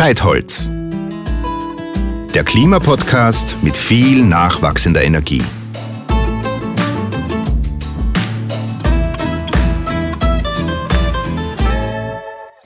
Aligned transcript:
Scheitholz. 0.00 0.70
Der 2.32 2.42
Klimapodcast 2.42 3.62
mit 3.62 3.76
viel 3.76 4.24
nachwachsender 4.24 5.02
Energie. 5.04 5.42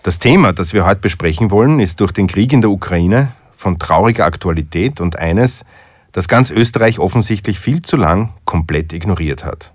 Das 0.05 0.21
Thema, 0.21 0.53
das 0.53 0.75
wir 0.75 0.87
heute 0.87 1.01
besprechen 1.01 1.51
wollen, 1.51 1.81
ist 1.81 1.99
durch 1.99 2.13
den 2.13 2.29
Krieg 2.29 2.53
in 2.53 2.61
der 2.61 2.71
Ukraine 2.71 3.33
von 3.57 3.81
trauriger 3.81 4.27
Aktualität 4.27 5.01
und 5.01 5.19
eines, 5.19 5.65
das 6.13 6.29
ganz 6.29 6.53
Österreich 6.53 7.01
offensichtlich 7.01 7.59
viel 7.59 7.83
zu 7.83 7.97
lang 7.97 8.33
komplett 8.45 8.93
ignoriert 8.93 9.45
hat. 9.45 9.73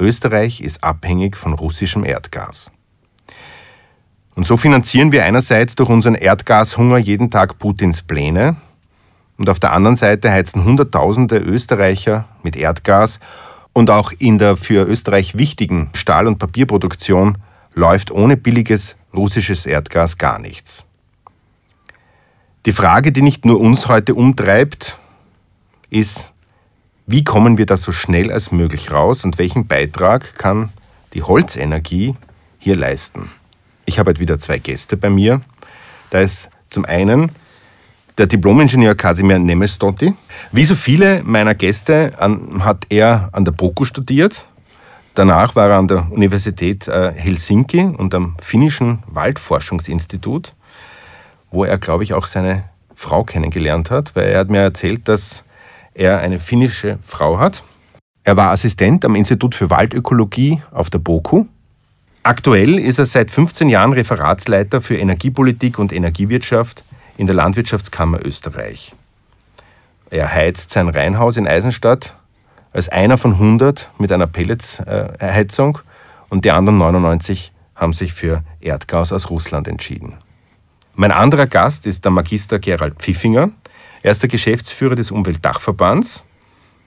Österreich 0.00 0.60
ist 0.60 0.82
abhängig 0.82 1.36
von 1.36 1.52
russischem 1.52 2.04
Erdgas. 2.04 2.72
Und 4.36 4.46
so 4.46 4.58
finanzieren 4.58 5.12
wir 5.12 5.24
einerseits 5.24 5.76
durch 5.76 5.88
unseren 5.88 6.14
Erdgashunger 6.14 6.98
jeden 6.98 7.30
Tag 7.30 7.58
Putins 7.58 8.02
Pläne 8.02 8.56
und 9.38 9.48
auf 9.48 9.58
der 9.58 9.72
anderen 9.72 9.96
Seite 9.96 10.30
heizen 10.30 10.62
Hunderttausende 10.62 11.38
Österreicher 11.38 12.26
mit 12.42 12.54
Erdgas 12.54 13.18
und 13.72 13.88
auch 13.88 14.12
in 14.18 14.36
der 14.38 14.58
für 14.58 14.86
Österreich 14.86 15.38
wichtigen 15.38 15.88
Stahl- 15.94 16.26
und 16.26 16.38
Papierproduktion 16.38 17.38
läuft 17.74 18.10
ohne 18.10 18.36
billiges 18.36 18.96
russisches 19.14 19.64
Erdgas 19.64 20.18
gar 20.18 20.38
nichts. 20.38 20.84
Die 22.66 22.72
Frage, 22.72 23.12
die 23.12 23.22
nicht 23.22 23.46
nur 23.46 23.58
uns 23.58 23.88
heute 23.88 24.14
umtreibt, 24.14 24.98
ist, 25.88 26.34
wie 27.06 27.24
kommen 27.24 27.56
wir 27.56 27.64
da 27.64 27.78
so 27.78 27.90
schnell 27.90 28.30
als 28.30 28.52
möglich 28.52 28.90
raus 28.90 29.24
und 29.24 29.38
welchen 29.38 29.66
Beitrag 29.66 30.34
kann 30.34 30.68
die 31.14 31.22
Holzenergie 31.22 32.16
hier 32.58 32.76
leisten? 32.76 33.30
Ich 33.86 33.98
habe 33.98 34.10
heute 34.10 34.20
wieder 34.20 34.38
zwei 34.38 34.58
Gäste 34.58 34.96
bei 34.96 35.08
mir. 35.08 35.40
Da 36.10 36.20
ist 36.20 36.50
zum 36.68 36.84
einen 36.84 37.30
der 38.18 38.26
Diplomingenieur 38.26 38.94
Kasimir 38.94 39.38
Nemestotti. 39.38 40.14
Wie 40.52 40.64
so 40.64 40.74
viele 40.74 41.22
meiner 41.24 41.54
Gäste 41.54 42.12
hat 42.60 42.86
er 42.90 43.30
an 43.32 43.44
der 43.44 43.52
BOKU 43.52 43.84
studiert 43.84 44.46
Danach 45.16 45.56
war 45.56 45.70
er 45.70 45.78
an 45.78 45.88
der 45.88 46.12
Universität 46.12 46.88
äh, 46.88 47.10
Helsinki 47.10 47.80
und 47.84 48.14
am 48.14 48.36
finnischen 48.38 48.98
Waldforschungsinstitut, 49.06 50.52
wo 51.50 51.64
er, 51.64 51.78
glaube 51.78 52.04
ich, 52.04 52.12
auch 52.12 52.26
seine 52.26 52.64
Frau 52.94 53.24
kennengelernt 53.24 53.90
hat, 53.90 54.14
weil 54.14 54.28
er 54.28 54.40
hat 54.40 54.50
mir 54.50 54.60
erzählt, 54.60 55.08
dass 55.08 55.42
er 55.94 56.18
eine 56.18 56.38
finnische 56.38 56.98
Frau 57.00 57.38
hat. 57.38 57.62
Er 58.24 58.36
war 58.36 58.50
Assistent 58.50 59.06
am 59.06 59.14
Institut 59.14 59.54
für 59.54 59.70
Waldökologie 59.70 60.60
auf 60.70 60.90
der 60.90 60.98
BOKU. 60.98 61.46
Aktuell 62.26 62.80
ist 62.80 62.98
er 62.98 63.06
seit 63.06 63.30
15 63.30 63.68
Jahren 63.68 63.92
Referatsleiter 63.92 64.82
für 64.82 64.96
Energiepolitik 64.96 65.78
und 65.78 65.92
Energiewirtschaft 65.92 66.82
in 67.16 67.26
der 67.26 67.36
Landwirtschaftskammer 67.36 68.18
Österreich. 68.26 68.96
Er 70.10 70.34
heizt 70.34 70.72
sein 70.72 70.88
Reihenhaus 70.88 71.36
in 71.36 71.46
Eisenstadt 71.46 72.16
als 72.72 72.88
einer 72.88 73.16
von 73.16 73.34
100 73.34 73.90
mit 73.98 74.10
einer 74.10 74.26
Pelletsheizung 74.26 75.78
und 76.28 76.44
die 76.44 76.50
anderen 76.50 76.78
99 76.78 77.52
haben 77.76 77.92
sich 77.92 78.12
für 78.12 78.42
Erdgas 78.60 79.12
aus 79.12 79.30
Russland 79.30 79.68
entschieden. 79.68 80.14
Mein 80.96 81.12
anderer 81.12 81.46
Gast 81.46 81.86
ist 81.86 82.04
der 82.04 82.10
Magister 82.10 82.58
Gerald 82.58 82.96
Pfiffinger. 82.96 83.50
Er 84.02 84.10
ist 84.10 84.22
der 84.22 84.28
Geschäftsführer 84.28 84.96
des 84.96 85.12
Umweltdachverbands, 85.12 86.24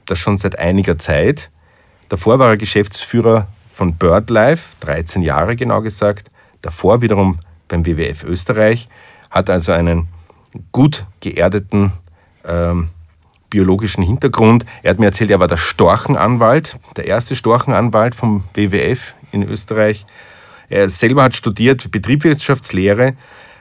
das 0.05 0.19
schon 0.19 0.37
seit 0.37 0.59
einiger 0.59 0.99
Zeit. 0.99 1.49
Davor 2.09 2.39
war 2.39 2.49
er 2.49 2.57
Geschäftsführer 2.57 3.47
von 3.79 3.95
BirdLife, 3.95 4.75
13 4.81 5.21
Jahre 5.21 5.55
genau 5.55 5.81
gesagt. 5.81 6.29
Davor 6.61 7.01
wiederum 7.01 7.39
beim 7.69 7.85
WWF 7.85 8.25
Österreich, 8.25 8.89
hat 9.31 9.49
also 9.49 9.71
einen 9.71 10.09
gut 10.73 11.05
geerdeten 11.21 11.93
ähm, 12.43 12.89
biologischen 13.49 14.03
Hintergrund. 14.03 14.65
Er 14.83 14.91
hat 14.91 14.99
mir 14.99 15.05
erzählt, 15.05 15.31
er 15.31 15.39
war 15.39 15.47
der 15.47 15.55
Storchenanwalt, 15.55 16.77
der 16.97 17.05
erste 17.05 17.37
Storchenanwalt 17.37 18.15
vom 18.15 18.43
WWF 18.53 19.13
in 19.31 19.43
Österreich. 19.43 20.05
Er 20.67 20.89
selber 20.89 21.23
hat 21.23 21.33
studiert 21.33 21.89
Betriebswirtschaftslehre 21.89 23.15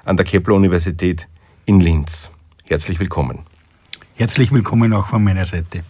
an 0.04 0.16
der 0.16 0.26
Kepler-Universität 0.26 1.28
in 1.64 1.78
Linz. 1.78 2.32
Herzlich 2.64 2.98
willkommen. 2.98 3.46
Herzlich 4.16 4.50
willkommen 4.50 4.92
auch 4.94 5.06
von 5.06 5.22
meiner 5.22 5.44
Seite. 5.44 5.84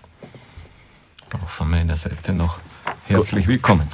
Auch 1.32 1.48
von 1.48 1.70
meiner 1.70 1.96
Seite 1.96 2.34
noch 2.34 2.58
herzlich 3.06 3.48
willkommen. 3.48 3.88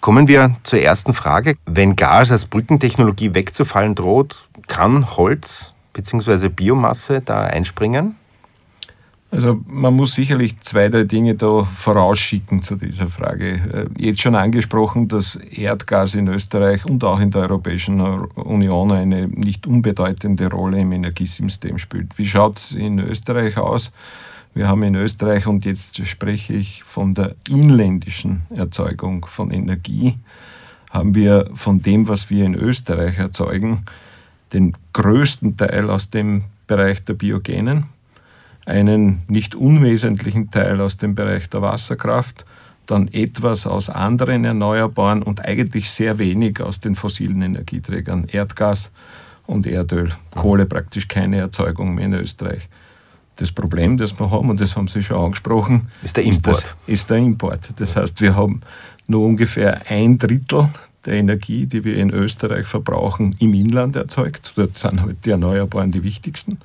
Kommen 0.00 0.28
wir 0.28 0.56
zur 0.62 0.80
ersten 0.80 1.12
Frage. 1.12 1.56
Wenn 1.66 1.94
Gas 1.94 2.30
als 2.30 2.46
Brückentechnologie 2.46 3.34
wegzufallen 3.34 3.94
droht, 3.94 4.48
kann 4.66 5.16
Holz 5.16 5.74
bzw. 5.92 6.48
Biomasse 6.48 7.20
da 7.20 7.42
einspringen? 7.42 8.16
Also 9.32 9.60
man 9.66 9.94
muss 9.94 10.14
sicherlich 10.14 10.58
zwei, 10.60 10.88
drei 10.88 11.04
Dinge 11.04 11.36
da 11.36 11.64
vorausschicken 11.64 12.62
zu 12.62 12.74
dieser 12.76 13.08
Frage. 13.08 13.52
Äh, 13.98 14.02
jetzt 14.02 14.22
schon 14.22 14.34
angesprochen, 14.34 15.06
dass 15.06 15.36
Erdgas 15.36 16.16
in 16.16 16.26
Österreich 16.28 16.84
und 16.84 17.04
auch 17.04 17.20
in 17.20 17.30
der 17.30 17.42
Europäischen 17.42 18.00
Union 18.00 18.90
eine 18.90 19.28
nicht 19.28 19.66
unbedeutende 19.68 20.50
Rolle 20.50 20.80
im 20.80 20.90
Energiesystem 20.92 21.78
spielt. 21.78 22.18
Wie 22.18 22.26
schaut 22.26 22.56
es 22.56 22.72
in 22.72 22.98
Österreich 22.98 23.56
aus? 23.56 23.92
Wir 24.52 24.68
haben 24.68 24.82
in 24.82 24.96
Österreich, 24.96 25.46
und 25.46 25.64
jetzt 25.64 26.04
spreche 26.06 26.54
ich 26.54 26.82
von 26.82 27.14
der 27.14 27.36
inländischen 27.48 28.42
Erzeugung 28.50 29.26
von 29.26 29.50
Energie, 29.50 30.18
haben 30.90 31.14
wir 31.14 31.48
von 31.54 31.82
dem, 31.82 32.08
was 32.08 32.30
wir 32.30 32.44
in 32.44 32.54
Österreich 32.54 33.18
erzeugen, 33.18 33.84
den 34.52 34.72
größten 34.92 35.56
Teil 35.56 35.88
aus 35.88 36.10
dem 36.10 36.44
Bereich 36.66 37.04
der 37.04 37.14
Biogenen 37.14 37.84
einen 38.66 39.22
nicht 39.28 39.54
unwesentlichen 39.54 40.50
Teil 40.50 40.80
aus 40.80 40.96
dem 40.96 41.14
Bereich 41.14 41.48
der 41.48 41.62
Wasserkraft, 41.62 42.44
dann 42.86 43.08
etwas 43.08 43.66
aus 43.66 43.88
anderen 43.88 44.44
Erneuerbaren 44.44 45.22
und 45.22 45.44
eigentlich 45.44 45.90
sehr 45.90 46.18
wenig 46.18 46.60
aus 46.60 46.80
den 46.80 46.94
fossilen 46.94 47.42
Energieträgern, 47.42 48.26
Erdgas 48.30 48.92
und 49.46 49.66
Erdöl. 49.66 50.12
Kohle 50.34 50.66
praktisch 50.66 51.08
keine 51.08 51.38
Erzeugung 51.38 51.94
mehr 51.94 52.06
in 52.06 52.14
Österreich. 52.14 52.68
Das 53.40 53.50
Problem, 53.50 53.96
das 53.96 54.18
wir 54.20 54.30
haben, 54.30 54.50
und 54.50 54.60
das 54.60 54.76
haben 54.76 54.86
Sie 54.86 55.02
schon 55.02 55.16
angesprochen, 55.16 55.88
ist 56.02 56.14
der 56.14 56.24
Import. 56.24 56.58
Ist, 56.58 56.64
das, 56.64 56.76
ist 56.86 57.10
der 57.10 57.16
Import. 57.16 57.70
Das 57.76 57.96
heißt, 57.96 58.20
wir 58.20 58.36
haben 58.36 58.60
nur 59.06 59.24
ungefähr 59.24 59.80
ein 59.88 60.18
Drittel 60.18 60.68
der 61.06 61.14
Energie, 61.14 61.64
die 61.64 61.82
wir 61.82 61.96
in 61.96 62.10
Österreich 62.10 62.66
verbrauchen, 62.66 63.34
im 63.38 63.54
Inland 63.54 63.96
erzeugt. 63.96 64.52
Dort 64.56 64.76
sind 64.76 65.00
halt 65.00 65.24
die 65.24 65.30
Erneuerbaren 65.30 65.90
die 65.90 66.02
wichtigsten. 66.02 66.58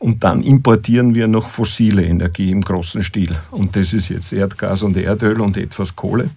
Und 0.00 0.24
dann 0.24 0.42
importieren 0.42 1.14
wir 1.14 1.28
noch 1.28 1.48
fossile 1.48 2.04
Energie 2.04 2.50
im 2.50 2.62
großen 2.62 3.04
Stil. 3.04 3.30
Und 3.52 3.76
das 3.76 3.92
ist 3.92 4.08
jetzt 4.08 4.32
Erdgas 4.32 4.82
und 4.82 4.96
Erdöl 4.96 5.40
und 5.40 5.56
etwas 5.56 5.94
Kohle. 5.94 6.28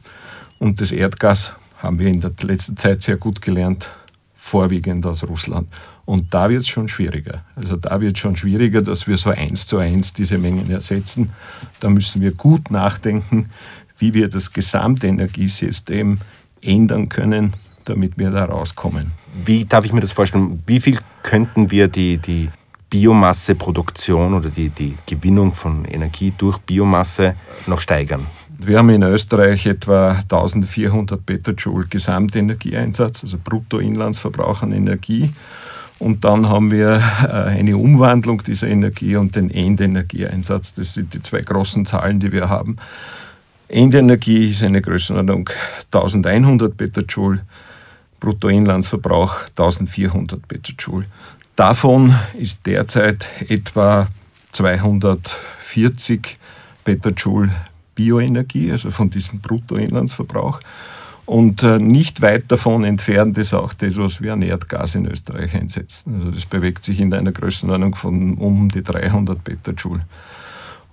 Und 0.60 0.80
das 0.82 0.92
Erdgas 0.92 1.54
haben 1.80 1.98
wir 1.98 2.10
in 2.10 2.22
der 2.22 2.32
letzten 2.44 2.78
Zeit 2.78 3.02
sehr 3.02 3.18
gut 3.18 3.42
gelernt, 3.42 3.90
vorwiegend 4.36 5.04
aus 5.08 5.24
Russland. 5.24 5.68
Und 6.08 6.34
da 6.34 6.50
wird 6.50 6.62
es 6.62 6.70
schon 6.70 6.88
schwieriger. 6.88 7.44
Also 7.58 7.76
da 7.76 8.00
wird 8.00 8.16
es 8.16 8.20
schon 8.22 8.38
schwieriger, 8.38 8.82
dass 8.82 9.08
wir 9.08 9.18
so 9.18 9.30
eins 9.30 9.68
zu 9.68 9.78
eins 9.78 10.14
diese 10.14 10.38
Mengen 10.38 10.72
ersetzen. 10.72 11.32
Da 11.82 11.90
müssen 11.90 12.22
wir 12.22 12.32
gut 12.32 12.72
nachdenken, 12.72 13.50
wie 13.98 14.14
wir 14.14 14.30
das 14.30 14.54
gesamte 14.54 15.08
Energiesystem 15.08 16.20
ändern 16.62 17.10
können, 17.10 17.58
damit 17.84 18.18
wir 18.18 18.32
da 18.32 18.46
rauskommen. 18.46 19.12
Wie 19.44 19.66
darf 19.66 19.84
ich 19.84 19.92
mir 19.92 20.00
das 20.00 20.14
vorstellen? 20.14 20.64
Wie 20.66 20.80
viel 20.80 20.98
könnten 21.24 21.72
wir 21.72 21.90
die, 21.90 22.18
die 22.20 22.48
Biomasseproduktion 22.90 24.34
oder 24.34 24.50
die, 24.50 24.70
die 24.70 24.96
Gewinnung 25.06 25.54
von 25.54 25.84
Energie 25.84 26.32
durch 26.38 26.58
Biomasse 26.60 27.36
noch 27.66 27.82
steigern? 27.82 28.26
Wir 28.60 28.78
haben 28.78 28.90
in 28.92 29.04
Österreich 29.04 29.66
etwa 29.66 30.12
1400 30.12 31.26
Petajoule 31.26 31.88
Gesamtenergieeinsatz, 31.88 33.26
also 33.26 33.38
Bruttoinlandsverbrauch 33.44 34.62
an 34.62 34.72
Energie. 34.72 35.34
Und 36.00 36.24
dann 36.24 36.48
haben 36.48 36.72
wir 36.72 37.02
äh, 37.24 37.28
eine 37.28 37.78
Umwandlung 37.78 38.44
dieser 38.44 38.68
Energie 38.68 39.16
und 39.16 39.36
den 39.36 39.50
Endenergieeinsatz. 39.50 40.76
Das 40.76 40.94
sind 40.94 41.14
die 41.14 41.22
zwei 41.22 41.42
großen 41.42 41.86
Zahlen, 41.86 42.20
die 42.20 42.32
wir 42.32 42.50
haben. 42.50 42.78
Endenergie 43.68 44.50
ist 44.50 44.64
eine 44.64 44.82
Größenordnung 44.82 45.50
1100 45.92 46.78
Petajoule, 46.78 47.42
Bruttoinlandsverbrauch 48.20 49.48
1400 49.50 50.48
Petajoule. 50.48 51.06
Davon 51.56 52.16
ist 52.38 52.66
derzeit 52.66 53.28
etwa 53.50 54.08
240 54.52 56.38
Petajoule 56.84 57.52
Bioenergie, 57.96 58.72
also 58.72 58.92
von 58.92 59.10
diesem 59.10 59.40
Bruttoinlandsverbrauch. 59.40 60.62
Und 61.28 61.62
äh, 61.62 61.78
nicht 61.78 62.22
weit 62.22 62.46
davon 62.48 62.86
entfernt 62.86 63.38
ist 63.38 63.54
auch 63.54 63.74
das, 63.74 63.98
was 63.98 64.22
wir 64.22 64.32
an 64.32 64.42
Erdgas 64.42 64.96
in 64.96 65.06
Österreich 65.06 65.54
einsetzen. 65.56 66.16
Also 66.20 66.32
das 66.32 66.46
bewegt 66.46 66.86
sich 66.86 67.02
in 67.02 67.14
einer 67.14 67.34
Größenordnung 67.34 67.96
von 67.96 68.36
um 68.36 68.70
die 68.70 68.82
300 68.82 69.44
Petajoule. 69.44 70.06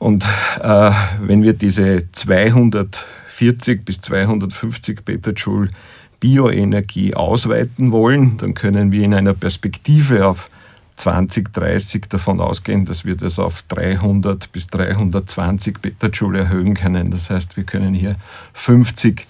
Und 0.01 0.27
äh, 0.61 0.91
wenn 1.21 1.45
wir 1.45 1.53
diese 1.53 2.11
240 2.11 3.85
bis 3.85 4.01
250 4.01 5.05
Petajoule 5.05 5.71
Bioenergie 6.19 7.15
ausweiten 7.15 7.93
wollen, 7.93 8.37
dann 8.39 8.55
können 8.55 8.91
wir 8.91 9.05
in 9.05 9.15
einer 9.15 9.35
Perspektive 9.35 10.27
auf 10.27 10.49
2030 10.97 12.09
davon 12.09 12.41
ausgehen, 12.41 12.85
dass 12.87 13.05
wir 13.05 13.15
das 13.15 13.39
auf 13.39 13.63
300 13.69 14.51
bis 14.51 14.67
320 14.67 15.81
Petajoule 15.81 16.41
erhöhen 16.41 16.75
können. 16.75 17.13
Das 17.13 17.31
heißt, 17.31 17.57
wir 17.57 17.63
können 17.63 17.95
hier 17.95 18.17
50 18.53 19.29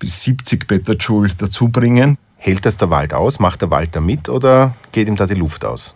bis 0.00 0.24
70 0.24 0.66
Petajoule 0.66 1.30
dazu 1.38 1.68
bringen. 1.68 2.18
Hält 2.36 2.66
das 2.66 2.76
der 2.76 2.90
Wald 2.90 3.14
aus? 3.14 3.38
Macht 3.38 3.62
der 3.62 3.70
Wald 3.70 3.94
da 3.94 4.00
mit 4.00 4.28
oder 4.28 4.74
geht 4.90 5.06
ihm 5.06 5.14
da 5.14 5.26
die 5.26 5.34
Luft 5.34 5.64
aus? 5.64 5.94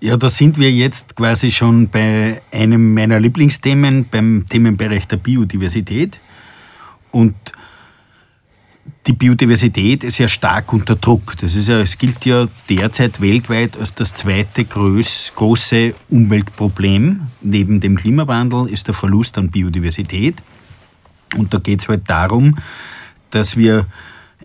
Ja, 0.00 0.16
da 0.16 0.28
sind 0.28 0.58
wir 0.58 0.70
jetzt 0.70 1.16
quasi 1.16 1.50
schon 1.50 1.88
bei 1.88 2.42
einem 2.52 2.94
meiner 2.94 3.18
Lieblingsthemen, 3.18 4.06
beim 4.10 4.44
Themenbereich 4.48 5.08
der 5.08 5.16
Biodiversität. 5.16 6.20
Und 7.10 7.34
die 9.06 9.14
Biodiversität 9.14 10.04
ist 10.04 10.18
ja 10.18 10.28
stark 10.28 10.72
unter 10.72 10.96
Druck. 10.96 11.36
Das 11.40 11.54
ist 11.54 11.68
ja, 11.68 11.80
es 11.80 11.96
gilt 11.96 12.24
ja 12.26 12.46
derzeit 12.68 13.20
weltweit 13.20 13.78
als 13.78 13.94
das 13.94 14.12
zweite 14.12 14.64
groß, 14.64 15.32
große 15.34 15.94
Umweltproblem. 16.10 17.20
Neben 17.40 17.80
dem 17.80 17.96
Klimawandel 17.96 18.68
ist 18.68 18.88
der 18.88 18.94
Verlust 18.94 19.38
an 19.38 19.48
Biodiversität. 19.48 20.42
Und 21.36 21.54
da 21.54 21.58
geht 21.58 21.80
es 21.80 21.88
halt 21.88 22.08
darum, 22.08 22.56
dass 23.30 23.56
wir 23.56 23.86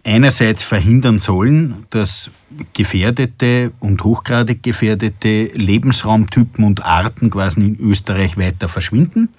einerseits 0.04 0.64
verhindern 0.64 1.20
sollen, 1.20 1.86
dass 1.90 2.32
gefährdete 2.74 3.72
und 3.80 4.04
hochgradig 4.04 4.64
gefährdete 4.64 5.46
Lebensraumtypen 5.54 6.64
und 6.64 6.86
Arten 6.86 7.30
quasi 7.30 7.62
in 7.62 7.80
Österreich 7.80 8.38
weiter 8.38 8.68
verschwinden. 8.68 9.30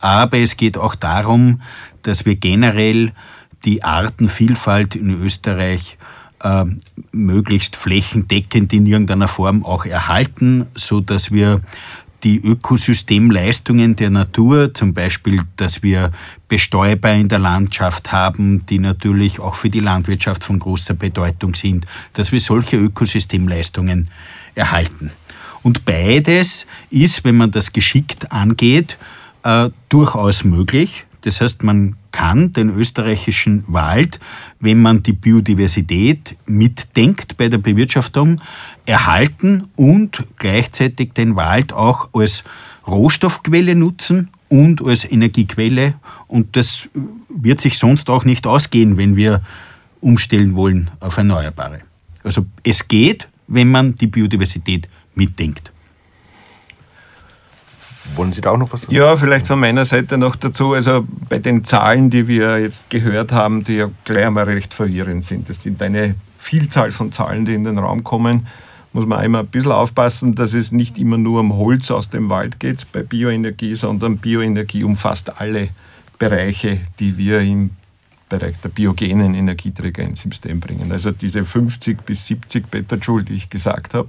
Aber 0.00 0.38
es 0.38 0.56
geht 0.56 0.78
auch 0.78 0.94
darum, 0.94 1.60
dass 2.02 2.24
wir 2.24 2.36
generell 2.36 3.12
die 3.64 3.82
Artenvielfalt 3.82 4.94
in 4.94 5.10
Österreich 5.10 5.98
äh, 6.42 6.64
möglichst 7.10 7.76
flächendeckend 7.76 8.72
in 8.72 8.86
irgendeiner 8.86 9.28
Form 9.28 9.64
auch 9.64 9.84
erhalten, 9.84 10.66
so 10.74 11.00
dass 11.00 11.32
wir 11.32 11.60
die 12.24 12.40
Ökosystemleistungen 12.40 13.94
der 13.96 14.10
Natur, 14.10 14.74
zum 14.74 14.92
Beispiel, 14.92 15.42
dass 15.56 15.82
wir 15.82 16.10
Bestäuber 16.48 17.12
in 17.12 17.28
der 17.28 17.38
Landschaft 17.38 18.10
haben, 18.10 18.66
die 18.66 18.78
natürlich 18.78 19.38
auch 19.38 19.54
für 19.54 19.70
die 19.70 19.80
Landwirtschaft 19.80 20.42
von 20.42 20.58
großer 20.58 20.94
Bedeutung 20.94 21.54
sind, 21.54 21.86
dass 22.14 22.32
wir 22.32 22.40
solche 22.40 22.76
Ökosystemleistungen 22.76 24.08
erhalten. 24.54 25.12
Und 25.62 25.84
beides 25.84 26.66
ist, 26.90 27.24
wenn 27.24 27.36
man 27.36 27.50
das 27.50 27.72
geschickt 27.72 28.32
angeht, 28.32 28.96
äh, 29.42 29.70
durchaus 29.88 30.44
möglich. 30.44 31.04
Das 31.22 31.40
heißt, 31.40 31.62
man 31.62 31.96
kann 32.12 32.52
den 32.52 32.70
österreichischen 32.70 33.64
Wald, 33.66 34.18
wenn 34.60 34.80
man 34.80 35.02
die 35.02 35.12
Biodiversität 35.12 36.36
mitdenkt 36.46 37.36
bei 37.36 37.48
der 37.48 37.58
Bewirtschaftung, 37.58 38.40
erhalten 38.86 39.68
und 39.76 40.24
gleichzeitig 40.38 41.12
den 41.12 41.36
Wald 41.36 41.72
auch 41.72 42.10
als 42.12 42.44
Rohstoffquelle 42.86 43.74
nutzen 43.74 44.30
und 44.48 44.82
als 44.82 45.04
Energiequelle. 45.04 45.94
Und 46.26 46.56
das 46.56 46.88
wird 47.28 47.60
sich 47.60 47.78
sonst 47.78 48.10
auch 48.10 48.24
nicht 48.24 48.46
ausgehen, 48.46 48.96
wenn 48.96 49.16
wir 49.16 49.42
umstellen 50.00 50.54
wollen 50.54 50.90
auf 51.00 51.16
Erneuerbare. 51.16 51.80
Also 52.24 52.46
es 52.64 52.88
geht, 52.88 53.28
wenn 53.46 53.68
man 53.68 53.94
die 53.94 54.06
Biodiversität 54.06 54.88
mitdenkt. 55.14 55.72
Wollen 58.16 58.32
Sie 58.32 58.40
da 58.40 58.50
auch 58.50 58.56
noch 58.56 58.72
was 58.72 58.82
sagen? 58.82 58.94
Ja, 58.94 59.16
vielleicht 59.16 59.46
von 59.46 59.60
meiner 59.60 59.84
Seite 59.84 60.18
noch 60.18 60.36
dazu. 60.36 60.74
Also 60.74 61.06
bei 61.28 61.38
den 61.38 61.64
Zahlen, 61.64 62.10
die 62.10 62.26
wir 62.26 62.58
jetzt 62.58 62.90
gehört 62.90 63.32
haben, 63.32 63.64
die 63.64 63.76
ja 63.76 63.90
gleich 64.04 64.26
einmal 64.26 64.44
recht 64.44 64.74
verwirrend 64.74 65.24
sind. 65.24 65.48
Das 65.48 65.62
sind 65.62 65.80
eine 65.82 66.14
Vielzahl 66.38 66.92
von 66.92 67.12
Zahlen, 67.12 67.44
die 67.44 67.54
in 67.54 67.64
den 67.64 67.78
Raum 67.78 68.04
kommen. 68.04 68.46
Muss 68.92 69.06
man 69.06 69.18
einmal 69.18 69.42
ein 69.42 69.48
bisschen 69.48 69.72
aufpassen, 69.72 70.34
dass 70.34 70.54
es 70.54 70.72
nicht 70.72 70.98
immer 70.98 71.18
nur 71.18 71.40
um 71.40 71.56
Holz 71.56 71.90
aus 71.90 72.10
dem 72.10 72.30
Wald 72.30 72.58
geht 72.58 72.86
bei 72.92 73.02
Bioenergie, 73.02 73.74
sondern 73.74 74.18
Bioenergie 74.18 74.82
umfasst 74.82 75.40
alle 75.40 75.68
Bereiche, 76.18 76.80
die 76.98 77.16
wir 77.18 77.40
im 77.40 77.70
Bereich 78.28 78.56
der 78.62 78.68
biogenen 78.68 79.34
Energieträger 79.34 80.02
ins 80.02 80.22
System 80.22 80.60
bringen. 80.60 80.92
Also 80.92 81.10
diese 81.12 81.44
50 81.44 82.04
bis 82.04 82.26
70 82.26 82.70
Petajoule, 82.70 83.24
die 83.24 83.34
ich 83.34 83.50
gesagt 83.50 83.94
habe, 83.94 84.08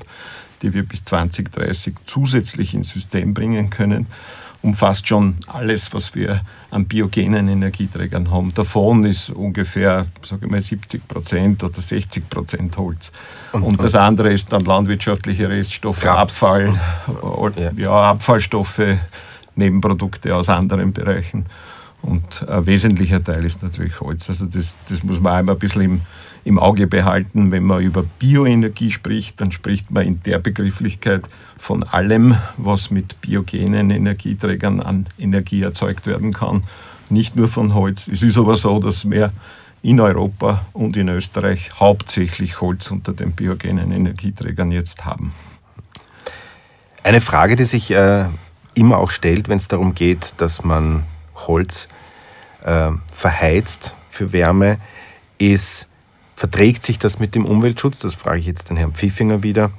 die 0.61 0.73
wir 0.73 0.83
bis 0.83 1.03
2030 1.03 1.95
zusätzlich 2.05 2.73
ins 2.73 2.89
System 2.89 3.33
bringen 3.33 3.69
können, 3.69 4.07
umfasst 4.61 5.07
schon 5.07 5.35
alles, 5.47 5.93
was 5.93 6.15
wir 6.15 6.41
an 6.69 6.85
biogenen 6.85 7.47
Energieträgern 7.47 8.29
haben. 8.29 8.53
Davon 8.53 9.05
ist 9.05 9.29
ungefähr 9.29 10.05
sage 10.21 10.45
ich 10.45 10.51
mal, 10.51 10.61
70 10.61 11.07
Prozent 11.07 11.63
oder 11.63 11.79
60 11.79 12.29
Prozent 12.29 12.77
Holz. 12.77 13.11
Und, 13.53 13.63
und, 13.63 13.83
das 13.83 13.95
andere 13.95 14.33
ist 14.33 14.51
dann 14.51 14.65
landwirtschaftliche 14.65 15.49
Reststoffe, 15.49 16.01
Kraps. 16.01 16.43
Abfall, 16.43 16.77
ja. 17.55 17.71
ja, 17.77 17.91
Abfallstoffe, 18.11 18.81
Nebenprodukte 19.55 20.35
aus 20.35 20.49
anderen 20.49 20.91
Bereichen. 20.91 21.45
Und 22.01 22.47
ein 22.47 22.65
wesentlicher 22.65 23.23
Teil 23.23 23.45
ist 23.45 23.61
natürlich 23.63 23.99
Holz. 23.99 24.29
Also 24.29 24.45
das, 24.45 24.77
das 24.87 25.03
muss 25.03 25.19
man 25.19 25.33
einmal 25.33 25.55
ein 25.55 25.59
bisschen 25.59 25.81
im, 25.81 26.01
im 26.43 26.59
Auge 26.59 26.87
behalten. 26.87 27.51
Wenn 27.51 27.63
man 27.63 27.81
über 27.81 28.03
Bioenergie 28.19 28.91
spricht, 28.91 29.41
dann 29.41 29.51
spricht 29.51 29.91
man 29.91 30.05
in 30.05 30.23
der 30.23 30.39
Begrifflichkeit 30.39 31.23
von 31.57 31.83
allem, 31.83 32.37
was 32.57 32.91
mit 32.91 33.21
biogenen 33.21 33.89
Energieträgern 33.89 34.79
an 34.79 35.07
Energie 35.17 35.61
erzeugt 35.61 36.07
werden 36.07 36.33
kann. 36.33 36.63
Nicht 37.09 37.35
nur 37.35 37.47
von 37.47 37.73
Holz. 37.73 38.07
Es 38.07 38.23
ist 38.23 38.37
aber 38.37 38.55
so, 38.55 38.79
dass 38.79 39.09
wir 39.09 39.31
in 39.81 39.99
Europa 39.99 40.65
und 40.73 40.97
in 40.97 41.09
Österreich 41.09 41.69
hauptsächlich 41.79 42.61
Holz 42.61 42.91
unter 42.91 43.13
den 43.13 43.31
biogenen 43.31 43.91
Energieträgern 43.91 44.71
jetzt 44.71 45.05
haben. 45.05 45.33
Eine 47.03 47.21
Frage, 47.21 47.55
die 47.55 47.65
sich 47.65 47.91
äh, 47.91 48.25
immer 48.73 48.97
auch 48.97 49.09
stellt, 49.09 49.47
wenn 49.49 49.57
es 49.57 49.67
darum 49.67 49.95
geht, 49.95 50.33
dass 50.37 50.63
man 50.63 51.03
Holz 51.35 51.87
äh, 52.63 52.91
verheizt 53.13 53.93
für 54.11 54.33
Wärme, 54.33 54.77
ist, 55.37 55.87
verträgt 56.39 56.85
sich 56.85 56.97
das 56.97 57.19
mit 57.19 57.35
dem 57.35 57.45
Umweltschutz? 57.45 57.99
Das 57.99 58.13
frage 58.13 58.39
ich 58.39 58.45
jetzt 58.45 58.69
den 58.69 58.77
Herrn 58.77 58.93
Pfiffinger 58.93 59.43
wieder. 59.43 59.71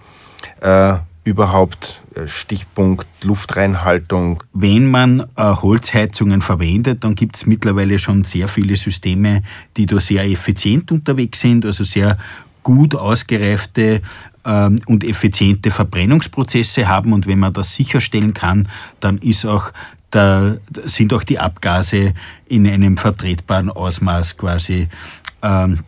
Äh, 0.60 0.96
überhaupt 1.24 2.02
äh, 2.14 2.28
Stichpunkt 2.28 3.06
Luftreinhaltung? 3.22 4.44
Wenn 4.52 4.90
man 4.90 5.20
äh, 5.20 5.24
Holzheizungen 5.36 6.42
verwendet, 6.42 7.02
dann 7.02 7.14
gibt 7.14 7.36
es 7.36 7.46
mittlerweile 7.46 7.98
schon 7.98 8.24
sehr 8.24 8.46
viele 8.46 8.76
Systeme, 8.76 9.40
die 9.78 9.86
da 9.86 9.98
sehr 10.00 10.24
effizient 10.24 10.92
unterwegs 10.92 11.40
sind, 11.40 11.64
also 11.64 11.82
sehr 11.82 12.18
gut 12.62 12.94
ausgereifte 12.94 14.02
ähm, 14.44 14.80
und 14.84 15.02
effiziente 15.02 15.70
Verbrennungsprozesse 15.70 16.88
haben. 16.88 17.14
Und 17.14 17.26
wenn 17.26 17.38
man 17.38 17.54
das 17.54 17.74
sicherstellen 17.74 18.34
kann, 18.34 18.68
dann 19.00 19.16
ist 19.16 19.46
auch 19.46 19.72
da 20.10 20.56
sind 20.84 21.14
auch 21.14 21.22
die 21.22 21.38
Abgase 21.38 22.14
in 22.48 22.66
einem 22.66 22.96
vertretbaren 22.96 23.70
Ausmaß 23.70 24.36
quasi 24.36 24.88
ähm, 25.42 25.84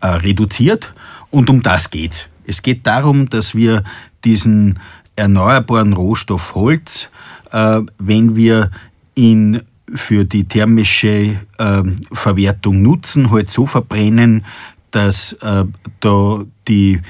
äh, 0.00 0.06
reduziert. 0.06 0.94
Und 1.30 1.50
um 1.50 1.62
das 1.62 1.90
geht 1.90 2.30
es. 2.46 2.62
geht 2.62 2.86
darum, 2.86 3.28
dass 3.28 3.54
wir 3.54 3.84
diesen 4.24 4.78
erneuerbaren 5.16 5.92
Rohstoff 5.92 6.54
Holz, 6.54 7.10
äh, 7.52 7.80
wenn 7.98 8.36
wir 8.36 8.70
ihn 9.14 9.60
für 9.94 10.24
die 10.24 10.44
thermische 10.44 11.36
äh, 11.58 11.82
Verwertung 12.12 12.80
nutzen, 12.82 13.30
halt 13.30 13.50
so 13.50 13.66
verbrennen, 13.66 14.44
dass 14.90 15.34
äh, 15.34 15.64
da 16.00 16.40
die 16.68 17.00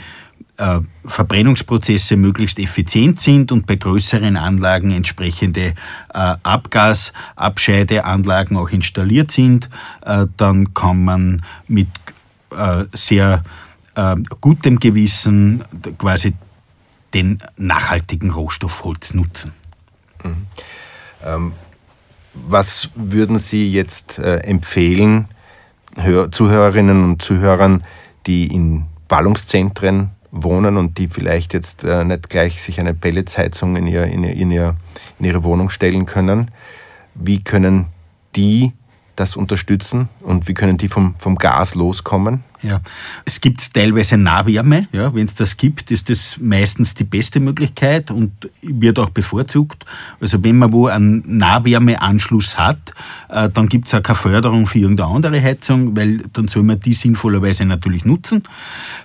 äh, 0.56 0.80
Verbrennungsprozesse 1.04 2.16
möglichst 2.16 2.59
effizient 2.59 3.21
sind 3.21 3.52
und 3.52 3.66
bei 3.66 3.76
größeren 3.76 4.37
Anlagen 4.37 4.90
entsprechende 4.90 5.75
äh, 6.12 6.35
Abgasabscheideanlagen 6.42 8.56
auch 8.56 8.71
installiert 8.71 9.30
sind, 9.30 9.71
dann 10.37 10.75
kann 10.75 11.04
man 11.04 11.40
mit 11.68 11.87
äh, 12.56 12.84
sehr 12.92 13.42
äh, 13.94 14.16
gutem 14.40 14.78
Gewissen 14.78 15.64
quasi 15.99 16.34
den 17.12 17.38
nachhaltigen 17.56 18.30
Rohstoff 18.30 18.84
Holz 18.84 19.14
nutzen. 19.14 19.52
Mhm. 20.23 20.46
Ähm, 21.25 21.52
was 22.34 22.90
würden 22.96 23.38
Sie 23.38 23.70
jetzt 23.70 24.18
äh, 24.18 24.38
empfehlen, 24.38 25.28
Hör 25.96 26.32
Zuhörerinnen 26.32 27.04
und 27.04 27.23
Zuhörern, 27.23 27.84
die 28.26 28.49
in 28.49 28.87
Ballungszentren 29.06 30.11
wohnen 30.32 30.76
und 30.76 30.99
die 30.99 31.06
vielleicht 31.06 31.54
jetzt 31.54 31.84
äh, 31.84 32.02
nicht 32.02 32.28
gleich 32.30 32.61
sich 32.61 32.80
eine 32.80 32.94
Pelletsheizung 32.94 33.76
in, 33.76 33.87
ihr, 33.87 34.04
in, 34.04 34.25
ihr, 34.25 34.32
in, 34.32 34.50
ihr, 34.50 34.76
in 35.20 35.26
ihre 35.26 35.44
Wohnung 35.44 35.70
stellen 35.70 36.04
können. 36.04 36.50
Wie 37.14 37.44
können 37.44 37.87
die 38.34 38.73
das 39.16 39.37
unterstützen 39.37 40.09
und 40.21 40.49
wie 40.49 40.54
können 40.54 40.76
die 40.76 40.88
vom, 40.88 41.14
vom 41.18 41.37
Gas 41.37 41.75
loskommen? 41.75 42.42
Ja. 42.62 42.80
Es 43.25 43.40
gibt 43.40 43.75
teilweise 43.75 44.16
Nahwärme. 44.16 44.88
Ja. 44.92 45.14
Wenn 45.14 45.26
es 45.26 45.34
das 45.34 45.56
gibt, 45.56 45.90
ist 45.90 46.08
das 46.08 46.38
meistens 46.40 46.94
die 46.94 47.04
beste 47.04 47.40
Möglichkeit 47.40 48.11
und 48.11 48.32
wird 48.62 48.99
auch 48.99 49.11
bevorzugt. 49.11 49.84
Also 50.20 50.42
wenn 50.42 50.58
man 50.58 50.73
wo 50.73 50.87
einen 50.87 51.23
Nahwärmeanschluss 51.26 52.56
hat, 52.58 52.92
äh, 53.28 53.49
dann 53.50 53.68
gibt 53.68 53.88
es 53.88 53.94
auch 53.94 54.02
keine 54.02 54.16
Förderung 54.16 54.66
für 54.66 54.78
irgendeine 54.78 55.11
andere 55.11 55.42
Heizung, 55.42 55.94
weil 55.96 56.18
dann 56.32 56.49
soll 56.49 56.62
man 56.62 56.80
die 56.80 56.94
sinnvollerweise 56.94 57.64
natürlich 57.64 58.04
nutzen. 58.04 58.42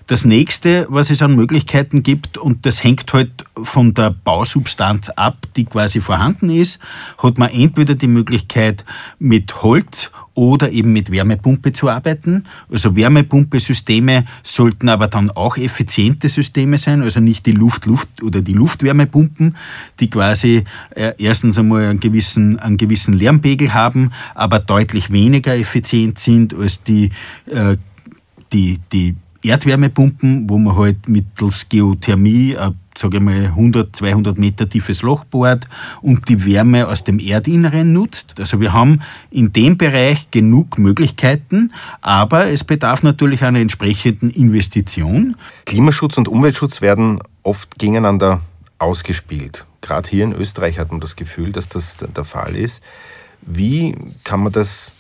Das 0.08 0.26
nächste, 0.26 0.88
was 0.90 1.10
es 1.10 1.22
an 1.22 1.36
Möglichkeiten 1.36 2.04
gibt, 2.04 2.38
und 2.38 2.66
das 2.66 2.84
hängt 2.84 3.12
halt 3.14 3.46
von 3.62 3.94
der 3.94 4.12
Bausubstanz 4.12 5.10
ab, 5.10 5.38
die 5.56 5.66
quasi 5.66 6.02
vorhanden 6.02 6.50
ist, 6.50 6.80
hat 7.22 7.38
man 7.38 7.50
entweder 7.50 7.96
die 7.96 8.08
Möglichkeit 8.08 8.86
mit 9.20 9.62
Holz 9.62 10.12
oder 10.40 10.72
eben 10.72 10.94
mit 10.94 11.12
Wärmepumpe 11.12 11.74
zu 11.74 11.90
arbeiten. 11.90 12.46
Also 12.72 12.96
Wärmepumpesysteme 12.96 14.24
sollten 14.42 14.88
aber 14.88 15.10
dann 15.10 15.30
auch 15.32 15.58
effiziente 15.58 16.30
Systeme 16.30 16.78
sein, 16.78 17.04
also 17.04 17.20
nicht 17.20 17.46
die 17.46 17.52
Luft-Luft 17.52 18.24
oder 18.24 18.42
die 18.42 18.54
Luftwärmepumpen, 18.54 19.58
die 20.00 20.10
quasi 20.10 20.64
äh, 20.96 21.12
erstens 21.18 21.60
einmal 21.60 21.88
einen 21.88 22.00
gewissen, 22.00 22.58
einen 22.58 22.78
gewissen 22.78 23.14
Lärmpegel 23.14 23.74
haben, 23.74 24.12
aber 24.34 24.60
deutlich 24.60 25.12
weniger 25.12 25.58
effizient 25.58 26.20
sind 26.20 26.54
als 26.54 26.84
die, 26.84 27.10
äh, 27.48 27.76
die, 28.54 28.80
die 28.94 29.16
Erdwärmepumpen, 29.44 30.50
wo 30.50 30.58
man 30.58 30.78
halt 30.78 31.10
mittels 31.10 31.68
Geothermie 31.68 32.56
ein 32.56 32.78
sage 33.00 33.18
ich 33.18 33.24
mal, 33.24 33.46
100, 33.46 33.96
200 33.96 34.38
Meter 34.38 34.68
tiefes 34.68 35.02
Loch 35.02 35.24
bohrt 35.24 35.68
und 36.02 36.28
die 36.30 36.46
Wärme 36.46 36.88
aus 36.88 37.04
dem 37.04 37.20
Erdinneren 37.20 37.94
nutzt. 37.94 38.40
Also 38.40 38.60
wir 38.60 38.74
haben 38.74 39.02
in 39.32 39.54
dem 39.54 39.78
Bereich 39.78 40.30
genug 40.32 40.78
Möglichkeiten, 40.78 41.74
aber 42.02 42.48
es 42.48 42.64
bedarf 42.64 43.04
natürlich 43.04 43.44
einer 43.44 43.60
entsprechenden 43.60 44.30
Investition. 44.30 45.36
Klimaschutz 45.66 46.18
und 46.18 46.28
Umweltschutz 46.28 46.82
werden 46.82 47.20
oft 47.44 47.80
gegeneinander 47.80 48.42
ausgespielt. 48.78 49.66
Gerade 49.82 50.10
hier 50.10 50.26
in 50.26 50.34
Österreich 50.34 50.78
hat 50.78 50.92
man 50.92 51.00
das 51.00 51.16
Gefühl, 51.16 51.52
dass 51.52 51.70
das 51.70 51.98
der 51.98 52.26
Fall 52.26 52.56
ist. 52.56 52.82
Wie 53.42 53.96
kann 54.24 54.44
man 54.44 54.52
das 54.52 54.92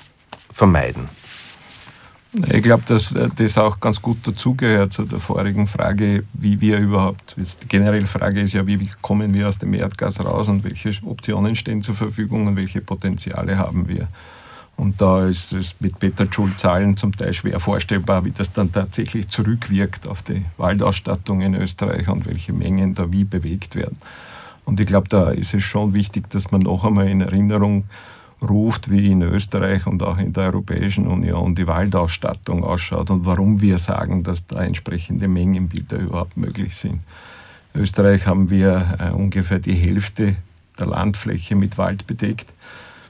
vermeiden? 0.53 1.09
Ich 2.31 2.61
glaube, 2.61 2.83
dass 2.85 3.11
äh, 3.13 3.27
das 3.35 3.57
auch 3.57 3.79
ganz 3.79 4.01
gut 4.01 4.17
dazugehört 4.27 4.93
zu 4.93 5.03
der 5.03 5.19
vorigen 5.19 5.65
Frage, 5.65 6.25
wie 6.33 6.61
wir 6.61 6.77
überhaupt, 6.77 7.35
die 7.37 7.67
generelle 7.67 8.05
Frage 8.05 8.41
ist 8.41 8.53
ja, 8.53 8.67
wie 8.67 8.87
kommen 9.01 9.33
wir 9.33 9.47
aus 9.47 9.57
dem 9.57 9.73
Erdgas 9.73 10.19
raus 10.23 10.47
und 10.47 10.63
welche 10.63 10.91
Optionen 11.05 11.55
stehen 11.55 11.81
zur 11.81 11.95
Verfügung 11.95 12.45
und 12.45 12.55
welche 12.55 12.81
Potenziale 12.81 13.57
haben 13.57 13.87
wir. 13.87 14.07
Und 14.77 15.01
da 15.01 15.25
ist 15.25 15.53
es 15.53 15.75
mit 15.79 15.99
Beta-Joule-Zahlen 15.99 16.95
zum 16.95 17.11
Teil 17.13 17.33
schwer 17.33 17.59
vorstellbar, 17.59 18.23
wie 18.23 18.31
das 18.31 18.53
dann 18.53 18.71
tatsächlich 18.71 19.27
zurückwirkt 19.27 20.07
auf 20.07 20.21
die 20.21 20.45
Waldausstattung 20.57 21.41
in 21.41 21.55
Österreich 21.55 22.07
und 22.07 22.27
welche 22.27 22.53
Mengen 22.53 22.93
da 22.93 23.11
wie 23.11 23.25
bewegt 23.25 23.75
werden. 23.75 23.97
Und 24.65 24.79
ich 24.79 24.85
glaube, 24.85 25.09
da 25.09 25.31
ist 25.31 25.55
es 25.55 25.63
schon 25.63 25.95
wichtig, 25.95 26.29
dass 26.29 26.51
man 26.51 26.61
noch 26.61 26.85
einmal 26.85 27.09
in 27.09 27.21
Erinnerung 27.21 27.85
ruft, 28.41 28.89
wie 28.89 29.11
in 29.11 29.21
Österreich 29.21 29.85
und 29.85 30.01
auch 30.03 30.17
in 30.17 30.33
der 30.33 30.45
Europäischen 30.45 31.07
Union 31.07 31.55
die 31.55 31.67
Waldausstattung 31.67 32.63
ausschaut 32.63 33.09
und 33.09 33.25
warum 33.25 33.61
wir 33.61 33.77
sagen, 33.77 34.23
dass 34.23 34.47
da 34.47 34.63
entsprechende 34.63 35.27
Mengenbilder 35.27 35.97
überhaupt 35.97 36.37
möglich 36.37 36.75
sind. 36.75 37.01
In 37.73 37.81
Österreich 37.81 38.25
haben 38.25 38.49
wir 38.49 38.97
äh, 38.99 39.09
ungefähr 39.11 39.59
die 39.59 39.73
Hälfte 39.73 40.35
der 40.77 40.87
Landfläche 40.87 41.55
mit 41.55 41.77
Wald 41.77 42.07
bedeckt. 42.07 42.47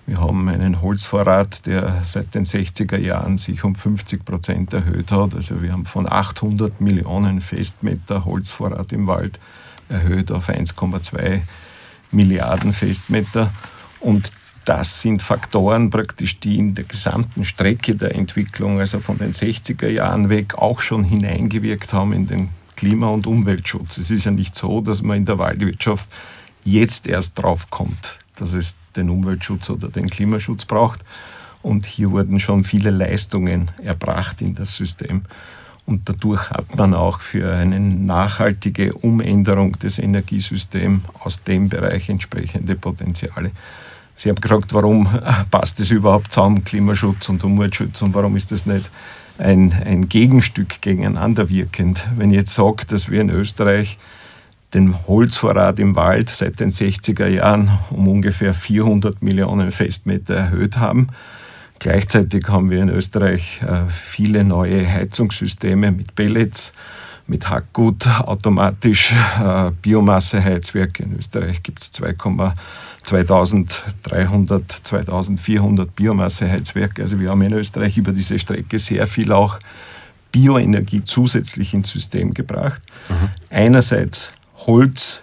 Wir 0.08 0.20
haben 0.20 0.50
einen 0.50 0.82
Holzvorrat, 0.82 1.68
der 1.68 2.02
seit 2.04 2.34
den 2.34 2.44
60er 2.44 2.98
Jahren 2.98 3.38
sich 3.38 3.64
um 3.64 3.76
50 3.76 4.26
Prozent 4.26 4.74
erhöht 4.74 5.12
hat. 5.12 5.36
Also 5.36 5.62
wir 5.62 5.72
haben 5.72 5.86
von 5.86 6.12
800 6.12 6.82
Millionen 6.82 7.42
Festmeter 7.42 8.26
Holzvorrat 8.26 8.92
im 8.92 9.06
Wald 9.06 9.40
erhöht 9.88 10.32
auf 10.32 10.50
1,2 10.50 11.42
Milliarden 12.12 12.74
Festmeter. 12.74 13.52
Und 14.00 14.32
das 14.70 15.02
sind 15.02 15.24
Faktoren 15.24 15.90
praktisch, 15.90 16.40
die 16.40 16.60
in 16.60 16.76
der 16.76 16.86
gesamten 16.86 17.44
Strecke 17.44 17.96
der 17.96 18.14
Entwicklung, 18.14 18.80
also 18.80 19.00
von 19.00 19.18
den 19.18 19.32
60er 19.32 19.88
Jahren 19.88 20.30
weg, 20.30 20.60
auch 20.60 20.80
schon 20.80 21.04
hineingewirkt 21.04 21.92
haben 21.92 22.14
in 22.14 22.28
den 22.28 22.50
Klima- 22.76 23.10
und 23.10 23.26
Umweltschutz. 23.26 23.98
Es 23.98 24.12
ist 24.12 24.26
ja 24.26 24.32
nicht 24.32 24.54
so, 24.54 24.82
dass 24.82 25.02
man 25.02 25.18
in 25.18 25.26
der 25.26 25.40
Waldwirtschaft 25.40 26.08
jetzt 26.64 27.08
erst 27.08 27.40
drauf 27.40 27.72
kommt, 27.72 28.20
dass 28.36 28.54
es 28.54 28.78
den 28.96 29.10
Umweltschutz 29.10 29.72
oder 29.72 29.88
den 29.88 30.08
Klimaschutz 30.08 30.66
braucht. 30.66 31.00
Und 31.64 31.88
hier 31.88 32.12
wurden 32.12 32.40
schon 32.40 32.64
viele 32.64 32.92
Leistungen 32.92 33.72
erbracht 33.84 34.40
in 34.40 34.54
das 34.54 34.76
System. 34.76 35.24
Und 35.88 36.08
dadurch 36.08 36.52
hat 36.52 36.76
man 36.76 36.94
auch 36.94 37.22
für 37.22 37.52
eine 37.52 37.80
nachhaltige 37.80 38.94
Umänderung 38.94 39.80
des 39.80 39.98
Energiesystems 39.98 41.02
aus 41.22 41.44
dem 41.44 41.70
Bereich 41.70 42.08
entsprechende 42.08 42.76
Potenziale. 42.76 43.50
Sie 44.20 44.28
haben 44.28 44.42
gefragt, 44.42 44.74
warum 44.74 45.08
passt 45.50 45.80
das 45.80 45.92
überhaupt 45.92 46.34
zusammen, 46.34 46.66
Klimaschutz 46.66 47.30
und 47.30 47.42
Umweltschutz 47.42 48.02
und 48.02 48.14
warum 48.14 48.36
ist 48.36 48.52
das 48.52 48.66
nicht 48.66 48.90
ein, 49.38 49.72
ein 49.86 50.10
Gegenstück 50.10 50.82
gegeneinander 50.82 51.48
wirkend. 51.48 52.06
Wenn 52.18 52.32
ich 52.32 52.40
jetzt 52.40 52.54
sage, 52.54 52.86
dass 52.86 53.10
wir 53.10 53.22
in 53.22 53.30
Österreich 53.30 53.98
den 54.74 55.08
Holzvorrat 55.08 55.80
im 55.80 55.96
Wald 55.96 56.28
seit 56.28 56.60
den 56.60 56.70
60er 56.70 57.28
Jahren 57.28 57.72
um 57.92 58.10
ungefähr 58.10 58.54
400 58.54 59.22
Millionen 59.22 59.72
Festmeter 59.72 60.34
erhöht 60.34 60.76
haben. 60.76 61.08
Gleichzeitig 61.80 62.46
haben 62.50 62.70
wir 62.70 62.82
in 62.82 62.90
Österreich 62.90 63.62
äh, 63.62 63.90
viele 63.90 64.44
neue 64.44 64.86
Heizungssysteme 64.86 65.92
mit 65.92 66.14
Pellets, 66.16 66.74
mit 67.26 67.50
Hackgut, 67.50 68.06
automatisch 68.20 69.14
äh, 69.42 69.72
Biomasseheizwerke. 69.82 71.04
In 71.04 71.18
Österreich 71.18 71.64
gibt 71.64 71.82
es 71.82 71.94
2,5 71.94 72.52
2300, 73.04 74.72
2400 74.84 75.96
Biomasseheizwerke. 75.96 77.02
Also 77.02 77.20
wir 77.20 77.30
haben 77.30 77.42
in 77.42 77.54
Österreich 77.54 77.98
über 77.98 78.12
diese 78.12 78.38
Strecke 78.38 78.80
sehr 78.80 79.08
viel 79.08 79.32
auch 79.32 79.60
Bioenergie 80.32 81.04
zusätzlich 81.04 81.74
ins 81.74 81.90
System 81.90 82.34
gebracht. 82.34 82.82
Mhm. 83.10 83.30
Einerseits 83.50 84.30
Holz 84.68 85.22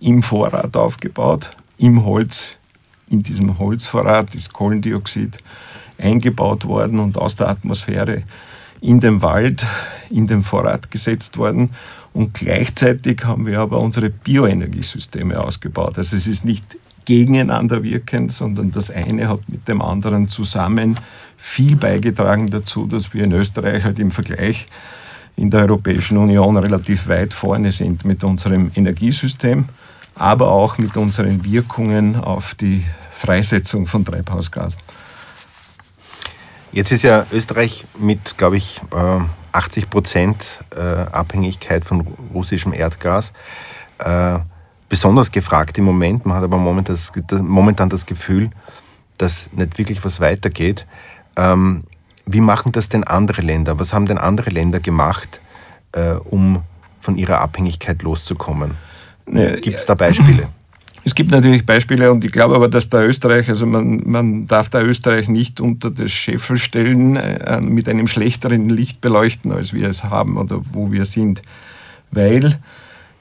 im 0.00 0.22
Vorrat 0.22 0.76
aufgebaut, 0.76 1.56
im 1.78 2.04
Holz, 2.04 2.56
in 3.08 3.22
diesem 3.22 3.58
Holzvorrat 3.58 4.34
ist 4.34 4.52
Kohlendioxid 4.52 5.38
eingebaut 5.98 6.66
worden 6.66 6.98
und 6.98 7.16
aus 7.16 7.36
der 7.36 7.48
Atmosphäre 7.48 8.22
in 8.80 9.00
den 9.00 9.22
Wald, 9.22 9.64
in 10.10 10.26
den 10.26 10.42
Vorrat 10.42 10.90
gesetzt 10.90 11.38
worden. 11.38 11.70
Und 12.12 12.34
gleichzeitig 12.34 13.24
haben 13.24 13.46
wir 13.46 13.60
aber 13.60 13.80
unsere 13.80 14.10
Bioenergiesysteme 14.10 15.40
ausgebaut. 15.40 15.96
Also 15.96 16.16
es 16.16 16.26
ist 16.26 16.44
nicht 16.44 16.76
gegeneinander 17.04 17.82
wirken, 17.82 18.28
sondern 18.28 18.70
das 18.70 18.90
eine 18.90 19.28
hat 19.28 19.48
mit 19.48 19.68
dem 19.68 19.82
anderen 19.82 20.28
zusammen 20.28 20.96
viel 21.36 21.76
beigetragen 21.76 22.50
dazu, 22.50 22.86
dass 22.86 23.12
wir 23.12 23.24
in 23.24 23.32
Österreich 23.32 23.84
halt 23.84 23.98
im 23.98 24.10
Vergleich 24.10 24.66
in 25.36 25.50
der 25.50 25.62
Europäischen 25.62 26.18
Union 26.18 26.56
relativ 26.56 27.08
weit 27.08 27.34
vorne 27.34 27.72
sind 27.72 28.04
mit 28.04 28.22
unserem 28.22 28.70
Energiesystem, 28.74 29.64
aber 30.14 30.50
auch 30.50 30.78
mit 30.78 30.96
unseren 30.96 31.44
Wirkungen 31.44 32.16
auf 32.16 32.54
die 32.54 32.84
Freisetzung 33.12 33.86
von 33.86 34.04
Treibhausgasen. 34.04 34.82
Jetzt 36.72 36.90
ist 36.90 37.02
ja 37.02 37.26
Österreich 37.32 37.84
mit, 37.98 38.38
glaube 38.38 38.56
ich, 38.56 38.80
80 39.52 39.84
äh, 39.84 39.86
Prozent 39.86 40.64
äh, 40.74 40.80
Abhängigkeit 40.80 41.84
von 41.84 42.00
russischem 42.32 42.72
Erdgas 42.72 43.32
äh, 43.98 44.38
besonders 44.92 45.32
gefragt 45.32 45.78
im 45.78 45.84
Moment. 45.84 46.26
Man 46.26 46.36
hat 46.36 46.44
aber 46.44 46.58
momentan 46.58 46.98
das, 47.26 47.40
momentan 47.40 47.88
das 47.88 48.04
Gefühl, 48.04 48.50
dass 49.16 49.48
nicht 49.54 49.78
wirklich 49.78 50.04
was 50.04 50.20
weitergeht. 50.20 50.86
Ähm, 51.34 51.84
wie 52.26 52.42
machen 52.42 52.72
das 52.72 52.90
denn 52.90 53.02
andere 53.02 53.40
Länder? 53.40 53.78
Was 53.78 53.94
haben 53.94 54.04
denn 54.04 54.18
andere 54.18 54.50
Länder 54.50 54.80
gemacht, 54.80 55.40
äh, 55.92 56.10
um 56.12 56.60
von 57.00 57.16
ihrer 57.16 57.40
Abhängigkeit 57.40 58.02
loszukommen? 58.02 58.72
Gibt 59.24 59.78
es 59.78 59.86
da 59.86 59.94
Beispiele? 59.94 60.48
Es 61.04 61.16
gibt 61.16 61.32
natürlich 61.32 61.66
Beispiele 61.66 62.12
und 62.12 62.24
ich 62.24 62.30
glaube 62.30 62.54
aber, 62.54 62.68
dass 62.68 62.88
der 62.88 63.08
Österreich, 63.08 63.48
also 63.48 63.66
man, 63.66 64.02
man 64.04 64.46
darf 64.46 64.68
da 64.68 64.80
Österreich 64.80 65.28
nicht 65.28 65.60
unter 65.60 65.90
das 65.90 66.12
Scheffel 66.12 66.58
stellen, 66.58 67.16
äh, 67.16 67.60
mit 67.60 67.88
einem 67.88 68.06
schlechteren 68.06 68.66
Licht 68.66 69.00
beleuchten, 69.00 69.50
als 69.50 69.72
wir 69.72 69.88
es 69.88 70.04
haben 70.04 70.36
oder 70.36 70.60
wo 70.72 70.92
wir 70.92 71.04
sind. 71.04 71.42
Weil 72.12 72.56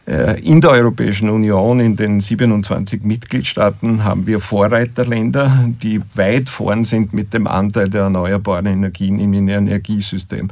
in 0.05 0.62
der 0.62 0.72
Europäischen 0.72 1.29
Union, 1.29 1.79
in 1.79 1.96
den 1.96 2.20
27 2.20 3.03
Mitgliedstaaten, 3.03 4.03
haben 4.03 4.25
wir 4.25 4.39
Vorreiterländer, 4.39 5.70
die 5.81 6.01
weit 6.15 6.50
vorn 6.50 6.84
sind 6.84 7.13
mit 7.13 7.34
dem 7.34 7.46
Anteil 7.46 7.88
der 7.88 8.03
erneuerbaren 8.03 8.65
Energien 8.65 9.20
im 9.20 9.34
Energiesystem. 9.34 10.50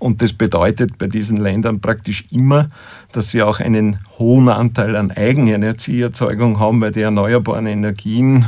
Und 0.00 0.22
das 0.22 0.32
bedeutet 0.32 0.96
bei 0.96 1.06
diesen 1.06 1.36
Ländern 1.36 1.80
praktisch 1.80 2.24
immer, 2.30 2.70
dass 3.12 3.30
sie 3.30 3.42
auch 3.42 3.60
einen 3.60 3.98
hohen 4.18 4.48
Anteil 4.48 4.96
an 4.96 5.10
Eigenenergieerzeugung 5.10 6.58
haben, 6.58 6.80
weil 6.80 6.92
die 6.92 7.02
erneuerbaren 7.02 7.66
Energien 7.66 8.46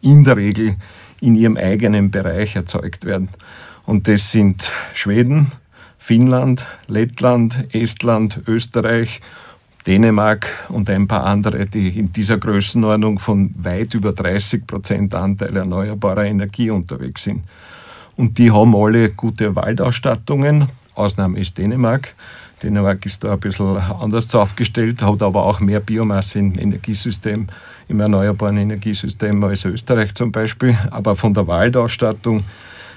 in 0.00 0.22
der 0.22 0.36
Regel 0.36 0.76
in 1.20 1.34
ihrem 1.34 1.56
eigenen 1.56 2.12
Bereich 2.12 2.54
erzeugt 2.54 3.04
werden. 3.04 3.28
Und 3.86 4.06
das 4.06 4.30
sind 4.30 4.70
Schweden, 4.92 5.50
Finnland, 5.98 6.64
Lettland, 6.86 7.66
Estland, 7.72 8.42
Österreich, 8.46 9.20
Dänemark 9.86 10.66
und 10.70 10.88
ein 10.88 11.06
paar 11.06 11.24
andere, 11.24 11.66
die 11.66 11.98
in 11.98 12.10
dieser 12.12 12.38
Größenordnung 12.38 13.18
von 13.18 13.54
weit 13.58 13.94
über 13.94 14.12
30 14.12 14.66
Prozent 14.66 15.14
Anteil 15.14 15.56
erneuerbarer 15.56 16.24
Energie 16.24 16.70
unterwegs 16.70 17.24
sind. 17.24 17.42
Und 18.16 18.38
die 18.38 18.50
haben 18.50 18.74
alle 18.74 19.10
gute 19.10 19.54
Waldausstattungen, 19.54 20.68
Ausnahme 20.94 21.40
ist 21.40 21.58
Dänemark. 21.58 22.14
Dänemark 22.62 23.04
ist 23.04 23.24
da 23.24 23.32
ein 23.32 23.40
bisschen 23.40 23.76
anders 23.76 24.34
aufgestellt, 24.34 25.02
hat 25.02 25.22
aber 25.22 25.44
auch 25.44 25.60
mehr 25.60 25.80
Biomasse 25.80 26.38
im 26.38 26.58
Energiesystem, 26.58 27.48
im 27.88 28.00
erneuerbaren 28.00 28.56
Energiesystem 28.56 29.42
als 29.44 29.64
Österreich 29.64 30.14
zum 30.14 30.32
Beispiel. 30.32 30.78
Aber 30.90 31.16
von 31.16 31.34
der 31.34 31.46
Waldausstattung 31.46 32.44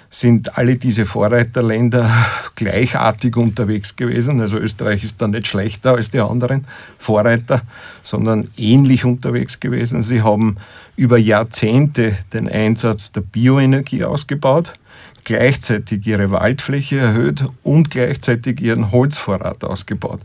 sind 0.10 0.58
alle 0.58 0.78
diese 0.78 1.06
Vorreiterländer 1.06 2.10
gleichartig 2.56 3.36
unterwegs 3.36 3.96
gewesen. 3.96 4.40
Also 4.40 4.58
Österreich 4.58 5.04
ist 5.04 5.22
da 5.22 5.28
nicht 5.28 5.48
schlechter 5.48 5.94
als 5.94 6.10
die 6.10 6.20
anderen 6.20 6.66
Vorreiter, 6.98 7.62
sondern 8.04 8.50
ähnlich 8.58 9.06
unterwegs 9.06 9.60
gewesen. 9.60 10.02
Sie 10.02 10.22
haben 10.22 10.58
über 10.96 11.18
Jahrzehnte 11.18 12.18
den 12.34 12.50
Einsatz 12.50 13.12
der 13.12 13.22
Bioenergie 13.22 14.04
ausgebaut, 14.04 14.74
gleichzeitig 15.26 16.08
ihre 16.08 16.32
Waldfläche 16.32 16.98
erhöht 16.98 17.44
und 17.64 17.92
gleichzeitig 17.92 18.62
ihren 18.62 18.92
Holzvorrat 18.92 19.64
ausgebaut. 19.64 20.22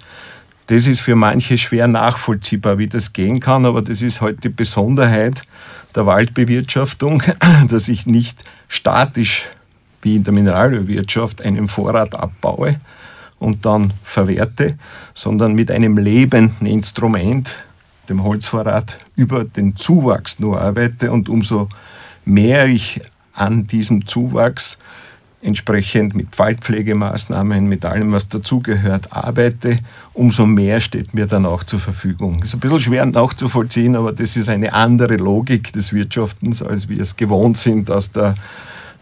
Das 0.68 0.86
ist 0.86 1.00
für 1.00 1.16
manche 1.16 1.58
schwer 1.58 1.88
nachvollziehbar, 1.88 2.78
wie 2.78 2.86
das 2.86 3.12
gehen 3.12 3.40
kann, 3.40 3.66
aber 3.66 3.82
das 3.82 4.00
ist 4.00 4.20
heute 4.20 4.36
halt 4.36 4.44
die 4.44 4.48
Besonderheit 4.48 5.42
der 5.94 6.06
Waldbewirtschaftung, 6.06 7.22
dass 7.68 7.88
ich 7.88 8.06
nicht 8.06 8.42
statisch 8.68 9.46
wie 10.02 10.16
in 10.16 10.24
der 10.24 10.32
Mineralölwirtschaft 10.32 11.42
einen 11.42 11.68
Vorrat 11.68 12.14
abbaue 12.14 12.76
und 13.38 13.64
dann 13.64 13.92
verwerte, 14.04 14.78
sondern 15.14 15.54
mit 15.54 15.70
einem 15.70 15.98
lebenden 15.98 16.66
Instrument, 16.66 17.56
dem 18.08 18.22
Holzvorrat, 18.22 18.98
über 19.16 19.44
den 19.44 19.76
Zuwachs 19.76 20.38
nur 20.38 20.60
arbeite 20.60 21.10
und 21.10 21.28
umso 21.28 21.68
mehr 22.24 22.66
ich 22.66 23.00
an 23.34 23.66
diesem 23.66 24.06
Zuwachs 24.06 24.78
entsprechend 25.42 26.14
mit 26.14 26.38
Waldpflegemaßnahmen, 26.38 27.68
mit 27.68 27.84
allem, 27.84 28.12
was 28.12 28.28
dazugehört, 28.28 29.12
arbeite, 29.12 29.80
umso 30.12 30.46
mehr 30.46 30.80
steht 30.80 31.14
mir 31.14 31.26
dann 31.26 31.46
auch 31.46 31.64
zur 31.64 31.80
Verfügung. 31.80 32.42
Ist 32.44 32.54
ein 32.54 32.60
bisschen 32.60 32.78
schwer 32.78 33.04
nachzuvollziehen, 33.06 33.96
aber 33.96 34.12
das 34.12 34.36
ist 34.36 34.48
eine 34.48 34.72
andere 34.72 35.16
Logik 35.16 35.72
des 35.72 35.92
Wirtschaftens, 35.92 36.62
als 36.62 36.88
wir 36.88 37.00
es 37.00 37.16
gewohnt 37.16 37.56
sind 37.56 37.90
aus 37.90 38.12
der 38.12 38.36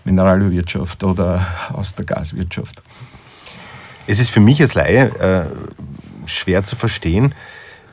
Mineralwirtschaft 0.04 1.04
oder 1.04 1.47
aus 1.73 1.95
der 1.95 2.04
Gaswirtschaft. 2.04 2.83
Es 4.07 4.19
ist 4.19 4.30
für 4.30 4.40
mich 4.40 4.61
als 4.61 4.75
Laie 4.75 5.09
äh, 5.19 6.26
schwer 6.26 6.64
zu 6.64 6.76
verstehen. 6.76 7.35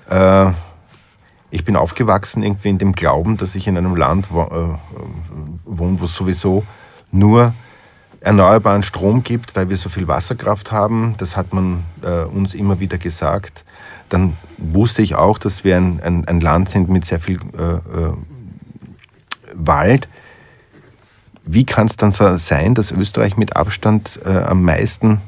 Äh, 0.10 0.52
ich 1.50 1.64
bin 1.64 1.76
aufgewachsen 1.76 2.44
irgendwie 2.44 2.70
in 2.70 2.78
dem 2.78 2.94
Glauben, 2.94 3.38
dass 3.38 3.56
ich 3.56 3.68
in 3.68 3.78
einem 3.78 3.96
Land 3.96 4.28
wo, 4.32 4.42
äh, 4.42 4.78
wohne, 5.66 6.00
wo 6.00 6.06
es 6.06 6.16
sowieso 6.16 6.66
nur 7.12 7.54
erneuerbaren 8.20 8.84
Strom 8.84 9.24
gibt, 9.24 9.56
weil 9.56 9.70
wir 9.70 9.78
so 9.78 9.90
viel 9.90 10.08
Wasserkraft 10.08 10.72
haben. 10.72 11.16
Das 11.18 11.38
hat 11.38 11.54
man 11.54 11.84
äh, 12.02 12.24
uns 12.24 12.54
immer 12.54 12.80
wieder 12.80 12.98
gesagt. 12.98 13.64
Dann 14.10 14.34
wusste 14.58 15.02
ich 15.02 15.16
auch, 15.16 15.38
dass 15.38 15.64
wir 15.64 15.78
ein, 15.78 16.02
ein, 16.02 16.28
ein 16.28 16.42
Land 16.42 16.70
sind 16.70 16.90
mit 16.90 17.06
sehr 17.06 17.20
viel 17.20 17.40
äh, 17.58 17.76
äh, 17.76 18.14
Wald. 19.54 20.08
Wie 21.48 21.64
kann 21.64 21.88
es 21.88 21.96
dann 21.96 22.12
so 22.12 22.38
sein, 22.38 22.76
dass 22.76 22.92
Österreich 22.92 23.38
mit 23.38 23.56
Abstand 23.56 24.20
äh, 24.26 24.30
am 24.30 24.64
meisten 24.64 25.22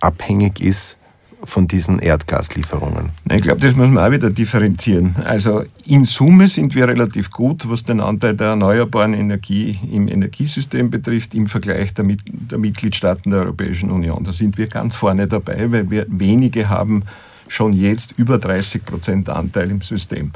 abhängig 0.00 0.60
ist 0.60 0.96
von 1.44 1.68
diesen 1.68 2.00
Erdgaslieferungen? 2.00 3.10
Ich 3.30 3.40
glaube, 3.40 3.60
das 3.60 3.76
muss 3.76 3.88
man 3.88 4.04
auch 4.04 4.10
wieder 4.10 4.30
differenzieren. 4.30 5.14
Also 5.24 5.62
in 5.86 6.04
Summe 6.04 6.48
sind 6.48 6.74
wir 6.74 6.88
relativ 6.88 7.30
gut, 7.30 7.68
was 7.70 7.84
den 7.84 8.00
Anteil 8.00 8.34
der 8.34 8.48
erneuerbaren 8.48 9.14
Energie 9.14 9.78
im 9.90 10.08
Energiesystem 10.08 10.90
betrifft, 10.90 11.34
im 11.34 11.46
Vergleich 11.46 11.94
der, 11.94 12.04
der 12.26 12.58
Mitgliedstaaten 12.58 13.30
der 13.30 13.40
Europäischen 13.40 13.90
Union. 13.90 14.24
Da 14.24 14.32
sind 14.32 14.58
wir 14.58 14.66
ganz 14.66 14.96
vorne 14.96 15.28
dabei, 15.28 15.70
weil 15.70 15.88
wir 15.88 16.04
wenige 16.08 16.68
haben 16.68 17.04
schon 17.48 17.72
jetzt 17.72 18.18
über 18.18 18.38
30 18.38 18.84
Prozent 18.84 19.28
Anteil 19.28 19.70
im 19.70 19.82
System. 19.82 20.32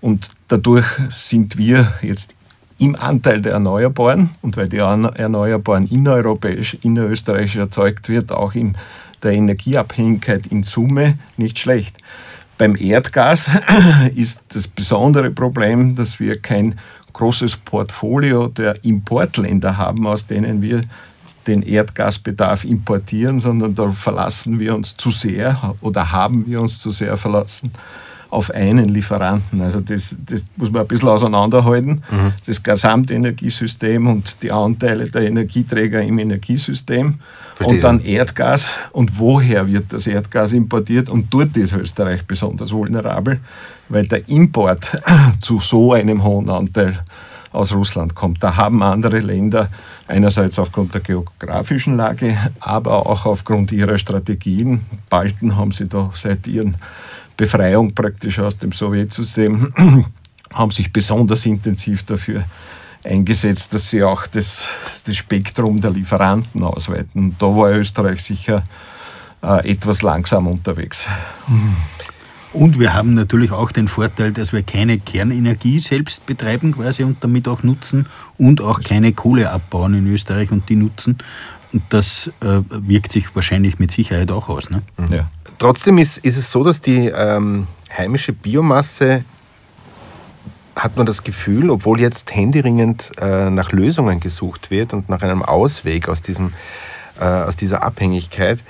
Und 0.00 0.30
dadurch 0.48 0.86
sind 1.10 1.56
wir 1.56 1.92
jetzt 2.02 2.34
im 2.80 2.96
Anteil 2.96 3.42
der 3.42 3.52
Erneuerbaren 3.52 4.30
und 4.40 4.56
weil 4.56 4.68
die 4.68 4.78
Erneuerbaren 4.78 5.86
innereuropäisch, 5.86 6.78
innerösterreichisch 6.82 7.56
erzeugt 7.56 8.08
wird, 8.08 8.32
auch 8.32 8.54
in 8.54 8.74
der 9.22 9.32
Energieabhängigkeit 9.32 10.46
in 10.46 10.62
Summe 10.62 11.18
nicht 11.36 11.58
schlecht. 11.58 11.98
Beim 12.56 12.76
Erdgas 12.76 13.50
ist 14.14 14.54
das 14.54 14.66
besondere 14.66 15.30
Problem, 15.30 15.94
dass 15.94 16.18
wir 16.20 16.40
kein 16.40 16.74
großes 17.12 17.58
Portfolio 17.58 18.48
der 18.48 18.82
Importländer 18.82 19.76
haben, 19.76 20.06
aus 20.06 20.26
denen 20.26 20.62
wir 20.62 20.82
den 21.46 21.62
Erdgasbedarf 21.62 22.64
importieren, 22.64 23.38
sondern 23.38 23.74
da 23.74 23.90
verlassen 23.92 24.58
wir 24.58 24.74
uns 24.74 24.96
zu 24.96 25.10
sehr 25.10 25.74
oder 25.82 26.12
haben 26.12 26.46
wir 26.46 26.60
uns 26.62 26.78
zu 26.78 26.90
sehr 26.90 27.16
verlassen 27.18 27.72
auf 28.30 28.50
einen 28.50 28.88
Lieferanten. 28.88 29.60
Also 29.60 29.80
das, 29.80 30.16
das 30.24 30.48
muss 30.56 30.70
man 30.70 30.82
ein 30.82 30.88
bisschen 30.88 31.08
auseinanderhalten. 31.08 32.02
Mhm. 32.10 32.32
Das 32.46 32.62
Gesamtenergiesystem 32.62 34.06
und 34.06 34.42
die 34.42 34.52
Anteile 34.52 35.10
der 35.10 35.22
Energieträger 35.22 36.00
im 36.00 36.18
Energiesystem. 36.18 37.18
Verstehe. 37.56 37.76
Und 37.76 37.84
dann 37.84 38.00
Erdgas. 38.00 38.70
Und 38.92 39.18
woher 39.18 39.66
wird 39.66 39.92
das 39.92 40.06
Erdgas 40.06 40.52
importiert? 40.52 41.10
Und 41.10 41.26
dort 41.34 41.56
ist 41.56 41.74
Österreich 41.74 42.24
besonders 42.24 42.72
vulnerabel, 42.72 43.40
weil 43.88 44.06
der 44.06 44.26
Import 44.28 45.02
zu 45.40 45.58
so 45.58 45.92
einem 45.92 46.22
hohen 46.22 46.48
Anteil 46.48 47.04
aus 47.52 47.74
Russland 47.74 48.14
kommt. 48.14 48.42
Da 48.42 48.56
haben 48.56 48.82
andere 48.82 49.18
Länder 49.18 49.68
einerseits 50.06 50.58
aufgrund 50.58 50.94
der 50.94 51.00
geografischen 51.00 51.96
Lage, 51.96 52.36
aber 52.60 53.06
auch 53.06 53.26
aufgrund 53.26 53.72
ihrer 53.72 53.98
Strategien, 53.98 54.86
Balten 55.08 55.56
haben 55.56 55.72
sie 55.72 55.88
da 55.88 56.10
seit 56.14 56.46
ihren 56.46 56.76
Befreiung 57.40 57.94
praktisch 57.94 58.38
aus 58.38 58.58
dem 58.58 58.70
Sowjetsystem, 58.70 59.72
haben 60.52 60.70
sich 60.70 60.92
besonders 60.92 61.46
intensiv 61.46 62.02
dafür 62.02 62.44
eingesetzt, 63.02 63.72
dass 63.72 63.88
sie 63.88 64.02
auch 64.02 64.26
das, 64.26 64.68
das 65.06 65.16
Spektrum 65.16 65.80
der 65.80 65.90
Lieferanten 65.90 66.62
ausweiten. 66.62 67.34
Da 67.38 67.46
war 67.46 67.70
Österreich 67.70 68.22
sicher 68.22 68.62
äh, 69.42 69.70
etwas 69.70 70.02
langsam 70.02 70.48
unterwegs. 70.48 71.08
Und 72.52 72.78
wir 72.78 72.92
haben 72.92 73.14
natürlich 73.14 73.52
auch 73.52 73.72
den 73.72 73.88
Vorteil, 73.88 74.32
dass 74.32 74.52
wir 74.52 74.62
keine 74.62 74.98
Kernenergie 74.98 75.80
selbst 75.80 76.26
betreiben 76.26 76.72
quasi 76.72 77.04
und 77.04 77.24
damit 77.24 77.48
auch 77.48 77.62
nutzen 77.62 78.04
und 78.36 78.60
auch 78.60 78.82
keine 78.82 79.14
Kohle 79.14 79.50
abbauen 79.50 79.94
in 79.94 80.06
Österreich 80.12 80.50
und 80.50 80.68
die 80.68 80.76
nutzen. 80.76 81.16
Und 81.72 81.84
das 81.88 82.30
äh, 82.40 82.60
wirkt 82.68 83.12
sich 83.12 83.34
wahrscheinlich 83.34 83.78
mit 83.78 83.92
Sicherheit 83.92 84.30
auch 84.30 84.50
aus. 84.50 84.68
Ne? 84.68 84.82
Ja. 85.08 85.30
Trotzdem 85.60 85.98
ist, 85.98 86.16
ist 86.16 86.38
es 86.38 86.50
so, 86.50 86.64
dass 86.64 86.80
die 86.80 87.08
ähm, 87.08 87.66
heimische 87.94 88.32
Biomasse, 88.32 89.24
hat 90.74 90.96
man 90.96 91.04
das 91.04 91.22
Gefühl, 91.22 91.68
obwohl 91.68 92.00
jetzt 92.00 92.34
händeringend 92.34 93.12
äh, 93.20 93.50
nach 93.50 93.70
Lösungen 93.70 94.20
gesucht 94.20 94.70
wird 94.70 94.94
und 94.94 95.10
nach 95.10 95.20
einem 95.20 95.42
Ausweg 95.42 96.08
aus, 96.08 96.22
diesem, 96.22 96.54
äh, 97.20 97.24
aus 97.24 97.56
dieser 97.56 97.82
Abhängigkeit, 97.82 98.64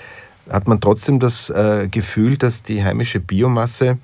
hat 0.50 0.66
man 0.66 0.80
trotzdem 0.80 1.20
das 1.20 1.48
äh, 1.48 1.86
Gefühl, 1.88 2.36
dass 2.36 2.64
die 2.64 2.82
heimische 2.82 3.20
Biomasse 3.20 3.98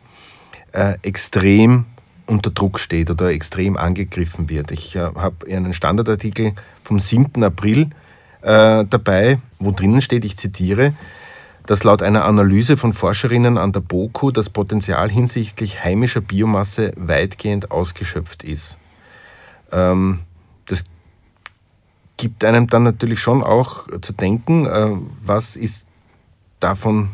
äh, 0.70 0.94
extrem 1.02 1.86
unter 2.26 2.52
Druck 2.52 2.78
steht 2.78 3.10
oder 3.10 3.32
extrem 3.32 3.76
angegriffen 3.76 4.48
wird. 4.48 4.70
Ich 4.70 4.94
äh, 4.94 5.00
habe 5.00 5.50
einen 5.50 5.72
Standardartikel 5.72 6.52
vom 6.84 7.00
7. 7.00 7.42
April 7.42 7.90
äh, 8.42 8.84
dabei, 8.84 9.40
wo 9.58 9.72
drinnen 9.72 10.00
steht, 10.00 10.24
ich 10.24 10.36
zitiere, 10.36 10.92
dass 11.66 11.84
laut 11.84 12.02
einer 12.02 12.24
Analyse 12.24 12.76
von 12.76 12.92
Forscherinnen 12.92 13.58
an 13.58 13.72
der 13.72 13.80
BOKU 13.80 14.30
das 14.30 14.48
Potenzial 14.50 15.10
hinsichtlich 15.10 15.84
heimischer 15.84 16.20
Biomasse 16.20 16.92
weitgehend 16.96 17.70
ausgeschöpft 17.70 18.44
ist. 18.44 18.78
Ähm, 19.72 20.20
das 20.66 20.84
gibt 22.16 22.44
einem 22.44 22.68
dann 22.68 22.84
natürlich 22.84 23.20
schon 23.20 23.42
auch 23.42 23.86
zu 24.00 24.12
denken, 24.12 24.66
äh, 24.66 24.90
was 25.24 25.56
ist 25.56 25.86
davon, 26.60 27.10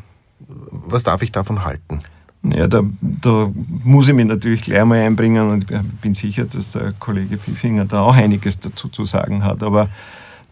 was 0.71 1.03
darf 1.03 1.23
ich 1.23 1.33
davon 1.33 1.65
halten? 1.65 2.03
Ja, 2.45 2.67
da, 2.67 2.83
da, 3.01 3.53
muss 3.85 4.09
ich 4.09 4.15
mich 4.15 4.27
natürlich 4.27 4.63
gleich 4.63 4.85
mal 4.85 4.99
einbringen 4.99 5.49
und 5.49 5.71
ich 5.71 5.81
bin 6.01 6.13
sicher, 6.13 6.45
dass 6.45 6.73
der 6.73 6.93
Kollege 6.99 7.39
Pfiffinger 7.39 7.85
da 7.85 8.01
auch 8.01 8.17
einiges 8.17 8.59
dazu 8.59 8.89
zu 8.89 9.05
sagen 9.05 9.45
hat. 9.45 9.63
Aber 9.63 9.89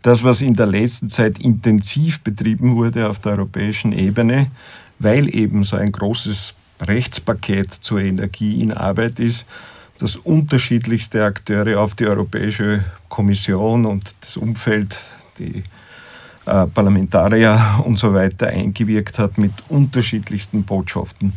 das, 0.02 0.24
was 0.24 0.40
in 0.40 0.54
der 0.54 0.66
letzten 0.66 1.08
Zeit 1.08 1.38
intensiv 1.38 2.20
betrieben 2.20 2.76
wurde 2.76 3.08
auf 3.08 3.18
der 3.18 3.32
europäischen 3.32 3.92
Ebene, 3.92 4.50
weil 4.98 5.34
eben 5.34 5.64
so 5.64 5.76
ein 5.76 5.92
großes 5.92 6.54
Rechtspaket 6.80 7.72
zur 7.72 8.00
Energie 8.00 8.62
in 8.62 8.72
Arbeit 8.72 9.20
ist, 9.20 9.46
dass 9.98 10.16
unterschiedlichste 10.16 11.24
Akteure 11.24 11.78
auf 11.80 11.94
die 11.94 12.06
Europäische 12.06 12.84
Kommission 13.08 13.84
und 13.84 14.14
das 14.22 14.36
Umfeld, 14.38 14.98
die 15.38 15.62
äh, 16.46 16.66
Parlamentarier 16.66 17.82
und 17.84 17.98
so 17.98 18.14
weiter 18.14 18.48
eingewirkt 18.48 19.18
hat 19.18 19.36
mit 19.36 19.52
unterschiedlichsten 19.68 20.64
Botschaften. 20.64 21.34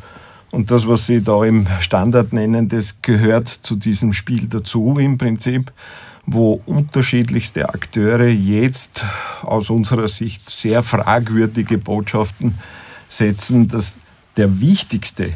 Und 0.52 0.71
das, 0.71 0.88
was 0.88 1.08
Sie 1.08 1.21
da 1.21 1.43
im 1.43 1.67
Standard 1.82 2.32
nennen, 2.32 2.69
das 2.69 3.02
gehört 3.02 3.47
zu 3.47 3.76
diesem 3.76 4.13
Spiel 4.13 4.47
dazu 4.47 4.97
im 4.97 5.17
Prinzip, 5.17 5.71
wo 6.26 6.62
unterschiedlichste 6.66 7.70
Akteure 7.70 8.28
jetzt 8.28 9.04
aus 9.42 9.70
unserer 9.70 10.08
Sicht 10.08 10.50
sehr 10.50 10.84
fragwürdige 10.84 11.78
Botschaften 11.78 12.58
setzen, 13.10 13.68
dass 13.68 13.98
der 14.38 14.60
wichtigste 14.60 15.34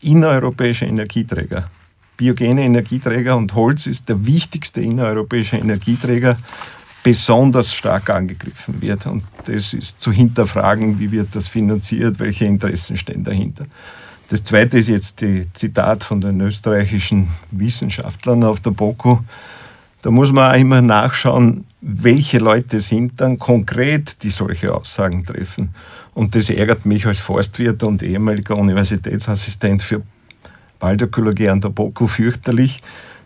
innereuropäische 0.00 0.84
Energieträger, 0.84 1.68
biogene 2.16 2.62
Energieträger 2.64 3.36
und 3.36 3.54
Holz 3.54 3.86
ist 3.86 4.08
der 4.08 4.24
wichtigste 4.26 4.80
innereuropäische 4.80 5.56
Energieträger, 5.56 6.36
besonders 7.02 7.72
stark 7.72 8.10
angegriffen 8.10 8.80
wird. 8.80 9.06
Und 9.06 9.22
das 9.46 9.72
ist 9.72 10.00
zu 10.00 10.12
hinterfragen, 10.12 10.98
wie 10.98 11.12
wird 11.12 11.28
das 11.32 11.48
finanziert, 11.48 12.18
welche 12.18 12.46
Interessen 12.46 12.96
stehen 12.96 13.22
dahinter. 13.24 13.66
Das 14.28 14.42
zweite 14.42 14.78
ist 14.78 14.88
jetzt 14.88 15.20
die 15.20 15.46
Zitat 15.52 16.02
von 16.02 16.20
den 16.20 16.40
österreichischen 16.40 17.28
Wissenschaftlern 17.52 18.42
auf 18.42 18.58
der 18.58 18.72
BOKU. 18.72 19.20
Da 20.02 20.10
muss 20.10 20.32
man 20.32 20.50
auch 20.52 20.58
immer 20.58 20.82
nachschauen, 20.82 21.64
welche 21.80 22.38
Leute 22.38 22.80
sind 22.80 23.20
dann 23.20 23.38
konkret, 23.38 24.22
die 24.22 24.30
solche 24.30 24.74
Aussagen 24.74 25.24
treffen. 25.24 25.70
Und 26.14 26.34
das 26.34 26.50
ärgert 26.50 26.86
mich 26.86 27.06
als 27.06 27.20
Forstwirt 27.20 27.82
und 27.82 28.02
ehemaliger 28.02 28.56
Universitätsassistent 28.56 29.82
für 29.82 30.02
Waldökologie 30.80 31.48
an 31.48 31.60
der 31.60 31.70
BOKU 31.70 32.06
fürchterlich, 32.06 32.82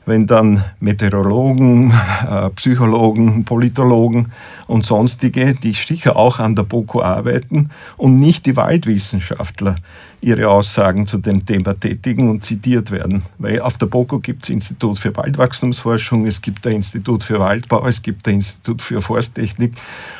wenn 0.06 0.26
dann 0.26 0.64
Meteorologen, 0.80 1.92
äh, 2.28 2.50
Psychologen, 2.50 3.44
Politologen 3.44 4.32
und 4.66 4.84
sonstige, 4.84 5.54
die 5.54 5.72
sicher 5.72 6.16
auch 6.16 6.38
an 6.38 6.56
der 6.56 6.64
BOKU 6.64 7.02
arbeiten 7.02 7.70
und 7.96 8.16
nicht 8.16 8.46
die 8.46 8.56
Waldwissenschaftler 8.56 9.76
ihre 10.20 10.48
Aussagen 10.48 11.06
zu 11.06 11.18
dem 11.18 11.44
Thema 11.44 11.78
tätigen 11.78 12.28
und 12.28 12.44
zitiert 12.44 12.90
werden. 12.90 13.22
Weil 13.38 13.60
auf 13.60 13.78
der 13.78 13.86
BOKU 13.86 14.20
gibt 14.20 14.44
es 14.44 14.50
Institut 14.50 14.98
für 14.98 15.16
Waldwachstumsforschung, 15.16 16.26
es 16.26 16.42
gibt 16.42 16.66
ein 16.66 16.74
Institut 16.74 17.22
für 17.22 17.40
Waldbau, 17.40 17.86
es 17.86 18.02
gibt 18.02 18.28
ein 18.28 18.34
Institut 18.34 18.82
für 18.82 19.00
Forsttechnik 19.00 19.72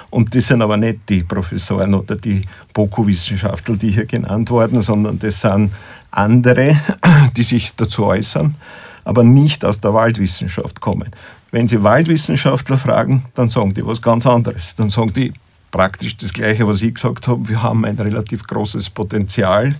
und 0.08 0.34
das 0.34 0.46
sind 0.46 0.62
aber 0.62 0.76
nicht 0.76 1.00
die 1.08 1.22
Professoren 1.22 1.94
oder 1.94 2.16
die 2.16 2.46
BOKU-Wissenschaftler, 2.72 3.76
die 3.76 3.90
hier 3.90 4.06
genannt 4.06 4.50
wurden, 4.50 4.80
sondern 4.80 5.18
das 5.18 5.40
sind 5.40 5.70
andere, 6.10 6.80
die 7.36 7.42
sich 7.42 7.76
dazu 7.76 8.06
äußern 8.06 8.54
aber 9.04 9.24
nicht 9.24 9.64
aus 9.64 9.80
der 9.80 9.94
Waldwissenschaft 9.94 10.80
kommen. 10.80 11.10
Wenn 11.50 11.66
Sie 11.66 11.82
Waldwissenschaftler 11.82 12.78
fragen, 12.78 13.24
dann 13.34 13.48
sagen 13.48 13.74
die 13.74 13.84
was 13.84 14.02
ganz 14.02 14.26
anderes. 14.26 14.76
Dann 14.76 14.88
sagen 14.88 15.12
die 15.12 15.32
praktisch 15.70 16.16
das 16.16 16.33
Gleiche, 16.33 16.66
was 16.66 16.83
ich 16.83 16.94
gesagt 16.94 17.28
habe. 17.28 17.48
Wir 17.48 17.62
haben 17.62 17.85
ein 17.85 17.96
relativ 17.96 18.46
großes 18.46 18.90
Potenzial, 18.90 19.76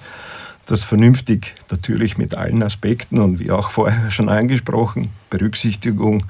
das 0.67 0.85
vernünftig, 0.85 1.55
natürlich 1.71 2.17
mit 2.17 2.35
allen 2.35 2.63
Aspekten 2.63 3.19
und 3.19 3.41
wie 3.41 3.51
auch 3.51 3.71
vorher 3.71 4.11
schon 4.11 4.29
angesprochen, 4.29 5.11
Berücksichtigung, 5.31 6.25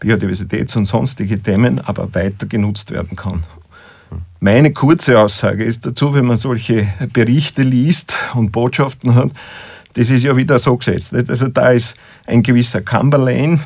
Biodiversitäts- 0.00 0.76
und 0.76 0.86
sonstige 0.86 1.40
Themen, 1.40 1.80
aber 1.80 2.14
weiter 2.14 2.46
genutzt 2.46 2.90
werden 2.90 3.16
kann. 3.16 3.44
Meine 4.40 4.72
kurze 4.72 5.18
Aussage 5.18 5.64
ist 5.64 5.84
dazu, 5.84 6.14
wenn 6.14 6.26
man 6.26 6.36
solche 6.36 6.86
Berichte 7.12 7.62
liest 7.62 8.14
und 8.34 8.52
Botschaften 8.52 9.14
hat, 9.14 9.30
das 9.94 10.10
ist 10.10 10.22
ja 10.22 10.36
wieder 10.36 10.58
so 10.58 10.76
gesetzt. 10.76 11.12
Nicht? 11.12 11.28
Also 11.28 11.48
da 11.48 11.70
ist 11.70 11.96
ein 12.26 12.42
gewisser 12.42 12.82
Cumberlane, 12.82 13.58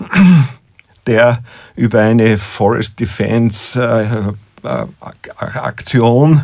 der 1.07 1.43
über 1.77 2.01
eine 2.01 2.39
Forest 2.39 3.01
Defense 3.01 3.83
äh, 3.83 4.33
Aktion 4.65 6.43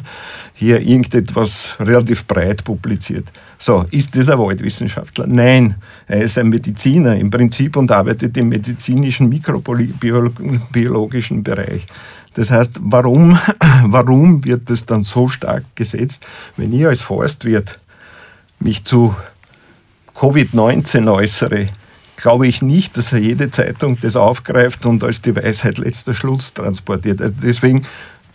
hier 0.54 0.80
irgendetwas 0.80 1.76
relativ 1.78 2.26
breit 2.26 2.64
publiziert. 2.64 3.26
So, 3.58 3.84
ist 3.90 4.16
ein 4.16 4.38
Waldwissenschaftler? 4.38 5.26
Nein, 5.26 5.74
er 6.06 6.22
ist 6.22 6.38
ein 6.38 6.48
Mediziner 6.48 7.16
im 7.16 7.30
Prinzip 7.30 7.76
und 7.76 7.90
arbeitet 7.90 8.36
im 8.36 8.48
medizinischen 8.48 9.28
mikrobiologischen 9.28 11.42
Bereich. 11.42 11.86
Das 12.34 12.50
heißt, 12.50 12.80
warum, 12.82 13.38
warum 13.84 14.44
wird 14.44 14.70
das 14.70 14.86
dann 14.86 15.02
so 15.02 15.28
stark 15.28 15.64
gesetzt, 15.74 16.24
wenn 16.56 16.72
ich 16.72 16.86
als 16.86 17.00
Forstwirt 17.00 17.78
mich 18.60 18.84
zu 18.84 19.14
Covid-19 20.14 21.12
äußere, 21.12 21.68
glaube 22.28 22.46
ich 22.46 22.60
nicht, 22.60 22.98
dass 22.98 23.14
er 23.14 23.20
jede 23.20 23.50
Zeitung 23.50 23.96
das 24.02 24.14
aufgreift 24.14 24.84
und 24.84 25.02
als 25.02 25.22
die 25.22 25.34
Weisheit 25.34 25.78
letzter 25.78 26.12
Schluss 26.12 26.52
transportiert. 26.52 27.22
Also 27.22 27.32
deswegen 27.42 27.86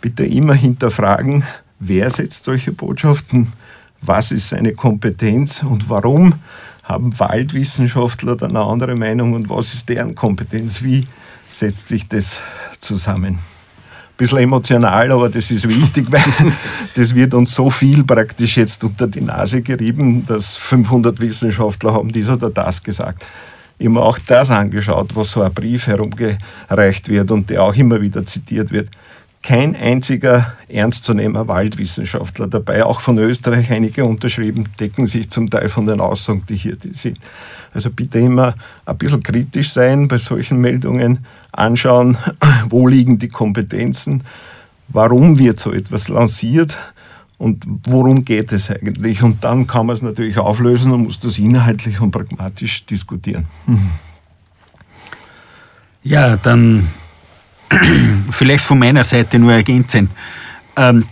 bitte 0.01 0.25
immer 0.25 0.55
hinterfragen, 0.55 1.43
wer 1.79 2.09
setzt 2.09 2.43
solche 2.45 2.71
Botschaften, 2.71 3.53
was 4.01 4.31
ist 4.31 4.49
seine 4.49 4.73
Kompetenz 4.73 5.61
und 5.61 5.91
warum 5.91 6.33
haben 6.81 7.19
Waldwissenschaftler 7.19 8.35
dann 8.35 8.57
eine 8.57 8.65
andere 8.65 8.95
Meinung 8.95 9.33
und 9.33 9.47
was 9.47 9.75
ist 9.75 9.87
deren 9.89 10.15
Kompetenz, 10.15 10.81
wie 10.81 11.05
setzt 11.51 11.89
sich 11.89 12.07
das 12.07 12.41
zusammen 12.79 13.37
bisschen 14.17 14.39
emotional, 14.39 15.11
aber 15.11 15.29
das 15.29 15.51
ist 15.51 15.69
wichtig, 15.69 16.07
weil 16.11 16.23
das 16.95 17.13
wird 17.13 17.35
uns 17.35 17.53
so 17.53 17.69
viel 17.69 18.03
praktisch 18.03 18.57
jetzt 18.57 18.83
unter 18.83 19.07
die 19.07 19.21
Nase 19.21 19.61
gerieben, 19.61 20.25
dass 20.25 20.57
500 20.57 21.19
Wissenschaftler 21.19 21.93
haben 21.93 22.11
dies 22.11 22.29
oder 22.29 22.49
das 22.49 22.81
gesagt. 22.81 23.27
Mir 23.79 24.01
auch 24.01 24.17
das 24.27 24.49
angeschaut, 24.49 25.15
wo 25.15 25.23
so 25.23 25.41
ein 25.41 25.53
Brief 25.53 25.87
herumgereicht 25.87 27.09
wird 27.09 27.31
und 27.31 27.49
der 27.49 27.63
auch 27.63 27.75
immer 27.75 28.01
wieder 28.01 28.25
zitiert 28.25 28.71
wird. 28.71 28.89
Kein 29.41 29.75
einziger 29.75 30.53
ernstzunehmender 30.69 31.49
Waldwissenschaftler 31.49 32.47
dabei, 32.47 32.85
auch 32.85 33.01
von 33.01 33.17
Österreich 33.17 33.71
einige 33.71 34.05
unterschrieben, 34.05 34.69
decken 34.79 35.05
sich 35.05 35.29
zum 35.29 35.49
Teil 35.49 35.67
von 35.67 35.85
den 35.85 35.99
Aussagen, 35.99 36.43
die 36.47 36.55
hier 36.55 36.77
sind. 36.93 37.19
Also 37.73 37.89
bitte 37.89 38.19
immer 38.19 38.55
ein 38.85 38.97
bisschen 38.97 39.21
kritisch 39.21 39.71
sein 39.71 40.07
bei 40.07 40.17
solchen 40.17 40.61
Meldungen, 40.61 41.25
anschauen, 41.51 42.17
wo 42.69 42.87
liegen 42.87 43.17
die 43.17 43.27
Kompetenzen, 43.27 44.23
warum 44.87 45.37
wird 45.37 45.59
so 45.59 45.73
etwas 45.73 46.07
lanciert 46.07 46.77
und 47.43 47.65
worum 47.83 48.23
geht 48.23 48.53
es 48.53 48.69
eigentlich. 48.69 49.21
Und 49.21 49.43
dann 49.43 49.67
kann 49.67 49.85
man 49.85 49.95
es 49.95 50.01
natürlich 50.01 50.37
auflösen 50.37 50.93
und 50.93 51.03
muss 51.03 51.19
das 51.19 51.37
inhaltlich 51.37 51.99
und 51.99 52.11
pragmatisch 52.11 52.85
diskutieren. 52.85 53.47
Ja, 56.03 56.37
dann 56.37 56.87
vielleicht 58.31 58.63
von 58.63 58.79
meiner 58.79 59.03
Seite 59.03 59.39
nur 59.39 59.51
ergänzend. 59.51 60.09
Ähm, 60.77 61.03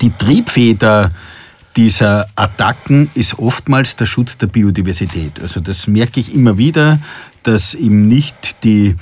die 0.00 0.10
Triebfeder 0.10 1.12
dieser 1.76 2.26
Attacken 2.34 3.08
ist 3.14 3.38
oftmals 3.38 3.94
der 3.94 4.06
Schutz 4.06 4.36
der 4.36 4.48
Biodiversität. 4.48 5.40
Also 5.40 5.60
das 5.60 5.86
merke 5.86 6.18
ich 6.18 6.34
immer 6.34 6.58
wieder, 6.58 6.98
dass 7.44 7.74
eben 7.74 8.08
nicht 8.08 8.64
die 8.64 8.96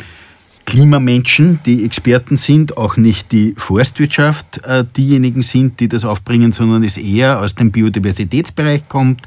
Klimamenschen 0.70 1.58
die 1.66 1.84
Experten 1.84 2.36
sind, 2.36 2.76
auch 2.76 2.96
nicht 2.96 3.32
die 3.32 3.54
Forstwirtschaft 3.56 4.64
äh, 4.64 4.84
diejenigen 4.96 5.42
sind, 5.42 5.80
die 5.80 5.88
das 5.88 6.04
aufbringen, 6.04 6.52
sondern 6.52 6.84
es 6.84 6.96
eher 6.96 7.40
aus 7.40 7.56
dem 7.56 7.72
Biodiversitätsbereich 7.72 8.88
kommt, 8.88 9.22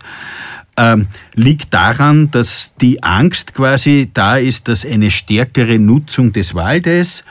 ähm, 0.77 1.07
liegt 1.35 1.73
daran, 1.73 2.31
dass 2.31 2.71
die 2.79 3.03
Angst 3.03 3.53
quasi 3.55 4.09
da 4.13 4.37
ist, 4.37 4.69
dass 4.69 4.85
eine 4.85 5.11
stärkere 5.11 5.79
Nutzung 5.79 6.31
des 6.31 6.55
Waldes 6.55 7.25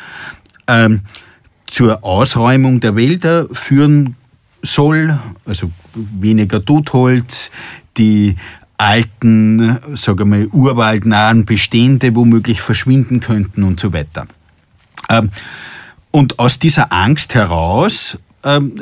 ähm, 0.67 1.01
zur 1.67 2.05
Ausräumung 2.05 2.81
der 2.81 2.95
Wälder 2.95 3.47
führen 3.51 4.17
soll, 4.61 5.19
also 5.47 5.71
weniger 5.95 6.63
Totholz, 6.63 7.51
die 7.97 8.37
alten, 8.83 9.79
sagen 9.95 10.33
wir, 10.33 10.53
urwaldnahen 10.53 11.45
Bestände 11.45 12.15
womöglich 12.17 12.61
verschwinden 12.61 13.21
könnten 13.21 13.63
und 13.63 13.79
so 13.79 13.93
weiter. 13.93 14.27
Ähm, 15.09 15.31
und 16.11 16.39
aus 16.39 16.59
dieser 16.59 16.93
Angst 16.93 17.35
heraus 17.35 18.19
ähm, 18.45 18.75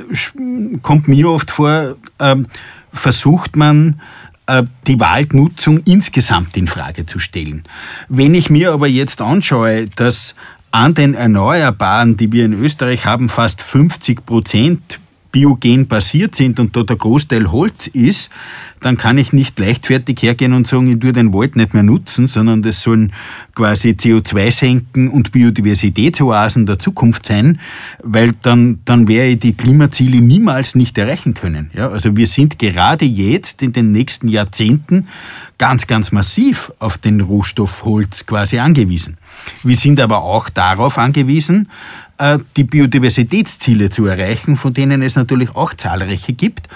kommt 0.83 1.07
mir 1.07 1.29
oft 1.29 1.51
vor, 1.51 1.97
ähm, 2.19 2.47
versucht 2.93 3.57
man, 3.57 4.01
äh, 4.47 4.63
die 4.87 4.99
Waldnutzung 4.99 5.81
insgesamt 5.85 6.57
in 6.57 6.67
Frage 6.67 7.05
zu 7.05 7.19
stellen. 7.19 7.65
Wenn 8.09 8.35
ich 8.35 8.49
mir 8.49 8.73
aber 8.73 8.89
jetzt 8.89 9.21
anschaue, 9.21 9.85
dass 9.97 10.35
an 10.71 10.95
den 10.95 11.15
Erneuerbaren, 11.15 12.17
die 12.17 12.33
wir 12.33 12.47
in 12.47 12.55
Österreich 12.55 13.05
haben, 13.05 13.29
fast 13.29 13.61
50 13.63 14.25
Prozent 14.25 15.01
biogen 15.33 15.87
basiert 15.87 16.35
sind 16.35 16.59
und 16.61 16.75
dort 16.77 16.91
der 16.91 16.97
Großteil 16.97 17.51
Holz 17.53 17.87
ist, 17.87 18.31
dann 18.81 18.97
kann 18.97 19.19
ich 19.19 19.33
nicht 19.33 19.59
leichtfertig 19.59 20.23
hergehen 20.23 20.55
und 20.55 20.67
sagen, 20.67 20.91
ich 20.91 20.99
tue 20.99 21.13
den 21.13 21.35
Wald 21.35 21.55
nicht 21.55 21.75
mehr 21.75 21.83
nutzen, 21.83 22.27
sondern 22.27 22.63
das 22.63 22.81
sollen 22.83 23.13
quasi 23.55 23.91
CO2 23.91 24.51
senken 24.53 25.09
und 25.09 25.33
Biodiversitätsoasen 25.33 26.67
der 26.67 26.79
Zukunft 26.79 27.27
sein, 27.27 27.61
weil 28.03 28.33
dann, 28.43 28.81
dann 28.85 29.07
wäre 29.07 29.29
ich 29.29 29.39
die 29.39 29.57
Klimaziele 29.57 30.21
niemals 30.21 30.75
nicht 30.75 30.97
erreichen 30.97 31.35
können. 31.35 31.71
Ja, 31.75 31.89
also 31.89 32.17
wir 32.17 32.27
sind 32.27 32.59
gerade 32.59 33.05
jetzt 33.05 33.63
in 33.63 33.73
den 33.73 33.93
nächsten 33.93 34.29
Jahrzehnten 34.29 35.09
ganz, 35.59 35.87
ganz 35.87 36.11
massiv 36.11 36.73
auf 36.79 36.97
den 36.97 37.21
Rohstoff 37.21 37.85
Holz 37.85 38.25
quasi 38.25 38.59
angewiesen. 38.59 39.19
Wir 39.63 39.77
sind 39.77 40.01
aber 40.01 40.23
auch 40.23 40.49
darauf 40.49 40.97
angewiesen, 40.97 41.69
die 42.57 42.65
Biodiversitätsziele 42.65 43.91
zu 43.91 44.07
erreichen, 44.07 44.57
von 44.57 44.75
denen 44.75 45.03
es 45.03 45.17
natürlich 45.17 45.55
auch 45.55 45.75
zahlreiche 45.75 46.33
gibt. 46.33 46.69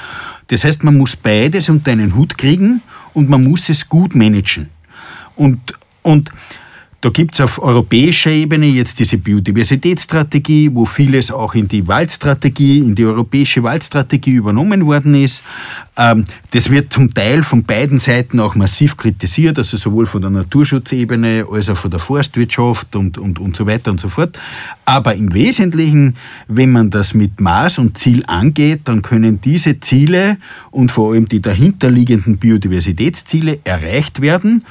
Das 0.48 0.64
heißt, 0.64 0.84
man 0.84 0.96
muss 0.96 1.16
beides 1.16 1.68
unter 1.68 1.92
einen 1.92 2.14
Hut 2.14 2.38
kriegen 2.38 2.82
und 3.12 3.28
man 3.28 3.44
muss 3.44 3.68
es 3.68 3.88
gut 3.88 4.14
managen. 4.14 4.70
Und, 5.36 5.74
und 6.02 6.30
da 7.04 7.10
gibt 7.10 7.34
es 7.34 7.42
auf 7.42 7.62
europäischer 7.62 8.30
Ebene 8.30 8.64
jetzt 8.64 8.98
diese 8.98 9.18
Biodiversitätsstrategie, 9.18 10.70
wo 10.72 10.86
vieles 10.86 11.30
auch 11.30 11.54
in 11.54 11.68
die 11.68 11.86
Waldstrategie, 11.86 12.78
in 12.78 12.94
die 12.94 13.04
europäische 13.04 13.62
Waldstrategie 13.62 14.30
übernommen 14.30 14.86
worden 14.86 15.14
ist. 15.14 15.42
Ähm, 15.98 16.24
das 16.52 16.70
wird 16.70 16.94
zum 16.94 17.12
Teil 17.12 17.42
von 17.42 17.62
beiden 17.62 17.98
Seiten 17.98 18.40
auch 18.40 18.54
massiv 18.54 18.96
kritisiert, 18.96 19.58
also 19.58 19.76
sowohl 19.76 20.06
von 20.06 20.22
der 20.22 20.30
Naturschutzebene 20.30 21.44
als 21.50 21.68
auch 21.68 21.76
von 21.76 21.90
der 21.90 22.00
Forstwirtschaft 22.00 22.96
und, 22.96 23.18
und, 23.18 23.38
und 23.38 23.54
so 23.54 23.66
weiter 23.66 23.90
und 23.90 24.00
so 24.00 24.08
fort. 24.08 24.38
Aber 24.86 25.14
im 25.14 25.34
Wesentlichen, 25.34 26.16
wenn 26.48 26.72
man 26.72 26.88
das 26.88 27.12
mit 27.12 27.38
Maß 27.38 27.80
und 27.80 27.98
Ziel 27.98 28.24
angeht, 28.28 28.80
dann 28.84 29.02
können 29.02 29.42
diese 29.42 29.78
Ziele 29.78 30.38
und 30.70 30.90
vor 30.90 31.12
allem 31.12 31.28
die 31.28 31.42
dahinterliegenden 31.42 32.38
Biodiversitätsziele 32.38 33.58
erreicht 33.62 34.22
werden. 34.22 34.64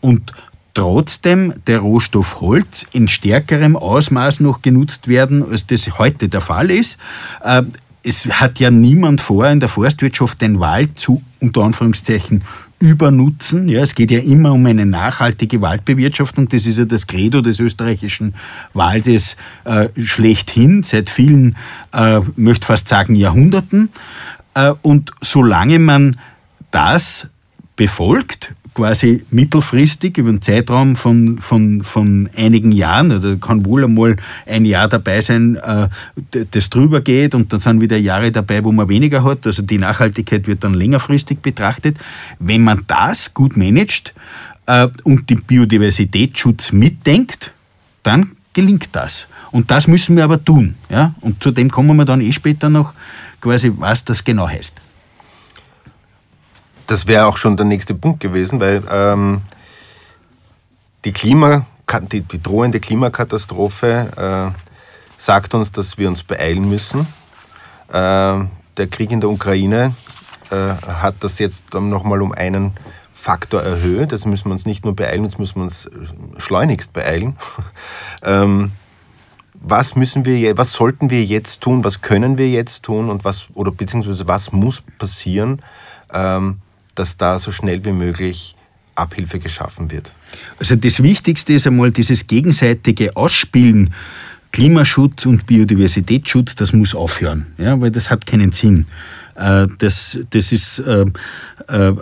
Und 0.00 0.32
trotzdem 0.74 1.54
der 1.66 1.80
Rohstoff 1.80 2.40
Holz 2.40 2.86
in 2.92 3.08
stärkerem 3.08 3.76
Ausmaß 3.76 4.40
noch 4.40 4.62
genutzt 4.62 5.08
werden, 5.08 5.48
als 5.48 5.66
das 5.66 5.98
heute 5.98 6.28
der 6.28 6.40
Fall 6.40 6.70
ist. 6.70 6.98
Äh, 7.44 7.62
es 8.04 8.26
hat 8.26 8.58
ja 8.58 8.70
niemand 8.70 9.20
vor, 9.20 9.46
in 9.48 9.60
der 9.60 9.68
Forstwirtschaft 9.68 10.40
den 10.40 10.58
Wald 10.58 10.98
zu, 10.98 11.22
unter 11.40 11.62
Anführungszeichen, 11.62 12.42
übernutzen. 12.80 13.68
Ja, 13.68 13.80
es 13.82 13.94
geht 13.94 14.10
ja 14.10 14.18
immer 14.18 14.52
um 14.52 14.66
eine 14.66 14.84
nachhaltige 14.84 15.60
Waldbewirtschaftung. 15.60 16.48
Das 16.48 16.66
ist 16.66 16.78
ja 16.78 16.84
das 16.84 17.06
Credo 17.06 17.40
des 17.40 17.60
österreichischen 17.60 18.34
Waldes 18.74 19.36
äh, 19.64 19.88
schlechthin, 20.00 20.82
seit 20.82 21.08
vielen, 21.08 21.56
äh, 21.92 22.20
möchte 22.34 22.66
fast 22.66 22.88
sagen, 22.88 23.14
Jahrhunderten. 23.14 23.90
Äh, 24.54 24.72
und 24.82 25.12
solange 25.20 25.78
man 25.78 26.18
das 26.72 27.28
befolgt, 27.76 28.52
quasi 28.74 29.24
mittelfristig 29.30 30.16
über 30.18 30.30
einen 30.30 30.42
Zeitraum 30.42 30.96
von, 30.96 31.38
von, 31.40 31.82
von 31.82 32.28
einigen 32.36 32.72
Jahren, 32.72 33.12
also 33.12 33.36
kann 33.36 33.64
wohl 33.66 33.84
einmal 33.84 34.16
ein 34.46 34.64
Jahr 34.64 34.88
dabei 34.88 35.20
sein, 35.20 35.56
äh, 35.56 35.88
das 36.50 36.70
drüber 36.70 37.00
geht 37.00 37.34
und 37.34 37.52
dann 37.52 37.60
sind 37.60 37.80
wieder 37.80 37.96
Jahre 37.96 38.32
dabei, 38.32 38.64
wo 38.64 38.72
man 38.72 38.88
weniger 38.88 39.24
hat. 39.24 39.46
Also 39.46 39.62
die 39.62 39.78
Nachhaltigkeit 39.78 40.46
wird 40.46 40.64
dann 40.64 40.74
längerfristig 40.74 41.40
betrachtet. 41.40 41.98
Wenn 42.38 42.62
man 42.62 42.84
das 42.86 43.34
gut 43.34 43.56
managt 43.56 44.14
äh, 44.66 44.88
und 45.04 45.28
den 45.28 45.42
Biodiversitätsschutz 45.42 46.72
mitdenkt, 46.72 47.52
dann 48.02 48.32
gelingt 48.52 48.88
das. 48.92 49.26
Und 49.50 49.70
das 49.70 49.86
müssen 49.86 50.16
wir 50.16 50.24
aber 50.24 50.42
tun. 50.42 50.74
Und 51.20 51.42
zu 51.42 51.50
dem 51.50 51.70
kommen 51.70 51.96
wir 51.96 52.04
dann 52.04 52.20
eh 52.20 52.32
später 52.32 52.70
noch, 52.70 52.94
quasi, 53.40 53.72
was 53.76 54.04
das 54.04 54.24
genau 54.24 54.48
heißt 54.48 54.74
das 56.92 57.06
wäre 57.06 57.24
auch 57.26 57.38
schon 57.38 57.56
der 57.56 57.64
nächste 57.64 57.94
Punkt 57.94 58.20
gewesen, 58.20 58.60
weil 58.60 58.82
ähm, 58.90 59.40
die, 61.06 61.12
Klima, 61.12 61.64
die, 62.12 62.20
die, 62.20 62.42
drohende 62.42 62.80
Klimakatastrophe 62.80 64.52
äh, 64.54 64.58
sagt 65.16 65.54
uns, 65.54 65.72
dass 65.72 65.96
wir 65.96 66.08
uns 66.08 66.22
beeilen 66.22 66.68
müssen. 66.68 67.00
Äh, 67.88 68.44
der 68.76 68.86
Krieg 68.90 69.10
in 69.10 69.22
der 69.22 69.30
Ukraine 69.30 69.94
äh, 70.50 70.56
hat 70.86 71.14
das 71.20 71.38
jetzt 71.38 71.72
nochmal 71.72 72.20
um 72.20 72.32
einen 72.32 72.72
Faktor 73.14 73.62
erhöht. 73.62 74.12
Das 74.12 74.26
müssen 74.26 74.50
wir 74.50 74.52
uns 74.52 74.66
nicht 74.66 74.84
nur 74.84 74.94
beeilen, 74.94 75.24
jetzt 75.24 75.38
müssen 75.38 75.56
wir 75.56 75.62
uns 75.62 75.88
schleunigst 76.36 76.92
beeilen. 76.92 77.38
ähm, 78.22 78.72
was 79.54 79.96
müssen 79.96 80.26
wir, 80.26 80.58
was 80.58 80.74
sollten 80.74 81.08
wir 81.08 81.24
jetzt 81.24 81.62
tun, 81.62 81.84
was 81.84 82.02
können 82.02 82.36
wir 82.36 82.50
jetzt 82.50 82.82
tun 82.82 83.08
und 83.08 83.24
was, 83.24 83.46
oder 83.54 83.70
beziehungsweise 83.70 84.28
was 84.28 84.52
muss 84.52 84.82
passieren, 84.98 85.62
ähm, 86.12 86.58
dass 86.94 87.16
da 87.16 87.38
so 87.38 87.52
schnell 87.52 87.84
wie 87.84 87.92
möglich 87.92 88.54
Abhilfe 88.94 89.38
geschaffen 89.38 89.90
wird? 89.90 90.14
Also 90.58 90.76
das 90.76 91.02
Wichtigste 91.02 91.54
ist 91.54 91.66
einmal 91.66 91.90
dieses 91.90 92.26
gegenseitige 92.26 93.16
Ausspielen. 93.16 93.94
Klimaschutz 94.52 95.24
und 95.24 95.46
Biodiversitätsschutz, 95.46 96.54
das 96.54 96.74
muss 96.74 96.94
aufhören, 96.94 97.46
ja, 97.56 97.80
weil 97.80 97.90
das 97.90 98.10
hat 98.10 98.26
keinen 98.26 98.52
Sinn. 98.52 98.84
Äh, 99.34 99.66
das, 99.78 100.18
das 100.28 100.52
ist, 100.52 100.78
äh, 100.80 101.06
äh, 101.68 101.92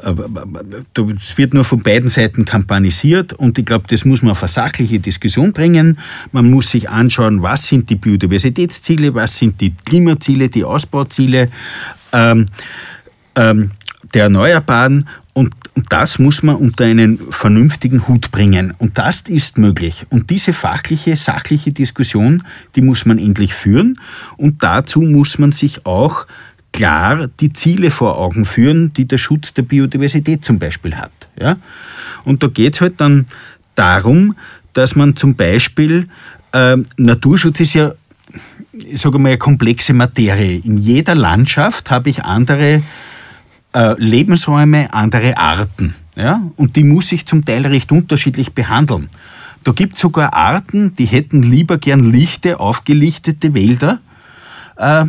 das 0.94 1.38
wird 1.38 1.54
nur 1.54 1.64
von 1.64 1.80
beiden 1.80 2.08
Seiten 2.08 2.44
kampanisiert 2.44 3.32
und 3.34 3.56
ich 3.58 3.64
glaube, 3.64 3.84
das 3.88 4.04
muss 4.04 4.22
man 4.22 4.32
auf 4.32 4.42
eine 4.42 4.48
sachliche 4.48 4.98
Diskussion 4.98 5.52
bringen. 5.52 5.98
Man 6.32 6.50
muss 6.50 6.70
sich 6.70 6.88
anschauen, 6.88 7.40
was 7.40 7.66
sind 7.66 7.88
die 7.88 7.94
Biodiversitätsziele, 7.94 9.14
was 9.14 9.36
sind 9.36 9.60
die 9.60 9.72
Klimaziele, 9.84 10.48
die 10.48 10.64
Ausbauziele. 10.64 11.50
Ähm, 12.12 12.46
ähm, 13.36 13.70
der 14.14 14.24
Erneuerbaren 14.24 15.08
und, 15.32 15.54
das 15.88 16.18
muss 16.18 16.42
man 16.42 16.56
unter 16.56 16.84
einen 16.84 17.18
vernünftigen 17.30 18.06
Hut 18.06 18.30
bringen. 18.30 18.74
Und 18.78 18.98
das 18.98 19.22
ist 19.22 19.56
möglich. 19.56 20.04
Und 20.10 20.28
diese 20.28 20.52
fachliche, 20.52 21.16
sachliche 21.16 21.72
Diskussion, 21.72 22.42
die 22.76 22.82
muss 22.82 23.06
man 23.06 23.18
endlich 23.18 23.54
führen. 23.54 23.98
Und 24.36 24.62
dazu 24.62 25.00
muss 25.00 25.38
man 25.38 25.52
sich 25.52 25.86
auch 25.86 26.26
klar 26.72 27.28
die 27.40 27.52
Ziele 27.52 27.90
vor 27.90 28.18
Augen 28.18 28.44
führen, 28.44 28.92
die 28.92 29.06
der 29.06 29.18
Schutz 29.18 29.54
der 29.54 29.62
Biodiversität 29.62 30.44
zum 30.44 30.58
Beispiel 30.58 30.96
hat. 30.96 31.12
Ja? 31.40 31.56
Und 32.24 32.42
da 32.42 32.48
geht 32.48 32.74
es 32.74 32.80
halt 32.80 33.00
dann 33.00 33.26
darum, 33.74 34.34
dass 34.72 34.96
man 34.96 35.16
zum 35.16 35.34
Beispiel, 35.34 36.06
äh, 36.52 36.76
Naturschutz 36.98 37.60
ist 37.60 37.74
ja, 37.74 37.92
ich 38.72 39.00
sage 39.00 39.18
mal, 39.18 39.30
eine 39.30 39.38
komplexe 39.38 39.94
Materie. 39.94 40.60
In 40.62 40.76
jeder 40.76 41.14
Landschaft 41.14 41.90
habe 41.90 42.10
ich 42.10 42.24
andere 42.24 42.74
äh, 42.74 42.80
Lebensräume, 43.96 44.92
andere 44.92 45.36
Arten. 45.36 45.94
Ja? 46.16 46.42
Und 46.56 46.76
die 46.76 46.84
muss 46.84 47.12
ich 47.12 47.26
zum 47.26 47.44
Teil 47.44 47.66
recht 47.66 47.92
unterschiedlich 47.92 48.52
behandeln. 48.52 49.08
Da 49.64 49.72
gibt 49.72 49.94
es 49.94 50.00
sogar 50.00 50.34
Arten, 50.34 50.94
die 50.94 51.04
hätten 51.04 51.42
lieber 51.42 51.78
gern 51.78 52.10
lichte, 52.10 52.60
aufgelichtete 52.60 53.54
Wälder, 53.54 54.00
äh, 54.76 55.04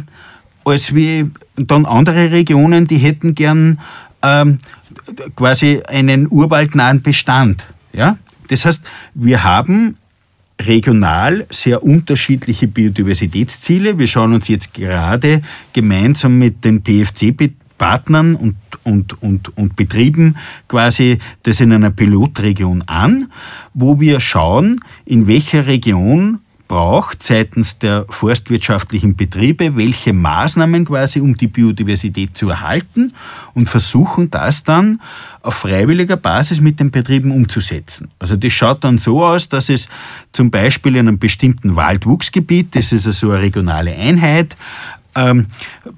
als 0.66 0.94
wie 0.94 1.32
dann 1.56 1.86
andere 1.86 2.32
Regionen, 2.32 2.86
die 2.86 2.98
hätten 2.98 3.34
gern 3.34 3.80
ähm, 4.22 4.58
quasi 5.36 5.82
einen 5.88 6.28
urwaldnahen 6.30 7.02
Bestand. 7.02 7.66
Ja? 7.94 8.18
Das 8.50 8.66
heißt, 8.66 8.84
wir 9.14 9.44
haben 9.44 9.96
regional 10.62 11.48
sehr 11.50 11.82
unterschiedliche 11.84 12.68
Biodiversitätsziele. 12.68 13.98
Wir 13.98 14.08
schauen 14.08 14.34
uns 14.34 14.48
jetzt 14.48 14.74
gerade 14.74 15.42
gemeinsam 15.74 16.38
mit 16.38 16.64
den 16.64 16.84
PFC 16.84 17.36
Partnern 17.82 18.36
und, 18.36 18.58
und, 18.84 19.24
und, 19.24 19.58
und 19.58 19.76
Betrieben 19.76 20.38
quasi 20.68 21.18
das 21.42 21.62
in 21.62 21.74
einer 21.74 21.90
Pilotregion 21.90 22.84
an, 22.86 23.32
wo 23.74 24.00
wir 24.00 24.20
schauen, 24.20 24.80
in 25.04 25.26
welcher 25.26 25.66
Region 25.66 26.42
braucht 26.68 27.24
seitens 27.24 27.80
der 27.80 28.06
forstwirtschaftlichen 28.08 29.16
Betriebe, 29.16 29.76
welche 29.76 30.14
Maßnahmen 30.14 30.86
quasi, 30.86 31.20
um 31.20 31.36
die 31.36 31.48
Biodiversität 31.48 32.38
zu 32.38 32.50
erhalten 32.50 33.14
und 33.56 33.68
versuchen 33.68 34.30
das 34.30 34.64
dann 34.64 35.02
auf 35.42 35.56
freiwilliger 35.56 36.16
Basis 36.18 36.62
mit 36.62 36.80
den 36.80 36.92
Betrieben 36.92 37.32
umzusetzen. 37.32 38.10
Also 38.20 38.38
das 38.38 38.54
schaut 38.54 38.84
dann 38.84 39.00
so 39.00 39.26
aus, 39.26 39.50
dass 39.50 39.70
es 39.70 39.90
zum 40.32 40.52
Beispiel 40.52 40.96
in 40.96 41.08
einem 41.08 41.20
bestimmten 41.20 41.76
Waldwuchsgebiet, 41.76 42.76
das 42.76 42.92
ist 42.92 43.08
also 43.08 43.32
eine 43.32 43.42
regionale 43.42 43.94
Einheit, 43.94 44.56
ähm, 45.16 45.48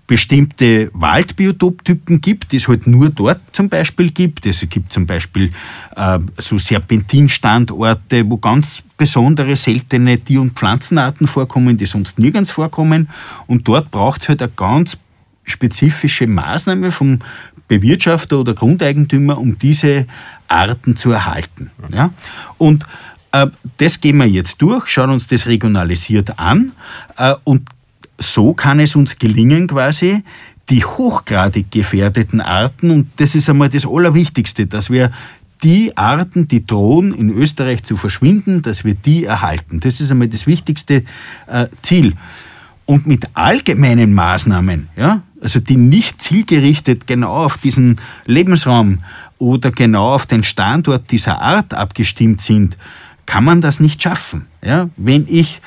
bestimmte 0.08 0.90
Waldbiotoptypen 0.94 2.22
gibt, 2.22 2.52
die 2.52 2.58
es 2.58 2.68
halt 2.68 2.88
nur 2.88 3.10
dort 3.10 3.42
zum 3.52 3.70
Beispiel 3.70 4.12
gibt. 4.12 4.46
Es 4.46 4.66
gibt 4.70 4.92
zum 4.92 5.06
Beispiel 5.06 5.52
äh, 5.96 6.20
so 6.38 6.58
Serpentinstandorte, 6.58 8.30
wo 8.30 8.38
ganz 8.38 8.84
besondere 8.98 9.56
seltene 9.56 10.20
Tier- 10.20 10.42
und 10.42 10.54
Pflanzenarten 10.54 11.28
vorkommen, 11.28 11.78
die 11.78 11.86
sonst 11.86 12.20
nirgends 12.20 12.52
vorkommen. 12.52 13.10
Und 13.48 13.68
dort 13.68 13.92
braucht 13.92 14.22
es 14.22 14.30
halt 14.30 14.42
eine 14.42 14.52
ganz 14.56 14.98
spezifische 15.46 16.28
Maßnahme 16.28 16.92
vom 16.92 17.20
Bewirtschafter 17.68 18.40
oder 18.40 18.54
Grundeigentümer, 18.54 19.38
um 19.38 19.58
diese 19.58 20.06
Arten 20.48 20.96
zu 20.96 21.12
erhalten. 21.12 21.72
Ja? 21.92 22.12
Und 22.58 22.86
äh, 23.32 23.48
das 23.78 24.00
gehen 24.00 24.18
wir 24.18 24.28
jetzt 24.28 24.62
durch, 24.62 24.88
schauen 24.88 25.10
uns 25.10 25.28
das 25.28 25.48
regionalisiert 25.48 26.40
an 26.40 26.72
äh, 27.18 27.34
und 27.44 27.68
so 28.20 28.54
kann 28.54 28.80
es 28.80 28.96
uns 28.96 29.18
gelingen, 29.18 29.68
quasi 29.68 30.24
die 30.70 30.84
hochgradig 30.84 31.72
gefährdeten 31.72 32.42
Arten, 32.42 32.92
und 32.92 33.08
das 33.18 33.36
ist 33.36 33.50
einmal 33.50 33.70
das 33.70 33.86
Allerwichtigste, 33.86 34.66
dass 34.66 34.90
wir 34.90 35.12
die 35.62 35.96
Arten, 35.98 36.48
die 36.48 36.66
drohen, 36.66 37.14
in 37.14 37.30
Österreich 37.30 37.84
zu 37.84 37.96
verschwinden, 37.96 38.62
dass 38.62 38.84
wir 38.84 38.94
die 38.94 39.26
erhalten. 39.26 39.80
Das 39.80 40.02
ist 40.02 40.12
einmal 40.12 40.28
das 40.28 40.46
wichtigste 40.46 41.04
äh, 41.48 41.68
Ziel. 41.82 42.14
Und 42.86 43.08
mit 43.08 43.28
allgemeinen 43.34 44.14
Maßnahmen, 44.14 44.90
ja, 44.98 45.22
also 45.42 45.62
die 45.62 45.78
nicht 45.78 46.22
zielgerichtet 46.22 47.08
genau 47.08 47.46
auf 47.46 47.58
diesen 47.58 48.00
Lebensraum 48.26 49.00
oder 49.38 49.72
genau 49.72 50.14
auf 50.14 50.26
den 50.26 50.44
Standort 50.44 51.12
dieser 51.12 51.42
Art 51.42 51.74
abgestimmt 51.74 52.42
sind, 52.42 52.78
kann 53.26 53.46
man 53.46 53.62
das 53.62 53.80
nicht 53.80 54.02
schaffen. 54.02 54.48
Ja? 54.62 54.90
Wenn 54.98 55.26
ich 55.30 55.62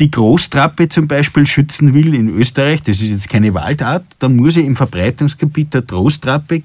die 0.00 0.10
Großtrappe 0.10 0.88
zum 0.88 1.06
Beispiel 1.06 1.46
schützen 1.46 1.94
will 1.94 2.14
in 2.14 2.28
Österreich, 2.28 2.82
das 2.82 3.00
ist 3.00 3.10
jetzt 3.10 3.28
keine 3.28 3.54
Waldart, 3.54 4.04
dann 4.18 4.36
muss 4.36 4.56
ich 4.56 4.66
im 4.66 4.74
Verbreitungsgebiet 4.74 5.74
der 5.74 5.82
Großtrappe 5.82 6.62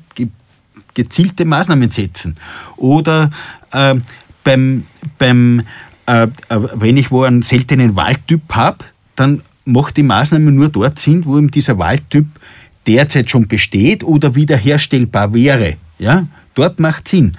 gezielte 0.93 1.45
Maßnahmen 1.45 1.91
setzen. 1.91 2.37
Oder 2.77 3.29
äh, 3.71 3.95
beim, 4.43 4.85
beim 5.17 5.63
äh, 6.07 6.23
äh, 6.23 6.29
wenn 6.49 6.97
ich 6.97 7.11
wo 7.11 7.23
einen 7.23 7.41
seltenen 7.41 7.95
Waldtyp 7.95 8.41
habe, 8.53 8.85
dann 9.15 9.41
macht 9.65 9.97
die 9.97 10.03
Maßnahme 10.03 10.51
nur 10.51 10.69
dort 10.69 10.99
Sinn, 10.99 11.25
wo 11.25 11.37
eben 11.37 11.51
dieser 11.51 11.77
Waldtyp 11.77 12.27
derzeit 12.87 13.29
schon 13.29 13.47
besteht 13.47 14.03
oder 14.03 14.35
wiederherstellbar 14.35 15.33
wäre. 15.33 15.75
Ja? 15.97 16.27
Dort 16.53 16.79
macht 16.79 17.07
Sinn. 17.07 17.33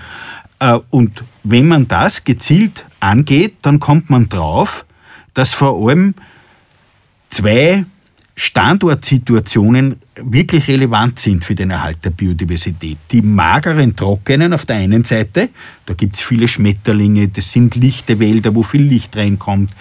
Äh, 0.58 0.78
und 0.90 1.22
wenn 1.44 1.68
man 1.68 1.88
das 1.88 2.24
gezielt 2.24 2.84
angeht, 3.00 3.54
dann 3.62 3.78
kommt 3.80 4.10
man 4.10 4.28
drauf, 4.28 4.85
dass 5.36 5.52
vor 5.52 5.86
allem 5.86 6.14
zwei 7.28 7.84
Standortsituationen 8.36 9.96
wirklich 10.16 10.66
relevant 10.68 11.18
sind 11.18 11.44
für 11.44 11.54
den 11.54 11.70
Erhalt 11.70 12.02
der 12.04 12.10
Biodiversität. 12.10 12.96
Die 13.10 13.20
mageren, 13.20 13.94
trockenen 13.94 14.54
auf 14.54 14.64
der 14.64 14.76
einen 14.76 15.04
Seite, 15.04 15.50
da 15.84 15.92
gibt 15.92 16.16
es 16.16 16.22
viele 16.22 16.48
Schmetterlinge, 16.48 17.28
das 17.28 17.52
sind 17.52 17.76
lichte 17.76 18.18
Wälder, 18.18 18.54
wo 18.54 18.62
viel 18.62 18.82
Licht 18.82 19.14
reinkommt. 19.14 19.72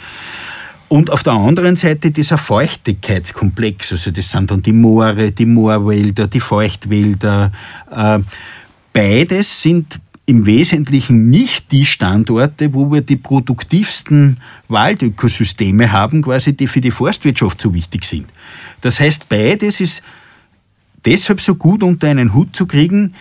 Und 0.90 1.10
auf 1.10 1.24
der 1.24 1.34
anderen 1.34 1.78
Seite 1.78 2.12
dieser 2.12 2.38
Feuchtigkeitskomplex, 2.38 3.94
also 3.94 4.12
das 4.12 4.30
sind 4.30 4.52
dann 4.52 4.62
die 4.62 4.74
Moore, 4.74 5.32
die 5.32 5.46
Moorwälder, 5.46 6.28
die 6.28 6.42
Feuchtwälder. 6.42 7.52
Äh, 7.90 8.20
beides 8.92 9.62
sind 9.62 10.00
im 10.28 10.46
Wesentlichen 10.46 11.30
nicht 11.30 11.72
die 11.72 11.86
Standorte, 11.86 12.74
wo 12.74 12.92
wir 12.92 13.02
die 13.02 13.16
produktivsten 13.16 14.38
Waldökosysteme 14.68 15.92
haben, 15.92 16.24
quasi 16.24 16.54
die 16.54 16.68
für 16.68 16.82
die 16.82 16.92
Forstwirtschaft 16.92 17.62
so 17.62 17.74
wichtig 17.74 18.06
sind. 18.06 18.28
Das 18.82 19.00
heißt, 19.00 19.30
beides 19.30 19.82
ist 19.82 20.02
deshalb 21.06 21.42
so 21.42 21.56
gut 21.56 21.84
unter 21.84 22.08
einen 22.08 22.34
Hut 22.34 22.56
zu 22.56 22.66
kriegen, 22.66 23.14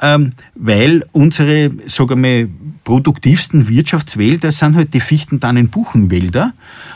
ähm, 0.00 0.30
weil 0.54 1.04
unsere, 1.12 1.70
sagen 1.86 2.22
wir, 2.22 2.48
produktivsten 2.84 3.68
Wirtschaftswälder 3.68 4.52
sind 4.52 4.76
halt 4.76 4.94
die 4.94 5.00
Fichten-Tannen-Buchenwälder. 5.00 6.52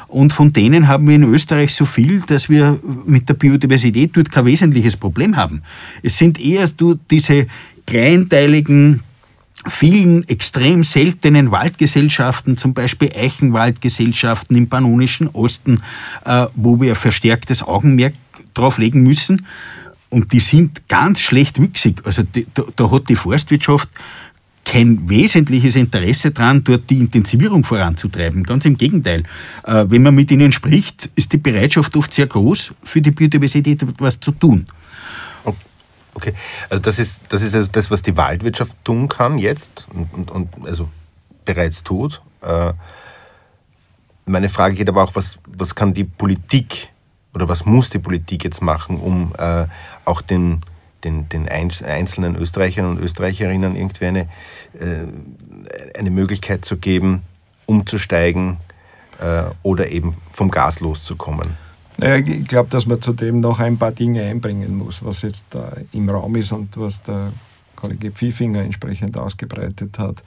Und 0.08 0.32
von 0.32 0.52
denen 0.52 0.86
haben 0.86 1.08
wir 1.08 1.14
in 1.16 1.24
Österreich 1.24 1.74
so 1.74 1.84
viel, 1.84 2.20
dass 2.20 2.48
wir 2.48 2.78
mit 3.06 3.28
der 3.28 3.34
Biodiversität 3.34 4.10
dort 4.14 4.30
kein 4.30 4.44
wesentliches 4.44 4.96
Problem 4.96 5.36
haben. 5.36 5.62
Es 6.02 6.18
sind 6.18 6.38
eher 6.38 6.68
diese 7.10 7.46
kleinteiligen 7.86 9.00
vielen 9.66 10.26
extrem 10.28 10.84
seltenen 10.84 11.50
Waldgesellschaften, 11.50 12.56
zum 12.56 12.74
Beispiel 12.74 13.10
Eichenwaldgesellschaften 13.14 14.56
im 14.56 14.68
Pannonischen 14.68 15.28
Osten, 15.28 15.80
äh, 16.24 16.46
wo 16.54 16.80
wir 16.80 16.94
verstärktes 16.94 17.62
Augenmerk 17.62 18.14
drauf 18.54 18.78
legen 18.78 19.02
müssen. 19.02 19.46
Und 20.08 20.32
die 20.32 20.40
sind 20.40 20.88
ganz 20.88 21.20
schlecht 21.20 21.60
wüchsig. 21.60 22.02
Also 22.04 22.22
da, 22.54 22.62
da, 22.74 22.90
hat 22.90 23.08
die 23.08 23.16
Forstwirtschaft 23.16 23.88
kein 24.64 25.08
wesentliches 25.08 25.76
Interesse 25.76 26.30
daran, 26.30 26.64
dort 26.64 26.88
die 26.90 26.98
Intensivierung 26.98 27.64
voranzutreiben. 27.64 28.42
Ganz 28.42 28.64
im 28.64 28.76
Gegenteil. 28.76 29.22
Äh, 29.64 29.86
wenn 29.88 30.02
man 30.02 30.14
mit 30.14 30.30
ihnen 30.30 30.52
spricht, 30.52 31.10
ist 31.16 31.32
die 31.32 31.38
Bereitschaft 31.38 31.96
oft 31.96 32.12
sehr 32.12 32.26
groß, 32.26 32.72
für 32.82 33.00
die 33.00 33.10
Biodiversität 33.10 33.82
etwas 33.82 34.20
zu 34.20 34.32
tun. 34.32 34.66
Okay, 36.14 36.34
also 36.68 36.82
das 36.82 36.98
ist, 36.98 37.32
das 37.32 37.42
ist 37.42 37.54
also 37.54 37.68
das, 37.70 37.90
was 37.90 38.02
die 38.02 38.16
Waldwirtschaft 38.16 38.72
tun 38.84 39.08
kann 39.08 39.38
jetzt 39.38 39.86
und, 39.94 40.12
und, 40.12 40.30
und 40.30 40.66
also 40.66 40.88
bereits 41.44 41.82
tut. 41.82 42.20
Äh, 42.42 42.72
meine 44.26 44.48
Frage 44.48 44.74
geht 44.74 44.88
aber 44.88 45.02
auch, 45.02 45.14
was, 45.14 45.38
was 45.46 45.74
kann 45.74 45.94
die 45.94 46.04
Politik 46.04 46.88
oder 47.34 47.48
was 47.48 47.64
muss 47.64 47.90
die 47.90 47.98
Politik 47.98 48.44
jetzt 48.44 48.60
machen, 48.60 48.98
um 48.98 49.32
äh, 49.38 49.66
auch 50.04 50.20
den, 50.20 50.60
den, 51.04 51.28
den 51.28 51.48
einzelnen 51.48 52.36
Österreichern 52.36 52.86
und 52.86 52.98
Österreicherinnen 52.98 53.76
irgendwie 53.76 54.06
eine, 54.06 54.20
äh, 54.74 55.98
eine 55.98 56.10
Möglichkeit 56.10 56.64
zu 56.64 56.76
geben, 56.76 57.22
umzusteigen 57.66 58.58
oder 59.62 59.90
eben 59.90 60.16
vom 60.32 60.50
Gas 60.50 60.80
loszukommen? 60.80 61.58
Naja, 62.00 62.16
ich 62.16 62.48
glaube, 62.48 62.70
dass 62.70 62.86
man 62.86 63.02
zudem 63.02 63.40
noch 63.40 63.60
ein 63.60 63.76
paar 63.76 63.92
Dinge 63.92 64.22
einbringen 64.22 64.74
muss, 64.74 65.04
was 65.04 65.20
jetzt 65.20 65.48
da 65.50 65.70
im 65.92 66.08
Raum 66.08 66.34
ist 66.36 66.50
und 66.50 66.74
was 66.78 67.02
der 67.02 67.30
Kollege 67.76 68.10
Pfiffinger 68.10 68.62
entsprechend 68.62 69.18
ausgebreitet 69.18 69.98
hat. 69.98 70.22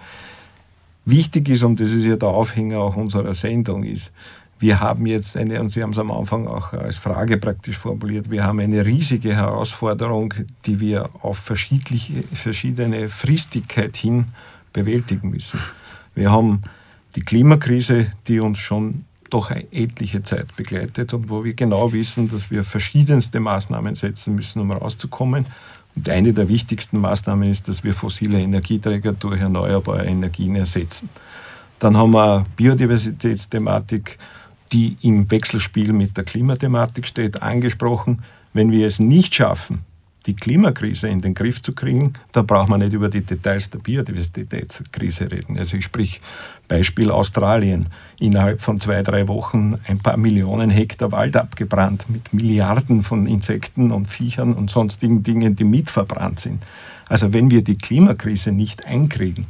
Wichtig 1.06 1.50
ist, 1.50 1.64
und 1.64 1.80
das 1.80 1.92
ist 1.92 2.04
ja 2.04 2.16
der 2.16 2.30
Aufhänger 2.30 2.80
auch 2.80 2.96
unserer 2.96 3.34
Sendung, 3.34 3.84
ist, 3.84 4.12
wir 4.60 4.80
haben 4.80 5.08
jetzt 5.08 5.36
eine, 5.36 5.60
und 5.60 5.70
Sie 5.70 5.82
haben 5.82 5.94
es 5.94 5.98
am 5.98 6.12
Anfang 6.12 6.46
auch 6.48 6.74
als 6.74 7.00
Frage 7.00 7.38
praktisch 7.38 7.80
formuliert, 7.80 8.30
wir 8.30 8.44
haben 8.44 8.60
eine 8.60 8.86
riesige 8.86 9.36
Herausforderung, 9.36 10.36
die 10.68 10.80
wir 10.80 11.10
auf 11.24 11.40
verschiedene 11.40 13.10
Fristigkeit 13.10 13.98
hin 13.98 14.26
bewältigen 14.74 15.32
müssen. 15.32 15.60
Wir 16.14 16.32
haben 16.32 16.62
die 17.16 17.22
Klimakrise, 17.22 18.14
die 18.28 18.40
uns 18.40 18.60
schon 18.60 19.06
doch 19.34 19.52
etliche 19.52 20.22
Zeit 20.24 20.56
begleitet 20.56 21.14
und 21.14 21.30
wo 21.30 21.44
wir 21.44 21.54
genau 21.54 21.92
wissen, 21.92 22.30
dass 22.30 22.52
wir 22.52 22.64
verschiedenste 22.64 23.40
Maßnahmen 23.40 23.96
setzen 23.96 24.36
müssen, 24.36 24.62
um 24.62 24.72
rauszukommen. 24.72 25.46
Und 25.96 26.10
eine 26.10 26.34
der 26.34 26.48
wichtigsten 26.48 27.00
Maßnahmen 27.00 27.50
ist, 27.50 27.68
dass 27.68 27.84
wir 27.84 27.94
fossile 27.94 28.40
Energieträger 28.40 29.14
durch 29.14 29.42
erneuerbare 29.42 30.06
Energien 30.06 30.56
ersetzen. 30.56 31.10
Dann 31.80 31.98
haben 31.98 32.12
wir 32.12 32.46
Biodiversitätsthematik, 32.56 34.18
die 34.72 34.98
im 35.02 35.30
Wechselspiel 35.30 35.94
mit 35.94 36.16
der 36.16 36.24
Klimathematik 36.24 37.08
steht, 37.08 37.42
angesprochen. 37.42 38.24
Wenn 38.54 38.72
wir 38.72 38.88
es 38.88 39.00
nicht 39.00 39.36
schaffen, 39.36 39.82
die 40.26 40.36
Klimakrise 40.36 41.10
in 41.10 41.22
den 41.22 41.34
Griff 41.34 41.62
zu 41.62 41.74
kriegen, 41.74 42.14
da 42.32 42.42
braucht 42.42 42.70
man 42.70 42.80
nicht 42.80 42.94
über 42.94 43.10
die 43.10 43.22
Details 43.22 43.70
der 43.70 43.80
Biodiversitätskrise 43.80 45.32
reden. 45.32 45.58
Also 45.58 45.78
ich 45.78 45.86
sprich 45.86 46.22
Beispiel 46.68 47.12
Australien. 47.12 47.88
Innerhalb 48.20 48.62
von 48.62 48.80
zwei, 48.80 49.04
drei 49.04 49.28
Wochen 49.28 49.80
ein 49.88 50.00
paar 50.00 50.18
Millionen 50.18 50.70
Hektar 50.70 51.12
Wald 51.12 51.36
abgebrannt 51.36 52.06
mit 52.10 52.34
Milliarden 52.34 53.04
von 53.04 53.26
Insekten 53.26 53.92
und 53.92 54.10
Viechern 54.10 54.54
und 54.54 54.70
sonstigen 54.70 55.24
Dingen, 55.24 55.56
die 55.56 55.66
mitverbrannt 55.66 56.40
sind. 56.40 56.64
Also 57.08 57.34
wenn 57.34 57.52
wir 57.52 57.64
die 57.64 57.78
Klimakrise 57.78 58.52
nicht 58.52 58.86
einkriegen, 58.86 59.46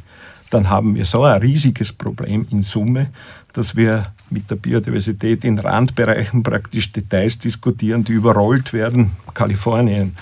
dann 0.49 0.69
haben 0.69 0.95
wir 0.95 1.05
so 1.05 1.23
ein 1.23 1.41
riesiges 1.41 1.91
Problem 1.91 2.45
in 2.51 2.61
Summe, 2.61 3.09
dass 3.53 3.75
wir 3.75 4.11
mit 4.29 4.49
der 4.51 4.55
Biodiversität 4.55 5.45
in 5.45 5.59
Randbereichen 5.59 6.43
praktisch 6.43 6.91
Details 6.91 7.39
diskutieren, 7.39 8.03
die 8.03 8.13
überrollt 8.13 8.73
werden. 8.73 9.11
Kalifornien, 9.33 10.15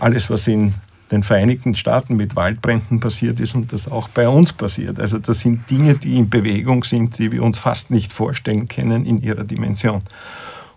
alles, 0.00 0.30
was 0.30 0.46
in 0.46 0.74
den 1.10 1.22
Vereinigten 1.22 1.74
Staaten 1.74 2.16
mit 2.16 2.36
Waldbränden 2.36 3.00
passiert 3.00 3.40
ist 3.40 3.54
und 3.54 3.72
das 3.72 3.88
auch 3.88 4.08
bei 4.08 4.28
uns 4.28 4.52
passiert. 4.52 5.00
Also 5.00 5.18
das 5.18 5.40
sind 5.40 5.68
Dinge, 5.70 5.94
die 5.94 6.16
in 6.16 6.30
Bewegung 6.30 6.84
sind, 6.84 7.18
die 7.18 7.32
wir 7.32 7.42
uns 7.42 7.58
fast 7.58 7.90
nicht 7.90 8.12
vorstellen 8.12 8.68
können 8.68 9.04
in 9.04 9.18
ihrer 9.18 9.44
Dimension. 9.44 10.02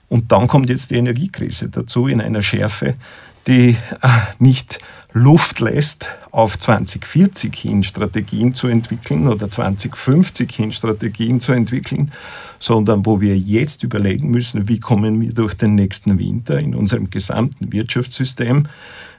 Und 0.09 0.31
dann 0.31 0.47
kommt 0.47 0.69
jetzt 0.69 0.91
die 0.91 0.95
Energiekrise 0.95 1.69
dazu 1.69 2.07
in 2.07 2.21
einer 2.21 2.41
Schärfe, 2.41 2.95
die 3.47 3.69
äh, 4.01 4.07
nicht 4.39 4.79
Luft 5.13 5.59
lässt, 5.59 6.09
auf 6.31 6.57
2040 6.57 7.55
hin 7.55 7.83
Strategien 7.83 8.55
zu 8.55 8.67
entwickeln 8.67 9.27
oder 9.27 9.49
2050 9.49 10.51
hin 10.51 10.71
Strategien 10.71 11.39
zu 11.39 11.51
entwickeln, 11.51 12.12
sondern 12.59 13.05
wo 13.05 13.21
wir 13.21 13.38
jetzt 13.38 13.83
überlegen 13.83 14.31
müssen, 14.31 14.67
wie 14.67 14.79
kommen 14.79 15.21
wir 15.21 15.33
durch 15.33 15.53
den 15.53 15.75
nächsten 15.75 16.17
Winter 16.17 16.57
in 16.57 16.73
unserem 16.73 17.12
gesamten 17.12 17.71
Wirtschaftssystem 17.71 18.67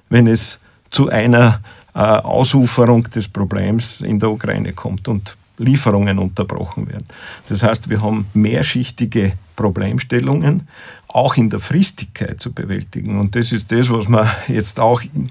wenn 0.08 0.26
es 0.26 0.58
zu 0.90 1.08
einer 1.08 1.60
äh, 1.94 1.98
Ausuferung 1.98 3.04
des 3.10 3.28
Problems 3.28 4.00
in 4.00 4.18
der 4.18 4.30
Ukraine 4.30 4.72
kommt 4.72 5.08
und 5.08 5.36
Lieferungen 5.58 6.18
unterbrochen 6.18 6.88
werden. 6.88 7.04
Das 7.48 7.62
heißt, 7.62 7.88
wir 7.88 8.02
haben 8.02 8.26
mehrschichtige 8.34 9.34
Problemstellungen, 9.54 10.66
auch 11.08 11.36
in 11.36 11.50
der 11.50 11.60
Fristigkeit 11.60 12.40
zu 12.40 12.52
bewältigen. 12.52 13.20
Und 13.20 13.36
das 13.36 13.52
ist 13.52 13.70
das, 13.70 13.88
was 13.90 14.08
man 14.08 14.28
jetzt 14.48 14.80
auch 14.80 15.02
in 15.02 15.30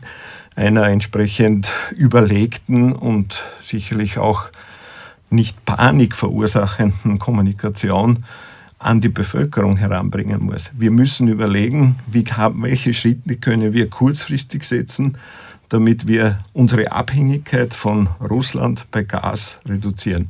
einer 0.55 0.87
entsprechend 0.87 1.71
überlegten 1.91 2.93
und 2.93 3.43
sicherlich 3.59 4.17
auch 4.17 4.43
nicht 5.29 5.65
Panik 5.65 6.15
verursachenden 6.15 7.19
Kommunikation 7.19 8.23
an 8.83 9.01
die 9.01 9.09
Bevölkerung 9.09 9.77
heranbringen 9.77 10.43
muss. 10.43 10.71
Wir 10.77 10.91
müssen 10.91 11.27
überlegen, 11.27 11.95
wie, 12.07 12.25
welche 12.25 12.93
Schritte 12.93 13.37
können 13.37 13.73
wir 13.73 13.89
kurzfristig 13.89 14.63
setzen, 14.63 15.17
damit 15.69 16.05
wir 16.05 16.39
unsere 16.53 16.91
Abhängigkeit 16.91 17.73
von 17.73 18.09
Russland 18.21 18.85
bei 18.91 19.03
Gas 19.03 19.59
reduzieren. 19.65 20.29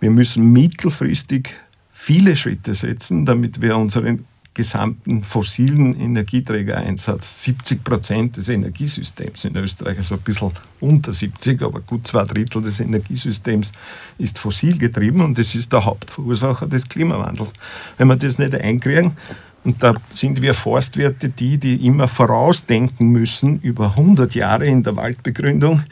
Wir 0.00 0.10
müssen 0.10 0.52
mittelfristig 0.52 1.50
viele 1.92 2.36
Schritte 2.36 2.74
setzen, 2.74 3.24
damit 3.24 3.62
wir 3.62 3.76
unseren 3.76 4.26
gesamten 4.54 5.24
fossilen 5.24 6.00
Energieträgereinsatz. 6.00 7.44
70 7.44 7.84
Prozent 7.84 8.36
des 8.36 8.48
Energiesystems 8.48 9.44
in 9.44 9.56
Österreich, 9.56 9.98
also 9.98 10.14
ein 10.14 10.20
bisschen 10.20 10.52
unter 10.80 11.12
70, 11.12 11.60
aber 11.62 11.80
gut 11.80 12.06
zwei 12.06 12.24
Drittel 12.24 12.62
des 12.62 12.80
Energiesystems 12.80 13.72
ist 14.18 14.38
fossil 14.38 14.78
getrieben 14.78 15.20
und 15.20 15.38
das 15.38 15.54
ist 15.54 15.72
der 15.72 15.84
Hauptverursacher 15.84 16.66
des 16.66 16.88
Klimawandels. 16.88 17.52
Wenn 17.98 18.08
wir 18.08 18.16
das 18.16 18.38
nicht 18.38 18.54
einkriegen, 18.54 19.16
und 19.64 19.82
da 19.82 19.94
sind 20.10 20.42
wir 20.42 20.52
Forstwirte 20.52 21.30
die, 21.30 21.56
die 21.56 21.86
immer 21.86 22.06
vorausdenken 22.06 23.08
müssen 23.08 23.60
über 23.60 23.86
100 23.96 24.34
Jahre 24.34 24.66
in 24.66 24.82
der 24.82 24.94
Waldbegründung. 24.96 25.82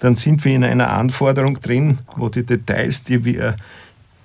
Dann 0.00 0.16
sind 0.16 0.44
wir 0.44 0.52
in 0.52 0.64
einer 0.64 0.90
Anforderung 0.90 1.60
drin, 1.60 2.00
wo 2.16 2.28
die 2.28 2.44
Details, 2.44 3.04
die 3.04 3.24
wir 3.24 3.54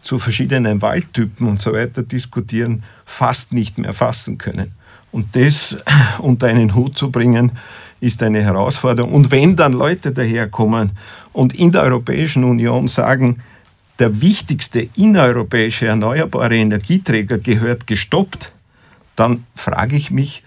zu 0.06 0.20
verschiedenen 0.20 0.82
Waldtypen 0.84 1.48
und 1.48 1.60
so 1.60 1.74
weiter 1.74 2.04
diskutieren, 2.04 2.84
fast 3.06 3.54
nicht 3.54 3.80
mehr 3.80 3.94
fassen 3.94 4.38
können. 4.38 4.72
Und 5.12 5.36
das 5.36 5.78
unter 6.20 6.48
einen 6.48 6.76
Hut 6.76 6.96
zu 6.96 7.10
bringen, 7.10 7.54
ist 8.02 8.22
eine 8.22 8.44
Herausforderung. 8.44 9.12
Und 9.12 9.32
wenn 9.32 9.56
dann 9.56 9.74
Leute 9.74 10.12
daherkommen 10.12 10.92
und 11.34 11.56
in 11.56 11.72
der 11.72 11.82
Europäischen 11.82 12.44
Union 12.44 12.88
sagen, 12.88 13.42
der 13.98 14.22
wichtigste 14.22 14.88
innereuropäische 14.96 15.88
erneuerbare 15.88 16.56
Energieträger 16.56 17.40
gehört 17.40 17.88
gestoppt, 17.88 18.52
dann 19.16 19.46
frage 19.56 19.96
ich 19.96 20.12
mich, 20.12 20.44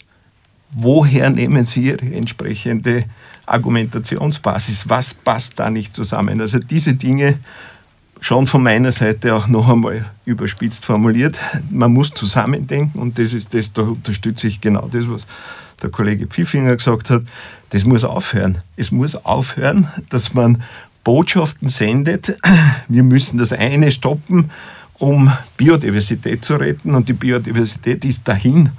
woher 0.71 1.31
nehmen 1.31 1.67
Sie 1.67 1.87
Ihre 1.87 2.15
entsprechende 2.15 3.07
Argumentationsbasis? 3.47 4.89
Was 4.89 5.15
passt 5.15 5.59
da 5.59 5.69
nicht 5.69 5.95
zusammen? 5.95 6.41
Also 6.41 6.61
diese 6.61 6.95
Dinge 6.95 7.41
schon 8.21 8.47
von 8.47 8.62
meiner 8.62 8.93
Seite 8.93 9.35
auch 9.35 9.49
noch 9.49 9.69
einmal 9.69 10.05
überspitzt 10.25 10.85
formuliert. 10.85 11.39
Man 11.71 11.93
muss 11.93 12.12
zusammendenken 12.12 12.99
und 12.99 13.19
das 13.19 13.35
ist 13.35 13.55
das, 13.55 13.73
da 13.73 13.83
unterstütze 13.83 14.47
ich 14.47 14.61
genau 14.61 14.89
das, 14.91 15.09
was 15.09 15.27
der 15.83 15.91
Kollege 15.91 16.27
Pfiffinger 16.27 16.77
gesagt 16.77 17.11
hat. 17.11 17.23
Das 17.71 17.85
muss 17.85 18.05
aufhören. 18.05 18.59
Es 18.77 18.91
muss 18.91 19.14
aufhören, 19.25 19.89
dass 20.11 20.35
man 20.35 20.62
Botschaften 21.05 21.69
sendet. 21.69 22.37
Wir 22.89 23.03
müssen 23.03 23.39
das 23.39 23.53
eine 23.53 23.91
stoppen 23.93 24.51
um 24.99 25.33
Biodiversität 25.57 26.45
zu 26.45 26.57
retten. 26.57 26.95
Und 26.95 27.09
die 27.09 27.14
Biodiversität 27.14 28.05
ist 28.05 28.27
dahin, 28.27 28.71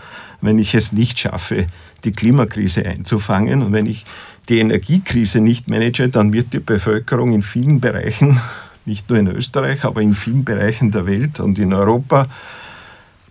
wenn 0.42 0.60
ich 0.60 0.76
es 0.76 0.92
nicht 0.92 1.20
schaffe, 1.20 1.68
die 2.04 2.12
Klimakrise 2.12 2.86
einzufangen. 2.86 3.62
Und 3.62 3.74
wenn 3.74 3.86
ich 3.86 4.06
die 4.48 4.60
Energiekrise 4.60 5.40
nicht 5.40 5.68
manage, 5.68 6.10
dann 6.10 6.34
wird 6.34 6.54
die 6.54 6.60
Bevölkerung 6.60 7.34
in 7.34 7.42
vielen 7.42 7.80
Bereichen, 7.80 8.40
nicht 8.90 9.10
nur 9.10 9.20
in 9.20 9.28
Österreich, 9.28 9.86
aber 9.86 10.02
in 10.02 10.14
vielen 10.14 10.44
Bereichen 10.44 10.92
der 10.92 11.06
Welt 11.06 11.40
und 11.40 11.58
in 11.58 11.74
Europa, 11.74 12.28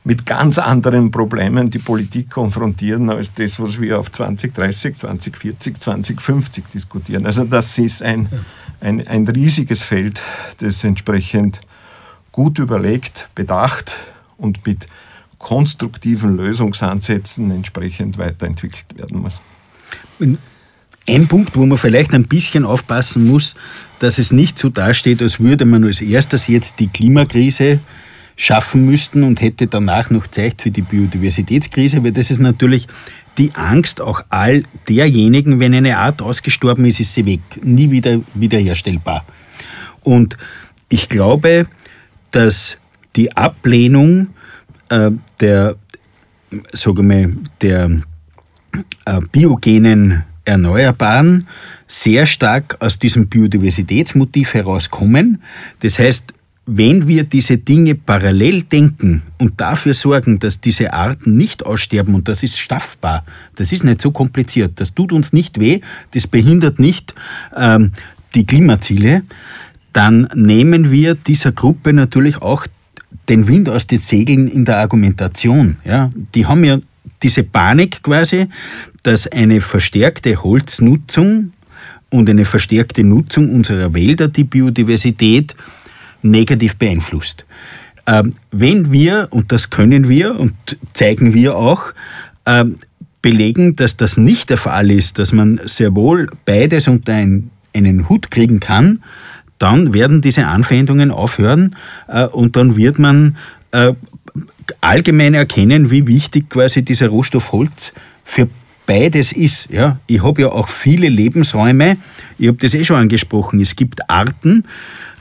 mit 0.04 0.24
ganz 0.24 0.58
anderen 0.58 1.10
Problemen 1.10 1.68
die 1.68 1.80
Politik 1.80 2.30
konfrontieren, 2.30 3.10
als 3.10 3.34
das, 3.34 3.60
was 3.60 3.78
wir 3.78 3.98
auf 3.98 4.10
2030, 4.10 4.96
2040, 4.96 5.76
2050 5.76 6.64
diskutieren. 6.72 7.26
Also 7.26 7.44
das 7.44 7.76
ist 7.76 8.02
ein, 8.02 8.28
ein, 8.80 9.06
ein 9.06 9.28
riesiges 9.28 9.82
Feld, 9.82 10.22
das 10.58 10.82
entsprechend 10.82 11.60
gut 12.32 12.58
überlegt, 12.58 13.28
bedacht 13.34 13.96
und 14.38 14.64
mit 14.64 14.88
konstruktiven 15.36 16.36
Lösungsansätzen 16.36 17.50
entsprechend 17.50 18.16
weiterentwickelt 18.16 18.86
werden 18.96 19.20
muss. 19.20 19.40
Ein 21.08 21.26
Punkt, 21.26 21.56
wo 21.56 21.64
man 21.64 21.78
vielleicht 21.78 22.12
ein 22.12 22.24
bisschen 22.24 22.66
aufpassen 22.66 23.26
muss, 23.26 23.54
dass 23.98 24.18
es 24.18 24.30
nicht 24.30 24.58
so 24.58 24.68
dasteht, 24.68 25.22
als 25.22 25.40
würde 25.40 25.64
man 25.64 25.84
als 25.84 26.02
erstes 26.02 26.48
jetzt 26.48 26.80
die 26.80 26.88
Klimakrise 26.88 27.80
schaffen 28.36 28.84
müssten 28.84 29.22
und 29.22 29.40
hätte 29.40 29.68
danach 29.68 30.10
noch 30.10 30.26
Zeit 30.26 30.60
für 30.60 30.70
die 30.70 30.82
Biodiversitätskrise, 30.82 32.04
weil 32.04 32.12
das 32.12 32.30
ist 32.30 32.40
natürlich 32.40 32.86
die 33.38 33.52
Angst 33.54 34.02
auch 34.02 34.20
all 34.28 34.64
derjenigen, 34.86 35.60
wenn 35.60 35.72
eine 35.72 35.96
Art 35.96 36.20
ausgestorben 36.20 36.84
ist, 36.84 37.00
ist 37.00 37.14
sie 37.14 37.24
weg, 37.24 37.40
nie 37.62 37.90
wieder 37.90 38.20
wiederherstellbar. 38.34 39.24
Und 40.02 40.36
ich 40.90 41.08
glaube, 41.08 41.68
dass 42.32 42.76
die 43.16 43.34
Ablehnung 43.34 44.28
äh, 44.90 45.10
der, 45.40 45.76
sagen 46.72 47.08
wir, 47.08 47.30
der 47.62 48.02
äh, 49.06 49.20
biogenen 49.32 50.24
Erneuerbaren 50.48 51.44
sehr 51.86 52.26
stark 52.26 52.76
aus 52.80 52.98
diesem 52.98 53.28
Biodiversitätsmotiv 53.28 54.54
herauskommen. 54.54 55.42
Das 55.80 55.98
heißt, 55.98 56.34
wenn 56.70 57.08
wir 57.08 57.24
diese 57.24 57.56
Dinge 57.56 57.94
parallel 57.94 58.62
denken 58.62 59.22
und 59.38 59.58
dafür 59.58 59.94
sorgen, 59.94 60.38
dass 60.38 60.60
diese 60.60 60.92
Arten 60.92 61.36
nicht 61.36 61.64
aussterben, 61.64 62.14
und 62.14 62.28
das 62.28 62.42
ist 62.42 62.58
schaffbar, 62.58 63.24
das 63.54 63.72
ist 63.72 63.84
nicht 63.84 64.02
so 64.02 64.10
kompliziert, 64.10 64.72
das 64.76 64.92
tut 64.94 65.12
uns 65.12 65.32
nicht 65.32 65.58
weh, 65.58 65.80
das 66.10 66.26
behindert 66.26 66.78
nicht 66.78 67.14
ähm, 67.56 67.92
die 68.34 68.44
Klimaziele, 68.44 69.22
dann 69.94 70.28
nehmen 70.34 70.90
wir 70.90 71.14
dieser 71.14 71.52
Gruppe 71.52 71.94
natürlich 71.94 72.42
auch 72.42 72.66
den 73.30 73.48
Wind 73.48 73.70
aus 73.70 73.86
den 73.86 73.98
Segeln 73.98 74.46
in 74.46 74.66
der 74.66 74.78
Argumentation. 74.78 75.76
Ja, 75.84 76.12
die 76.34 76.44
haben 76.44 76.64
ja 76.64 76.78
diese 77.22 77.42
Panik 77.42 78.02
quasi, 78.02 78.48
dass 79.02 79.26
eine 79.26 79.60
verstärkte 79.60 80.42
Holznutzung 80.42 81.52
und 82.10 82.28
eine 82.30 82.44
verstärkte 82.44 83.04
Nutzung 83.04 83.54
unserer 83.54 83.92
Wälder 83.94 84.28
die 84.28 84.44
Biodiversität 84.44 85.54
negativ 86.22 86.76
beeinflusst. 86.76 87.44
Ähm, 88.06 88.32
wenn 88.50 88.90
wir, 88.90 89.28
und 89.30 89.52
das 89.52 89.70
können 89.70 90.08
wir 90.08 90.38
und 90.38 90.54
zeigen 90.94 91.34
wir 91.34 91.56
auch, 91.56 91.92
ähm, 92.46 92.76
belegen, 93.20 93.76
dass 93.76 93.96
das 93.96 94.16
nicht 94.16 94.48
der 94.50 94.56
Fall 94.56 94.90
ist, 94.90 95.18
dass 95.18 95.32
man 95.32 95.60
sehr 95.64 95.94
wohl 95.94 96.30
beides 96.44 96.88
unter 96.88 97.12
einen, 97.14 97.50
Hut 98.08 98.32
kriegen 98.32 98.58
kann, 98.58 99.04
dann 99.58 99.92
werden 99.92 100.20
diese 100.20 100.46
Anfeindungen 100.46 101.12
aufhören 101.12 101.76
äh, 102.08 102.24
und 102.26 102.56
dann 102.56 102.76
wird 102.76 102.98
man 102.98 103.36
äh, 103.70 103.92
allgemein 104.80 105.34
erkennen, 105.34 105.90
wie 105.90 106.06
wichtig 106.06 106.50
quasi 106.50 106.82
dieser 106.82 107.08
Rohstoff 107.08 107.52
Holz 107.52 107.92
für 108.24 108.48
beides 108.86 109.32
ist. 109.32 109.70
Ja? 109.70 109.98
Ich 110.06 110.22
habe 110.22 110.42
ja 110.42 110.48
auch 110.48 110.68
viele 110.68 111.08
Lebensräume, 111.08 111.96
ich 112.38 112.48
habe 112.48 112.58
das 112.58 112.74
eh 112.74 112.84
schon 112.84 112.96
angesprochen, 112.96 113.60
es 113.60 113.76
gibt 113.76 114.08
Arten, 114.10 114.64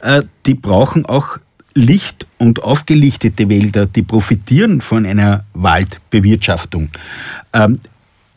äh, 0.01 0.23
die 0.45 0.53
brauchen 0.53 1.05
auch 1.05 1.37
Licht 1.73 2.25
und 2.39 2.63
aufgelichtete 2.63 3.49
Wälder, 3.49 3.85
die 3.85 4.01
profitieren 4.01 4.81
von 4.81 5.05
einer 5.05 5.43
Waldbewirtschaftung. 5.53 6.89
Ähm, 7.53 7.79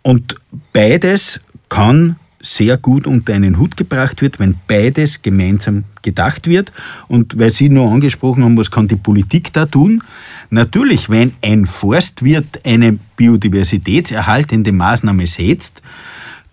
und 0.02 0.36
beides 0.72 1.40
kann 1.68 2.16
sehr 2.40 2.78
gut 2.78 3.06
unter 3.06 3.34
einen 3.34 3.58
Hut 3.58 3.76
gebracht 3.76 4.22
wird, 4.22 4.38
wenn 4.40 4.56
beides 4.66 5.22
gemeinsam 5.22 5.84
gedacht 6.02 6.46
wird. 6.46 6.72
Und 7.06 7.38
weil 7.38 7.50
Sie 7.50 7.68
nur 7.68 7.90
angesprochen 7.90 8.42
haben, 8.44 8.56
was 8.56 8.70
kann 8.70 8.88
die 8.88 8.96
Politik 8.96 9.52
da 9.52 9.66
tun? 9.66 10.02
Natürlich, 10.48 11.10
wenn 11.10 11.32
ein 11.42 11.66
Forstwirt 11.66 12.64
eine 12.64 12.98
biodiversitätserhaltende 13.16 14.72
Maßnahme 14.72 15.26
setzt, 15.26 15.82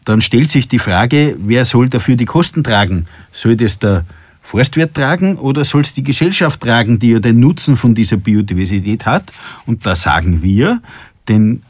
dann 0.03 0.21
stellt 0.21 0.49
sich 0.49 0.67
die 0.67 0.79
Frage, 0.79 1.35
wer 1.39 1.65
soll 1.65 1.89
dafür 1.89 2.15
die 2.15 2.25
Kosten 2.25 2.63
tragen? 2.63 3.07
Soll 3.31 3.55
das 3.55 3.79
der 3.79 4.05
Forstwirt 4.41 4.93
tragen 4.93 5.35
oder 5.37 5.65
soll 5.65 5.81
es 5.81 5.93
die 5.93 6.03
Gesellschaft 6.03 6.61
tragen, 6.61 6.99
die 6.99 7.11
ja 7.11 7.19
den 7.19 7.39
Nutzen 7.39 7.75
von 7.75 7.93
dieser 7.93 8.15
Biodiversität 8.15 9.05
hat? 9.05 9.33
Und 9.65 9.85
da 9.85 9.95
sagen 9.95 10.41
wir, 10.41 10.81
den 11.27 11.61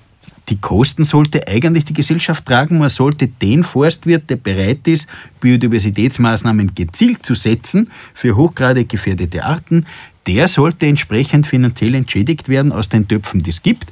die 0.49 0.57
Kosten 0.57 1.03
sollte 1.03 1.47
eigentlich 1.47 1.85
die 1.85 1.93
Gesellschaft 1.93 2.45
tragen. 2.45 2.77
Man 2.77 2.89
sollte 2.89 3.27
den 3.27 3.63
Forstwirt, 3.63 4.29
der 4.29 4.37
bereit 4.37 4.87
ist, 4.87 5.07
Biodiversitätsmaßnahmen 5.41 6.73
gezielt 6.73 7.25
zu 7.25 7.35
setzen 7.35 7.89
für 8.13 8.35
hochgradig 8.35 8.87
gefährdete 8.87 9.43
Arten, 9.43 9.85
der 10.25 10.47
sollte 10.47 10.85
entsprechend 10.85 11.47
finanziell 11.47 11.95
entschädigt 11.95 12.49
werden 12.49 12.71
aus 12.71 12.89
den 12.89 13.07
Töpfen, 13.07 13.43
die 13.43 13.49
es 13.49 13.61
gibt. 13.61 13.91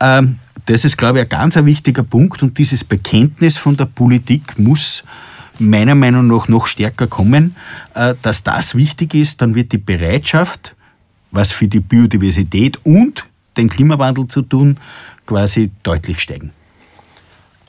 Ähm, 0.00 0.38
das 0.66 0.84
ist, 0.84 0.96
glaube 0.96 1.18
ich, 1.18 1.24
ein 1.24 1.28
ganz 1.28 1.56
wichtiger 1.56 2.02
Punkt 2.02 2.42
und 2.42 2.58
dieses 2.58 2.84
Bekenntnis 2.84 3.56
von 3.56 3.76
der 3.76 3.86
Politik 3.86 4.58
muss 4.58 5.04
meiner 5.58 5.94
Meinung 5.94 6.26
nach 6.26 6.48
noch 6.48 6.66
stärker 6.66 7.06
kommen, 7.06 7.54
äh, 7.94 8.14
dass 8.22 8.42
das 8.42 8.74
wichtig 8.74 9.14
ist, 9.14 9.42
dann 9.42 9.54
wird 9.54 9.72
die 9.72 9.78
Bereitschaft, 9.78 10.74
was 11.30 11.52
für 11.52 11.68
die 11.68 11.80
Biodiversität 11.80 12.78
und 12.84 13.24
den 13.60 13.68
Klimawandel 13.68 14.26
zu 14.26 14.42
tun, 14.42 14.78
quasi 15.26 15.70
deutlich 15.82 16.20
steigen. 16.20 16.52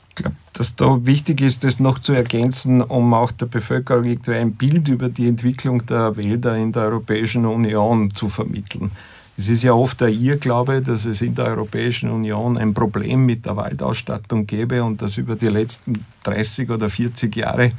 Ich 0.08 0.16
glaube, 0.16 0.36
dass 0.52 0.76
da 0.76 1.06
wichtig 1.06 1.40
ist, 1.40 1.64
das 1.64 1.80
noch 1.80 1.98
zu 1.98 2.12
ergänzen, 2.12 2.82
um 2.82 3.14
auch 3.14 3.30
der 3.30 3.46
Bevölkerung 3.46 4.04
irgendwie 4.04 4.34
ein 4.34 4.52
Bild 4.52 4.88
über 4.88 5.08
die 5.08 5.26
Entwicklung 5.26 5.86
der 5.86 6.16
Wälder 6.16 6.56
in 6.56 6.72
der 6.72 6.82
Europäischen 6.82 7.46
Union 7.46 8.14
zu 8.14 8.28
vermitteln. 8.28 8.90
Es 9.38 9.48
ist 9.48 9.62
ja 9.62 9.72
oft 9.72 10.00
der 10.02 10.08
Irrglaube, 10.08 10.82
dass 10.82 11.06
es 11.06 11.22
in 11.22 11.34
der 11.34 11.46
Europäischen 11.46 12.10
Union 12.10 12.58
ein 12.58 12.74
Problem 12.74 13.24
mit 13.24 13.46
der 13.46 13.56
Waldausstattung 13.56 14.46
gäbe 14.46 14.84
und 14.84 15.00
dass 15.00 15.16
über 15.16 15.36
die 15.36 15.48
letzten 15.48 16.04
30 16.24 16.68
oder 16.68 16.90
40 16.90 17.34
Jahre 17.34 17.72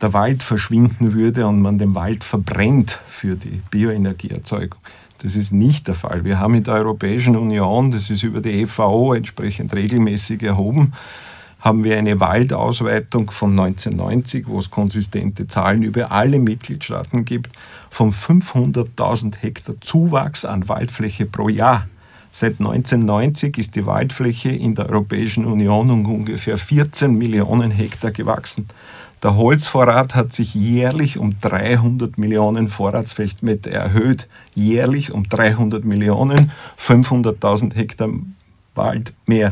der 0.00 0.12
Wald 0.12 0.42
verschwinden 0.44 1.14
würde 1.14 1.46
und 1.46 1.60
man 1.60 1.78
den 1.78 1.94
Wald 1.94 2.22
verbrennt 2.22 3.00
für 3.08 3.34
die 3.34 3.62
Bioenergieerzeugung. 3.70 4.78
Das 5.22 5.34
ist 5.34 5.52
nicht 5.52 5.88
der 5.88 5.94
Fall. 5.94 6.24
Wir 6.24 6.38
haben 6.38 6.54
in 6.54 6.64
der 6.64 6.74
Europäischen 6.74 7.36
Union, 7.36 7.90
das 7.90 8.10
ist 8.10 8.22
über 8.22 8.40
die 8.40 8.66
FAO 8.66 9.14
entsprechend 9.14 9.74
regelmäßig 9.74 10.42
erhoben, 10.42 10.92
haben 11.60 11.84
wir 11.84 11.98
eine 11.98 12.20
Waldausweitung 12.20 13.30
von 13.30 13.50
1990, 13.58 14.46
wo 14.46 14.58
es 14.58 14.70
konsistente 14.70 15.48
Zahlen 15.48 15.82
über 15.82 16.12
alle 16.12 16.38
Mitgliedstaaten 16.38 17.24
gibt, 17.24 17.50
von 17.90 18.12
500.000 18.12 19.36
Hektar 19.40 19.74
Zuwachs 19.80 20.44
an 20.44 20.68
Waldfläche 20.68 21.26
pro 21.26 21.48
Jahr. 21.48 21.88
Seit 22.30 22.60
1990 22.60 23.56
ist 23.56 23.76
die 23.76 23.86
Waldfläche 23.86 24.50
in 24.50 24.74
der 24.74 24.90
Europäischen 24.90 25.46
Union 25.46 25.90
um 25.90 26.04
ungefähr 26.04 26.58
14 26.58 27.16
Millionen 27.16 27.70
Hektar 27.70 28.10
gewachsen. 28.10 28.68
Der 29.26 29.36
Holzvorrat 29.36 30.14
hat 30.14 30.32
sich 30.32 30.54
jährlich 30.54 31.18
um 31.18 31.34
300 31.40 32.16
Millionen 32.16 32.68
Vorratsfestmeter 32.68 33.72
erhöht. 33.72 34.28
Jährlich 34.54 35.10
um 35.10 35.28
300 35.28 35.84
Millionen, 35.84 36.52
500.000 36.78 37.74
Hektar 37.74 38.08
Wald 38.76 39.14
mehr. 39.26 39.50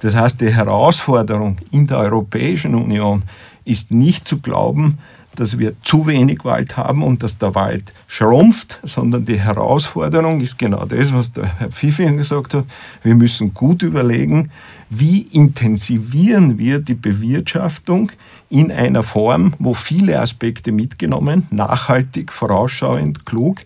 Das 0.00 0.14
heißt, 0.14 0.42
die 0.42 0.52
Herausforderung 0.52 1.56
in 1.70 1.86
der 1.86 2.00
Europäischen 2.00 2.74
Union 2.74 3.22
ist 3.64 3.92
nicht 3.92 4.28
zu 4.28 4.42
glauben, 4.42 4.98
dass 5.36 5.58
wir 5.58 5.74
zu 5.82 6.06
wenig 6.06 6.44
Wald 6.44 6.76
haben 6.76 7.02
und 7.02 7.22
dass 7.22 7.38
der 7.38 7.54
Wald 7.54 7.92
schrumpft, 8.06 8.78
sondern 8.82 9.24
die 9.24 9.38
Herausforderung 9.38 10.40
ist 10.40 10.58
genau 10.58 10.84
das, 10.84 11.12
was 11.12 11.32
der 11.32 11.58
Herr 11.58 11.70
Pfiffinger 11.70 12.18
gesagt 12.18 12.54
hat. 12.54 12.64
Wir 13.02 13.14
müssen 13.14 13.54
gut 13.54 13.82
überlegen, 13.82 14.50
wie 14.90 15.22
intensivieren 15.22 16.58
wir 16.58 16.78
die 16.78 16.94
Bewirtschaftung 16.94 18.12
in 18.50 18.70
einer 18.70 19.02
Form, 19.02 19.54
wo 19.58 19.74
viele 19.74 20.20
Aspekte 20.20 20.72
mitgenommen, 20.72 21.46
nachhaltig, 21.50 22.32
vorausschauend, 22.32 23.26
klug, 23.26 23.62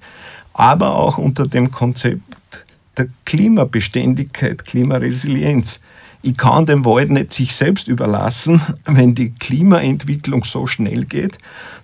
aber 0.54 0.96
auch 0.96 1.18
unter 1.18 1.46
dem 1.46 1.70
Konzept 1.70 2.64
der 2.96 3.08
Klimabeständigkeit, 3.24 4.64
Klimaresilienz 4.64 5.80
ich 6.22 6.36
kann 6.36 6.66
dem 6.66 6.84
Wald 6.84 7.10
nicht 7.10 7.32
sich 7.32 7.54
selbst 7.54 7.88
überlassen, 7.88 8.60
wenn 8.84 9.14
die 9.14 9.30
Klimaentwicklung 9.30 10.44
so 10.44 10.66
schnell 10.66 11.04
geht, 11.04 11.38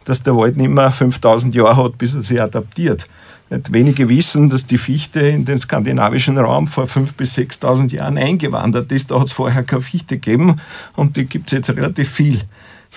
dass 0.04 0.22
der 0.22 0.36
Wald 0.36 0.56
nicht 0.56 0.70
mehr 0.70 0.92
5000 0.92 1.54
Jahre 1.54 1.84
hat, 1.84 1.98
bis 1.98 2.14
er 2.14 2.22
sich 2.22 2.40
adaptiert. 2.40 3.08
Nicht 3.50 3.72
wenige 3.72 4.08
wissen, 4.08 4.48
dass 4.48 4.66
die 4.66 4.78
Fichte 4.78 5.20
in 5.20 5.44
den 5.44 5.58
skandinavischen 5.58 6.38
Raum 6.38 6.66
vor 6.66 6.84
5.000 6.84 7.08
bis 7.16 7.36
6.000 7.36 7.92
Jahren 7.92 8.18
eingewandert 8.18 8.90
ist. 8.90 9.10
Da 9.10 9.20
hat 9.20 9.26
es 9.26 9.32
vorher 9.32 9.62
keine 9.62 9.82
Fichte 9.82 10.18
gegeben 10.18 10.56
und 10.96 11.16
die 11.16 11.26
gibt 11.26 11.46
es 11.48 11.52
jetzt 11.52 11.70
relativ 11.70 12.10
viel. 12.10 12.40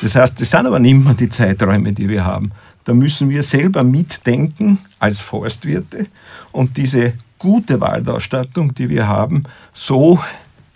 Das 0.02 0.16
heißt, 0.16 0.40
das 0.40 0.50
sind 0.50 0.66
aber 0.66 0.80
nicht 0.80 1.04
mehr 1.04 1.14
die 1.14 1.30
Zeiträume, 1.30 1.92
die 1.92 2.08
wir 2.08 2.26
haben. 2.26 2.52
Da 2.86 2.94
müssen 2.94 3.30
wir 3.30 3.44
selber 3.44 3.84
mitdenken 3.84 4.80
als 5.00 5.20
Forstwirte 5.20 6.08
und 6.52 6.78
diese 6.78 7.14
gute 7.38 7.82
Waldausstattung, 7.82 8.74
die 8.74 8.90
wir 8.90 9.08
haben, 9.08 9.44
so 9.74 10.20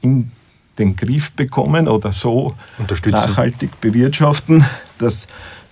in 0.02 0.32
den 0.80 0.96
Griff 0.96 1.32
bekommen 1.32 1.88
oder 1.88 2.14
so 2.14 2.54
nachhaltig 3.06 3.82
bewirtschaften, 3.82 4.66
dass 4.98 5.28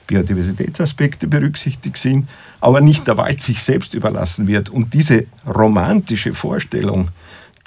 Biodiversitätsaspekte 0.07 1.27
berücksichtigt 1.27 1.97
sind, 1.97 2.27
aber 2.61 2.81
nicht 2.81 3.07
der 3.07 3.17
Wald 3.17 3.41
sich 3.41 3.61
selbst 3.61 3.93
überlassen 3.93 4.47
wird. 4.47 4.69
Und 4.69 4.93
diese 4.93 5.25
romantische 5.45 6.33
Vorstellung, 6.33 7.09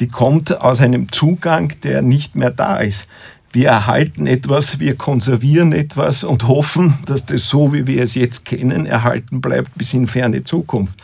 die 0.01 0.09
kommt 0.09 0.61
aus 0.61 0.81
einem 0.81 1.11
Zugang, 1.13 1.73
der 1.85 2.03
nicht 2.03 2.35
mehr 2.35 2.51
da 2.51 2.79
ist. 2.79 3.07
Wir 3.53 3.69
erhalten 3.69 4.27
etwas, 4.27 4.81
wir 4.81 4.97
konservieren 4.97 5.73
etwas 5.73 6.25
und 6.25 6.49
hoffen, 6.49 6.99
dass 7.07 7.27
das 7.27 7.49
so, 7.49 7.73
wie 7.73 7.87
wir 7.87 8.03
es 8.03 8.15
jetzt 8.15 8.45
kennen, 8.45 8.87
erhalten 8.87 9.41
bleibt 9.41 9.77
bis 9.77 9.95
in 9.95 10.07
ferne 10.07 10.43
Zukunft. 10.43 10.99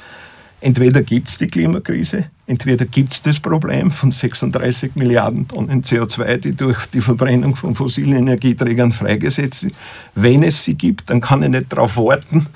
Entweder 0.60 1.02
gibt 1.02 1.28
es 1.28 1.38
die 1.38 1.46
Klimakrise, 1.46 2.30
entweder 2.48 2.86
gibt 2.86 3.12
es 3.12 3.22
das 3.22 3.38
Problem 3.38 3.90
von 3.90 4.10
36 4.10 4.96
Milliarden 4.96 5.46
Tonnen 5.46 5.82
CO2, 5.82 6.38
die 6.38 6.56
durch 6.56 6.86
die 6.86 7.02
Verbrennung 7.02 7.54
von 7.54 7.74
fossilen 7.74 8.14
Energieträgern 8.14 8.90
freigesetzt 8.90 9.60
sind. 9.60 9.74
Wenn 10.14 10.42
es 10.42 10.64
sie 10.64 10.74
gibt, 10.74 11.10
dann 11.10 11.20
kann 11.20 11.42
ich 11.42 11.50
nicht 11.50 11.72
darauf 11.72 11.96
warten, 11.96 12.46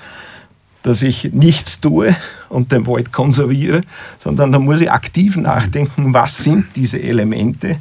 dass 0.81 1.03
ich 1.03 1.31
nichts 1.31 1.79
tue 1.79 2.15
und 2.49 2.71
den 2.71 2.87
Wald 2.87 3.13
konserviere, 3.13 3.81
sondern 4.17 4.51
da 4.51 4.59
muss 4.59 4.81
ich 4.81 4.91
aktiv 4.91 5.37
nachdenken, 5.37 6.13
was 6.13 6.43
sind 6.43 6.75
diese 6.75 7.01
Elemente, 7.01 7.77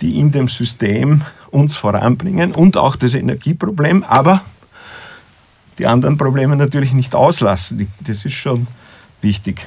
die 0.00 0.18
in 0.18 0.32
dem 0.32 0.48
System 0.48 1.22
uns 1.50 1.76
voranbringen 1.76 2.52
und 2.52 2.76
auch 2.78 2.96
das 2.96 3.14
Energieproblem, 3.14 4.02
aber 4.02 4.42
die 5.78 5.86
anderen 5.86 6.16
Probleme 6.16 6.56
natürlich 6.56 6.92
nicht 6.92 7.14
auslassen. 7.14 7.86
Das 8.00 8.24
ist 8.24 8.34
schon 8.34 8.66
wichtig. 9.20 9.66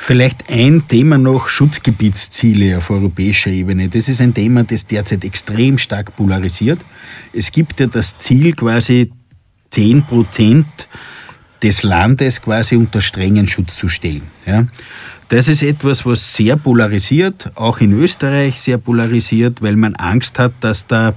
Vielleicht 0.00 0.48
ein 0.48 0.84
Thema 0.88 1.18
noch, 1.18 1.48
Schutzgebietsziele 1.48 2.78
auf 2.78 2.88
europäischer 2.88 3.50
Ebene. 3.50 3.88
Das 3.88 4.08
ist 4.08 4.20
ein 4.20 4.32
Thema, 4.32 4.62
das 4.62 4.86
derzeit 4.86 5.24
extrem 5.24 5.76
stark 5.76 6.16
polarisiert. 6.16 6.78
Es 7.32 7.50
gibt 7.50 7.80
ja 7.80 7.88
das 7.88 8.16
Ziel, 8.16 8.54
quasi 8.54 9.12
10 9.70 10.04
Prozent 10.04 10.66
des 11.62 11.82
Landes 11.82 12.40
quasi 12.40 12.76
unter 12.76 13.02
strengen 13.02 13.48
Schutz 13.48 13.76
zu 13.76 13.88
stellen. 13.88 14.22
Ja. 14.46 14.66
Das 15.28 15.48
ist 15.48 15.62
etwas, 15.62 16.06
was 16.06 16.34
sehr 16.34 16.56
polarisiert, 16.56 17.50
auch 17.56 17.80
in 17.80 17.92
Österreich 17.92 18.60
sehr 18.60 18.78
polarisiert, 18.78 19.60
weil 19.60 19.76
man 19.76 19.94
Angst 19.96 20.38
hat, 20.38 20.52
dass 20.60 20.86
da 20.86 21.14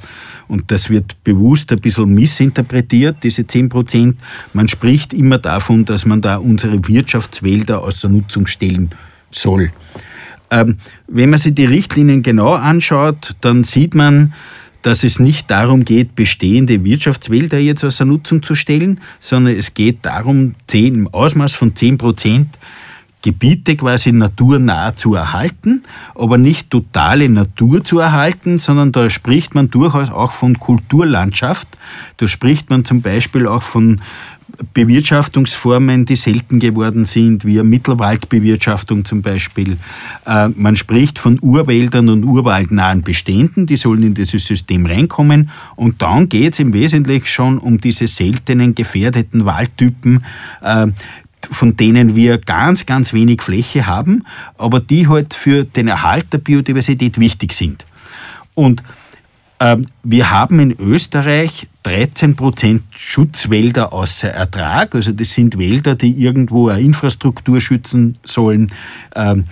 und 0.51 0.69
das 0.69 0.89
wird 0.89 1.23
bewusst 1.23 1.71
ein 1.71 1.79
bisschen 1.79 2.13
missinterpretiert, 2.13 3.23
diese 3.23 3.47
10 3.47 3.69
Prozent. 3.69 4.17
Man 4.51 4.67
spricht 4.67 5.13
immer 5.13 5.37
davon, 5.37 5.85
dass 5.85 6.05
man 6.05 6.19
da 6.19 6.35
unsere 6.35 6.85
Wirtschaftswälder 6.89 7.81
außer 7.81 8.09
Nutzung 8.09 8.47
stellen 8.47 8.89
soll. 9.31 9.71
Ähm, 10.49 10.77
wenn 11.07 11.29
man 11.29 11.39
sich 11.39 11.55
die 11.55 11.63
Richtlinien 11.63 12.21
genau 12.21 12.53
anschaut, 12.53 13.35
dann 13.39 13.63
sieht 13.63 13.95
man, 13.95 14.33
dass 14.81 15.05
es 15.05 15.19
nicht 15.19 15.49
darum 15.49 15.85
geht, 15.85 16.15
bestehende 16.15 16.83
Wirtschaftswälder 16.83 17.57
jetzt 17.57 17.85
außer 17.85 18.03
Nutzung 18.03 18.43
zu 18.43 18.53
stellen, 18.53 18.99
sondern 19.21 19.55
es 19.55 19.73
geht 19.73 19.99
darum, 20.01 20.55
10, 20.67 20.95
im 20.95 21.07
Ausmaß 21.07 21.53
von 21.53 21.77
10 21.77 21.97
Prozent 21.97 22.49
Gebiete 23.21 23.75
quasi 23.75 24.11
naturnah 24.11 24.95
zu 24.95 25.15
erhalten, 25.15 25.83
aber 26.15 26.37
nicht 26.37 26.69
totale 26.69 27.29
Natur 27.29 27.83
zu 27.83 27.99
erhalten, 27.99 28.57
sondern 28.57 28.91
da 28.91 29.09
spricht 29.09 29.53
man 29.53 29.69
durchaus 29.69 30.09
auch 30.09 30.31
von 30.31 30.57
Kulturlandschaft. 30.59 31.67
Da 32.17 32.27
spricht 32.27 32.69
man 32.69 32.83
zum 32.83 33.01
Beispiel 33.01 33.47
auch 33.47 33.63
von 33.63 34.01
Bewirtschaftungsformen, 34.73 36.05
die 36.05 36.15
selten 36.15 36.59
geworden 36.59 37.05
sind, 37.05 37.45
wie 37.45 37.61
Mittelwaldbewirtschaftung 37.61 39.05
zum 39.05 39.21
Beispiel. 39.21 39.77
Äh, 40.25 40.49
man 40.49 40.75
spricht 40.75 41.19
von 41.19 41.39
Urwäldern 41.41 42.09
und 42.09 42.23
urwaldnahen 42.23 43.01
Beständen, 43.01 43.65
die 43.65 43.77
sollen 43.77 44.03
in 44.03 44.13
dieses 44.13 44.45
System 44.45 44.85
reinkommen. 44.85 45.49
Und 45.75 46.01
dann 46.01 46.29
geht 46.29 46.53
es 46.53 46.59
im 46.59 46.73
Wesentlichen 46.73 47.25
schon 47.25 47.57
um 47.57 47.79
diese 47.79 48.07
seltenen, 48.07 48.75
gefährdeten 48.75 49.45
Waldtypen, 49.45 50.23
äh, 50.61 50.87
von 51.49 51.77
denen 51.77 52.15
wir 52.15 52.37
ganz, 52.37 52.85
ganz 52.85 53.13
wenig 53.13 53.41
Fläche 53.41 53.87
haben, 53.87 54.25
aber 54.57 54.79
die 54.79 55.07
halt 55.07 55.33
für 55.33 55.63
den 55.63 55.87
Erhalt 55.87 56.31
der 56.33 56.39
Biodiversität 56.39 57.19
wichtig 57.19 57.53
sind. 57.53 57.85
Und 58.53 58.83
ähm, 59.59 59.85
wir 60.03 60.31
haben 60.31 60.59
in 60.59 60.75
Österreich 60.79 61.67
13 61.83 62.35
Prozent 62.35 62.83
Schutzwälder 62.91 63.93
außer 63.93 64.29
Ertrag. 64.29 64.95
Also 64.95 65.11
das 65.11 65.33
sind 65.33 65.57
Wälder, 65.57 65.95
die 65.95 66.11
irgendwo 66.11 66.69
eine 66.69 66.81
Infrastruktur 66.81 67.61
schützen 67.61 68.17
sollen, 68.25 68.71
ähm, 69.15 69.45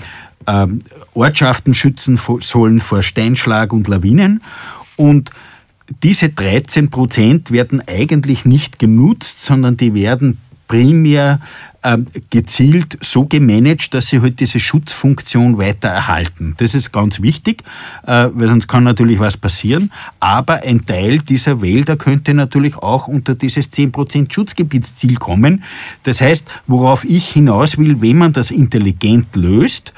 ähm, 0.48 0.80
Ortschaften 1.14 1.76
schützen 1.76 2.20
sollen 2.42 2.80
vor 2.80 3.04
Steinschlag 3.04 3.72
und 3.72 3.88
Lawinen. 3.88 4.42
Und 4.96 5.32
diese 6.04 6.30
13 6.30 6.90
Prozent 6.90 7.52
werden 7.52 7.82
eigentlich 7.88 8.46
nicht 8.46 8.80
genutzt, 8.80 9.44
sondern 9.44 9.78
die 9.78 9.94
werden 9.94 10.40
primär 10.68 11.40
gezielt 12.30 12.98
so 13.02 13.26
gemanagt, 13.26 13.94
dass 13.94 14.08
sie 14.08 14.22
halt 14.22 14.40
diese 14.40 14.60
Schutzfunktion 14.60 15.58
weiter 15.58 15.88
erhalten. 15.88 16.56
Das 16.58 16.76
ist 16.76 16.92
ganz 16.92 17.22
wichtig, 17.22 17.64
äh, 18.06 18.30
weil 18.34 18.48
sonst 18.48 18.68
kann 18.68 18.84
natürlich 18.84 19.20
was 19.20 19.38
passieren. 19.38 19.92
Aber 20.20 20.64
ein 20.64 20.86
Teil 20.86 21.20
dieser 21.20 21.62
Wälder 21.62 21.96
könnte 21.96 22.34
natürlich 22.34 22.76
auch 22.78 23.08
unter 23.08 23.36
dieses 23.36 23.72
10% 23.72 24.34
Schutzgebietsziel 24.34 25.16
kommen. 25.16 25.64
Das 26.04 26.22
heißt, 26.22 26.46
worauf 26.68 27.06
ich 27.06 27.30
hinaus 27.30 27.78
will, 27.78 28.02
wenn 28.02 28.18
man 28.18 28.34
das 28.34 28.52
intelligent 28.52 29.36
löst, 29.36 29.94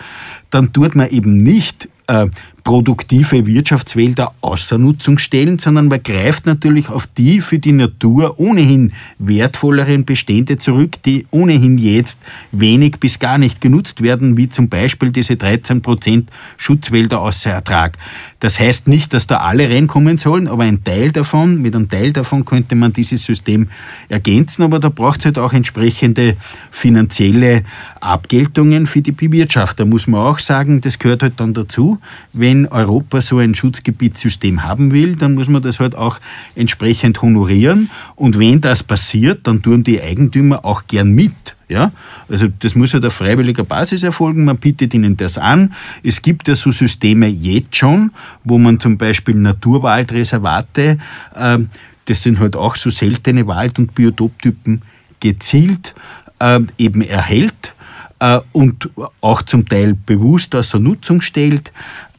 dann 0.51 0.73
tut 0.73 0.95
man 0.95 1.09
eben 1.09 1.37
nicht 1.37 1.89
äh, 2.07 2.27
produktive 2.63 3.45
Wirtschaftswälder 3.45 4.33
außer 4.41 4.77
Nutzung 4.77 5.17
stellen, 5.17 5.57
sondern 5.57 5.87
man 5.87 6.03
greift 6.03 6.45
natürlich 6.45 6.89
auf 6.89 7.07
die 7.07 7.41
für 7.41 7.59
die 7.59 7.71
Natur 7.71 8.39
ohnehin 8.39 8.93
wertvolleren 9.17 10.05
Bestände 10.05 10.57
zurück, 10.57 11.01
die 11.03 11.25
ohnehin 11.31 11.77
jetzt 11.77 12.19
wenig 12.51 12.99
bis 12.99 13.19
gar 13.19 13.37
nicht 13.37 13.61
genutzt 13.61 14.01
werden, 14.01 14.37
wie 14.37 14.49
zum 14.49 14.69
Beispiel 14.69 15.11
diese 15.11 15.37
13 15.37 15.81
Prozent 15.81 16.29
Schutzwälder 16.57 17.21
außer 17.21 17.51
Ertrag. 17.51 17.97
Das 18.39 18.59
heißt 18.59 18.87
nicht, 18.87 19.13
dass 19.13 19.27
da 19.27 19.37
alle 19.37 19.69
reinkommen 19.69 20.17
sollen, 20.17 20.47
aber 20.47 20.63
ein 20.63 20.83
Teil 20.83 21.11
davon, 21.11 21.61
mit 21.61 21.75
einem 21.75 21.89
Teil 21.89 22.13
davon 22.13 22.45
könnte 22.45 22.75
man 22.75 22.93
dieses 22.93 23.23
System 23.23 23.69
ergänzen, 24.09 24.63
aber 24.63 24.79
da 24.79 24.89
braucht 24.89 25.19
es 25.19 25.25
halt 25.25 25.37
auch 25.37 25.53
entsprechende 25.53 26.35
finanzielle 26.69 27.63
Abgeltungen 27.99 28.87
für 28.87 29.01
die 29.01 29.11
Bewirtschaft. 29.11 29.79
Da 29.79 29.85
muss 29.85 30.07
man 30.07 30.21
auch 30.21 30.39
sagen, 30.39 30.81
das 30.81 30.99
gehört 30.99 31.23
halt 31.23 31.39
dann 31.39 31.53
dazu. 31.53 31.99
Wenn 32.33 32.50
Europa 32.69 33.21
so 33.21 33.37
ein 33.37 33.55
Schutzgebietssystem 33.55 34.63
haben 34.63 34.91
will, 34.91 35.15
dann 35.15 35.33
muss 35.35 35.47
man 35.47 35.61
das 35.61 35.79
halt 35.79 35.95
auch 35.95 36.19
entsprechend 36.55 37.21
honorieren. 37.21 37.89
Und 38.15 38.39
wenn 38.39 38.61
das 38.61 38.83
passiert, 38.83 39.47
dann 39.47 39.61
tun 39.61 39.83
die 39.83 40.01
Eigentümer 40.01 40.65
auch 40.65 40.87
gern 40.87 41.11
mit. 41.11 41.55
Ja? 41.67 41.91
Also 42.29 42.47
das 42.59 42.75
muss 42.75 42.93
halt 42.93 43.05
auf 43.05 43.13
freiwilliger 43.13 43.63
Basis 43.63 44.03
erfolgen, 44.03 44.45
man 44.45 44.57
bietet 44.57 44.93
ihnen 44.93 45.17
das 45.17 45.37
an. 45.37 45.73
Es 46.03 46.21
gibt 46.21 46.47
ja 46.47 46.55
so 46.55 46.71
Systeme 46.71 47.27
jetzt 47.27 47.75
schon, 47.75 48.11
wo 48.43 48.57
man 48.57 48.79
zum 48.79 48.97
Beispiel 48.97 49.35
Naturwaldreservate, 49.35 50.97
äh, 51.35 51.57
das 52.05 52.23
sind 52.23 52.39
halt 52.39 52.55
auch 52.55 52.75
so 52.75 52.89
seltene 52.89 53.47
Wald- 53.47 53.79
und 53.79 53.95
Biotoptypen, 53.95 54.81
gezielt 55.19 55.95
äh, 56.39 56.59
eben 56.77 57.01
erhält 57.01 57.73
äh, 58.19 58.39
und 58.51 58.89
auch 59.21 59.41
zum 59.41 59.67
Teil 59.67 59.93
bewusst 59.93 60.55
außer 60.55 60.79
Nutzung 60.79 61.21
stellt. 61.21 61.71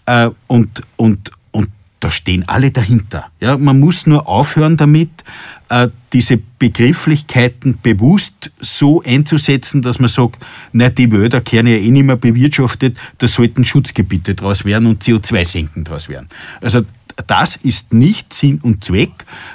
Äh, 0.06 0.30
und, 0.46 0.82
und, 0.96 1.30
und 1.50 1.68
da 2.00 2.10
stehen 2.10 2.48
alle 2.48 2.70
dahinter. 2.70 3.30
Ja, 3.40 3.56
man 3.56 3.78
muss 3.78 4.06
nur 4.06 4.28
aufhören 4.28 4.76
damit, 4.76 5.10
äh, 5.68 5.88
diese 6.12 6.38
Begrifflichkeiten 6.58 7.78
bewusst 7.82 8.50
so 8.60 9.02
einzusetzen, 9.02 9.82
dass 9.82 9.98
man 9.98 10.08
sagt, 10.08 10.38
na, 10.72 10.90
die 10.90 11.10
Wälder 11.10 11.40
kehren 11.40 11.66
ja 11.66 11.76
eh 11.76 11.90
nicht 11.90 12.04
mehr 12.04 12.16
bewirtschaftet, 12.16 12.98
da 13.18 13.28
sollten 13.28 13.64
Schutzgebiete 13.64 14.34
draus 14.34 14.64
werden 14.64 14.86
und 14.86 15.02
CO2-Senken 15.02 15.84
draus 15.84 16.08
werden. 16.08 16.28
Also 16.60 16.82
das 17.26 17.56
ist 17.56 17.92
nicht 17.92 18.32
Sinn 18.32 18.60
und 18.62 18.84
Zweck 18.84 19.10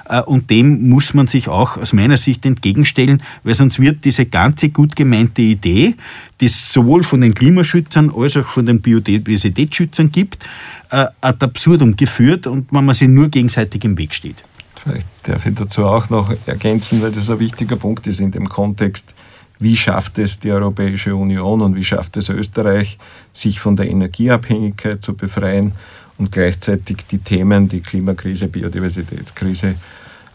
äh, 0.10 0.22
und 0.22 0.50
dem 0.50 0.90
muss 0.90 1.14
man 1.14 1.28
sich 1.28 1.48
auch 1.48 1.78
aus 1.78 1.94
meiner 1.94 2.18
Sicht 2.18 2.46
entgegenstellen, 2.46 3.22
weil 3.44 3.56
sonst 3.56 3.80
wird 3.80 4.06
diese 4.06 4.26
ganze 4.26 4.70
gut 4.70 4.96
gemeinte 4.96 5.42
Idee, 5.42 5.96
die 6.40 6.46
es 6.46 6.72
sowohl 6.72 7.04
von 7.04 7.22
den 7.22 7.34
Klimaschützern 7.34 8.12
als 8.16 8.38
auch 8.38 8.48
von 8.48 8.66
den 8.66 8.82
Biodiversitätsschützern 8.82 10.12
gibt, 10.12 10.44
äh, 10.92 11.06
ad 11.22 11.44
absurdum 11.46 11.96
geführt 11.96 12.48
und 12.48 12.72
man 12.72 12.94
sich 12.94 13.08
nur 13.08 13.30
gegenseitig 13.30 13.84
im 13.84 13.98
Weg 13.98 14.14
steht. 14.14 14.44
Vielleicht 14.84 15.08
darf 15.24 15.46
ich 15.46 15.56
dazu 15.56 15.86
auch 15.86 16.10
noch 16.10 16.32
ergänzen, 16.46 17.02
weil 17.02 17.12
das 17.12 17.30
ein 17.30 17.40
wichtiger 17.40 17.76
Punkt 17.76 18.08
ist 18.08 18.20
in 18.20 18.32
dem 18.32 18.48
Kontext. 18.48 19.14
Wie 19.60 19.76
schafft 19.76 20.20
es 20.20 20.40
die 20.40 20.52
Europäische 20.52 21.16
Union 21.16 21.62
und 21.62 21.76
wie 21.76 21.84
schafft 21.84 22.16
es 22.18 22.30
Österreich, 22.30 23.00
sich 23.34 23.60
von 23.60 23.76
der 23.76 23.90
Energieabhängigkeit 23.90 25.02
zu 25.02 25.16
befreien 25.16 25.74
und 26.18 26.32
gleichzeitig 26.32 26.98
die 27.12 27.20
Themen, 27.20 27.68
die 27.68 27.82
Klimakrise, 27.82 28.48
Biodiversitätskrise 28.48 29.76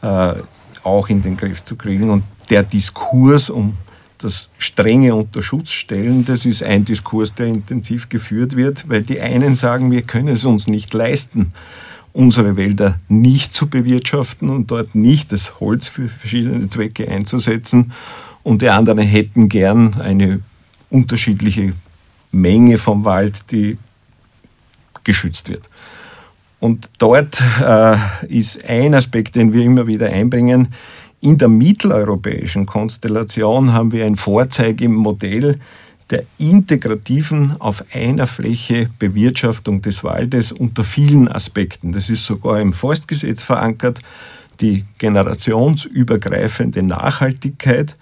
äh, 0.02 0.34
auch 0.82 1.08
in 1.08 1.22
den 1.22 1.36
Griff 1.36 1.64
zu 1.64 1.76
kriegen. 1.76 2.10
Und 2.10 2.24
der 2.50 2.62
Diskurs 2.62 3.50
um 3.50 3.76
das 4.18 4.50
strenge 4.58 5.14
Unterschutzstellen, 5.14 6.24
das 6.24 6.46
ist 6.46 6.62
ein 6.62 6.84
Diskurs, 6.84 7.34
der 7.34 7.46
intensiv 7.46 8.08
geführt 8.08 8.56
wird, 8.56 8.88
weil 8.88 9.02
die 9.02 9.20
einen 9.20 9.54
sagen, 9.54 9.90
wir 9.90 10.02
können 10.02 10.28
es 10.28 10.44
uns 10.44 10.68
nicht 10.68 10.94
leisten, 10.94 11.52
unsere 12.12 12.56
Wälder 12.56 12.98
nicht 13.08 13.52
zu 13.52 13.68
bewirtschaften 13.68 14.48
und 14.48 14.70
dort 14.70 14.94
nicht 14.94 15.32
das 15.32 15.60
Holz 15.60 15.88
für 15.88 16.08
verschiedene 16.08 16.68
Zwecke 16.68 17.08
einzusetzen. 17.08 17.92
Und 18.42 18.62
die 18.62 18.68
anderen 18.68 18.98
hätten 18.98 19.48
gern 19.48 19.94
eine 19.94 20.40
unterschiedliche 20.90 21.72
Menge 22.30 22.78
vom 22.78 23.04
Wald, 23.04 23.50
die 23.50 23.78
geschützt 25.04 25.48
wird. 25.48 25.68
Und 26.62 26.90
dort 26.98 27.42
äh, 27.60 27.96
ist 28.28 28.70
ein 28.70 28.94
Aspekt, 28.94 29.34
den 29.34 29.52
wir 29.52 29.64
immer 29.64 29.88
wieder 29.88 30.10
einbringen. 30.10 30.68
In 31.20 31.36
der 31.36 31.48
mitteleuropäischen 31.48 32.66
Konstellation 32.66 33.72
haben 33.72 33.90
wir 33.90 34.06
ein 34.06 34.14
Vorzeigemodell 34.14 35.58
der 36.10 36.22
integrativen 36.38 37.56
auf 37.60 37.84
einer 37.92 38.28
Fläche 38.28 38.88
Bewirtschaftung 39.00 39.82
des 39.82 40.04
Waldes 40.04 40.52
unter 40.52 40.84
vielen 40.84 41.26
Aspekten. 41.26 41.90
Das 41.90 42.08
ist 42.08 42.24
sogar 42.24 42.60
im 42.60 42.72
Forstgesetz 42.72 43.42
verankert. 43.42 44.00
Die 44.60 44.84
generationsübergreifende 44.98 46.84
Nachhaltigkeit 46.84 47.96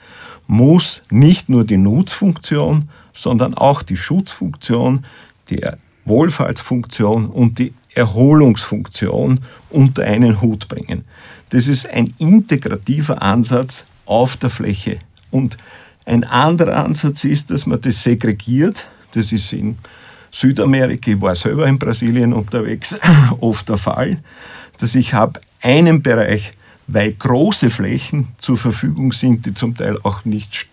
muss 0.46 1.00
nicht 1.08 1.48
nur 1.48 1.64
die 1.64 1.78
Nutzfunktion, 1.78 2.90
sondern 3.14 3.54
auch 3.54 3.82
die 3.82 3.96
Schutzfunktion, 3.96 5.06
die 5.48 5.66
Wohlfahrtsfunktion 6.04 7.26
und 7.30 7.58
die 7.58 7.72
Erholungsfunktion 8.00 9.40
unter 9.70 10.04
einen 10.04 10.40
Hut 10.40 10.68
bringen. 10.68 11.04
Das 11.50 11.68
ist 11.68 11.88
ein 11.88 12.14
integrativer 12.18 13.20
Ansatz 13.22 13.86
auf 14.06 14.36
der 14.36 14.50
Fläche. 14.50 14.98
Und 15.30 15.56
ein 16.04 16.24
anderer 16.24 16.84
Ansatz 16.84 17.24
ist, 17.24 17.50
dass 17.50 17.66
man 17.66 17.80
das 17.80 18.02
segregiert. 18.02 18.88
Das 19.12 19.32
ist 19.32 19.52
in 19.52 19.78
Südamerika, 20.30 21.10
ich 21.10 21.20
war 21.20 21.34
selber 21.34 21.66
in 21.66 21.78
Brasilien 21.78 22.32
unterwegs, 22.32 22.98
oft 23.40 23.68
der 23.68 23.78
Fall, 23.78 24.18
dass 24.78 24.94
ich 24.94 25.12
habe 25.12 25.40
einen 25.60 26.02
Bereich, 26.02 26.52
weil 26.86 27.12
große 27.12 27.70
Flächen 27.70 28.28
zur 28.38 28.56
Verfügung 28.56 29.12
sind, 29.12 29.46
die 29.46 29.54
zum 29.54 29.76
Teil 29.76 29.98
auch 30.02 30.24
nicht 30.24 30.68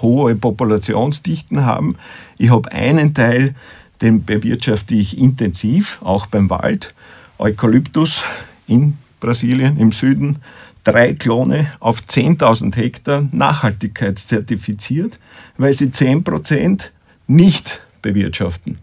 hohe 0.00 0.34
Populationsdichten 0.34 1.64
haben. 1.64 1.96
Ich 2.38 2.50
habe 2.50 2.70
einen 2.72 3.14
Teil, 3.14 3.54
den 4.02 4.24
bewirtschafte 4.24 4.94
ich 4.94 5.16
intensiv, 5.16 5.98
auch 6.02 6.26
beim 6.26 6.50
Wald. 6.50 6.94
Eukalyptus 7.38 8.24
in 8.66 8.98
Brasilien 9.20 9.78
im 9.78 9.92
Süden, 9.92 10.38
drei 10.84 11.14
Klone 11.14 11.72
auf 11.80 12.02
10.000 12.08 12.76
Hektar 12.76 13.28
nachhaltigkeitszertifiziert, 13.32 15.18
weil 15.56 15.72
sie 15.72 15.86
10% 15.86 16.90
nicht 17.28 17.82
bewirtschaften. 18.02 18.78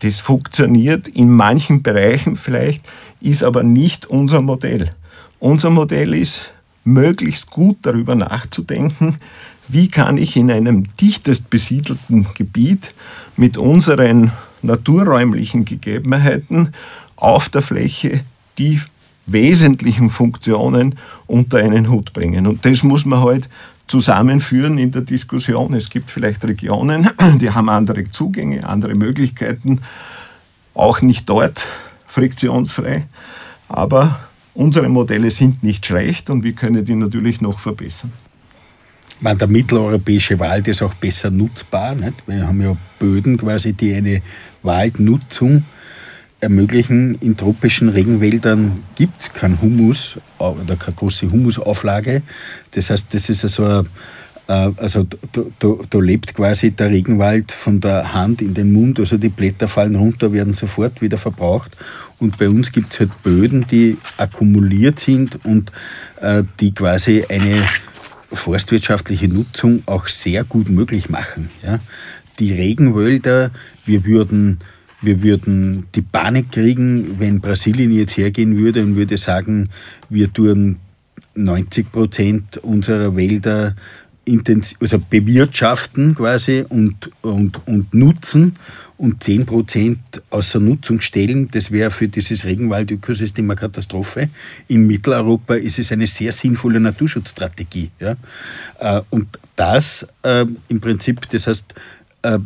Das 0.00 0.20
funktioniert 0.20 1.08
in 1.08 1.30
manchen 1.30 1.82
Bereichen 1.82 2.36
vielleicht, 2.36 2.84
ist 3.20 3.42
aber 3.42 3.62
nicht 3.62 4.06
unser 4.06 4.40
Modell. 4.40 4.90
Unser 5.38 5.70
Modell 5.70 6.14
ist, 6.14 6.52
möglichst 6.84 7.50
gut 7.50 7.78
darüber 7.82 8.14
nachzudenken, 8.14 9.18
wie 9.68 9.88
kann 9.88 10.18
ich 10.18 10.36
in 10.36 10.50
einem 10.50 10.86
dichtest 10.96 11.50
besiedelten 11.50 12.26
Gebiet 12.34 12.94
mit 13.36 13.56
unseren 13.56 14.32
naturräumlichen 14.62 15.64
Gegebenheiten 15.64 16.72
auf 17.16 17.48
der 17.48 17.62
Fläche 17.62 18.20
die 18.58 18.80
wesentlichen 19.26 20.10
Funktionen 20.10 20.98
unter 21.26 21.58
einen 21.58 21.90
Hut 21.90 22.12
bringen. 22.12 22.46
Und 22.46 22.64
das 22.64 22.82
muss 22.82 23.04
man 23.04 23.20
halt 23.20 23.48
zusammenführen 23.86 24.78
in 24.78 24.90
der 24.90 25.02
Diskussion. 25.02 25.74
Es 25.74 25.90
gibt 25.90 26.10
vielleicht 26.10 26.44
Regionen, 26.44 27.10
die 27.40 27.50
haben 27.50 27.68
andere 27.68 28.10
Zugänge, 28.10 28.66
andere 28.66 28.94
Möglichkeiten, 28.94 29.80
auch 30.74 31.02
nicht 31.02 31.28
dort 31.28 31.66
friktionsfrei. 32.06 33.06
Aber 33.68 34.18
unsere 34.54 34.88
Modelle 34.88 35.30
sind 35.30 35.62
nicht 35.62 35.84
schlecht 35.84 36.30
und 36.30 36.42
wir 36.42 36.52
können 36.52 36.84
die 36.84 36.94
natürlich 36.94 37.40
noch 37.40 37.58
verbessern 37.58 38.12
meine, 39.20 39.38
der 39.38 39.48
mitteleuropäische 39.48 40.38
Wald 40.38 40.68
ist 40.68 40.82
auch 40.82 40.94
besser 40.94 41.30
nutzbar. 41.30 41.94
Nicht? 41.94 42.14
Wir 42.26 42.46
haben 42.46 42.60
ja 42.60 42.76
Böden 42.98 43.36
quasi, 43.36 43.72
die 43.72 43.94
eine 43.94 44.22
Waldnutzung 44.62 45.64
ermöglichen. 46.40 47.16
In 47.20 47.36
tropischen 47.36 47.88
Regenwäldern 47.88 48.84
gibt 48.94 49.20
es 49.20 49.32
keinen 49.32 49.60
Humus 49.60 50.16
oder 50.38 50.76
keine 50.76 50.96
große 50.96 51.30
Humusauflage. 51.30 52.22
Das 52.72 52.90
heißt, 52.90 53.06
das 53.12 53.28
ist 53.28 53.44
also 53.44 53.64
ein, 53.64 53.88
äh, 54.48 54.70
also 54.76 55.04
da, 55.04 55.98
lebt 55.98 56.34
quasi 56.34 56.70
der 56.70 56.90
Regenwald 56.90 57.52
von 57.52 57.80
der 57.80 58.12
Hand 58.12 58.40
in 58.40 58.54
den 58.54 58.72
Mund, 58.72 58.98
also 58.98 59.16
die 59.16 59.28
Blätter 59.28 59.68
fallen 59.68 59.96
runter, 59.96 60.32
werden 60.32 60.54
sofort 60.54 61.00
wieder 61.00 61.18
verbraucht. 61.18 61.76
Und 62.18 62.38
bei 62.38 62.48
uns 62.48 62.72
gibt 62.72 62.92
es 62.92 63.00
halt 63.00 63.22
Böden, 63.22 63.66
die 63.70 63.96
akkumuliert 64.16 64.98
sind 64.98 65.44
und 65.44 65.70
äh, 66.20 66.42
die 66.60 66.72
quasi 66.72 67.24
eine 67.28 67.56
forstwirtschaftliche 68.32 69.28
Nutzung 69.28 69.82
auch 69.86 70.08
sehr 70.08 70.44
gut 70.44 70.68
möglich 70.68 71.08
machen. 71.08 71.50
Ja? 71.62 71.80
Die 72.38 72.52
Regenwälder, 72.52 73.50
wir 73.86 74.04
würden, 74.04 74.58
wir 75.00 75.22
würden 75.22 75.86
die 75.94 76.02
Panik 76.02 76.52
kriegen, 76.52 77.18
wenn 77.18 77.40
Brasilien 77.40 77.92
jetzt 77.92 78.16
hergehen 78.16 78.58
würde 78.58 78.82
und 78.82 78.96
würde 78.96 79.16
sagen, 79.16 79.68
wir 80.08 80.32
tun 80.32 80.76
90 81.34 81.92
Prozent 81.92 82.58
unserer 82.58 83.16
Wälder 83.16 83.76
also 84.80 84.98
bewirtschaften 84.98 86.14
quasi 86.14 86.64
und, 86.68 87.10
und, 87.22 87.66
und 87.66 87.94
nutzen 87.94 88.56
und 88.98 89.22
10 89.22 89.46
außer 90.30 90.58
Nutzung 90.58 91.00
stellen, 91.00 91.48
das 91.52 91.70
wäre 91.70 91.90
für 91.90 92.08
dieses 92.08 92.44
Regenwaldökosystem 92.44 93.48
eine 93.48 93.58
Katastrophe. 93.58 94.28
In 94.66 94.86
Mitteleuropa 94.86 95.54
ist 95.54 95.78
es 95.78 95.92
eine 95.92 96.08
sehr 96.08 96.32
sinnvolle 96.32 96.80
Naturschutzstrategie. 96.80 97.90
Ja? 98.00 98.16
Äh, 98.80 99.02
und 99.10 99.38
das 99.54 100.06
äh, 100.22 100.44
im 100.68 100.80
Prinzip, 100.80 101.28
das 101.30 101.46
heißt, 101.46 101.74
äh, 102.22 102.38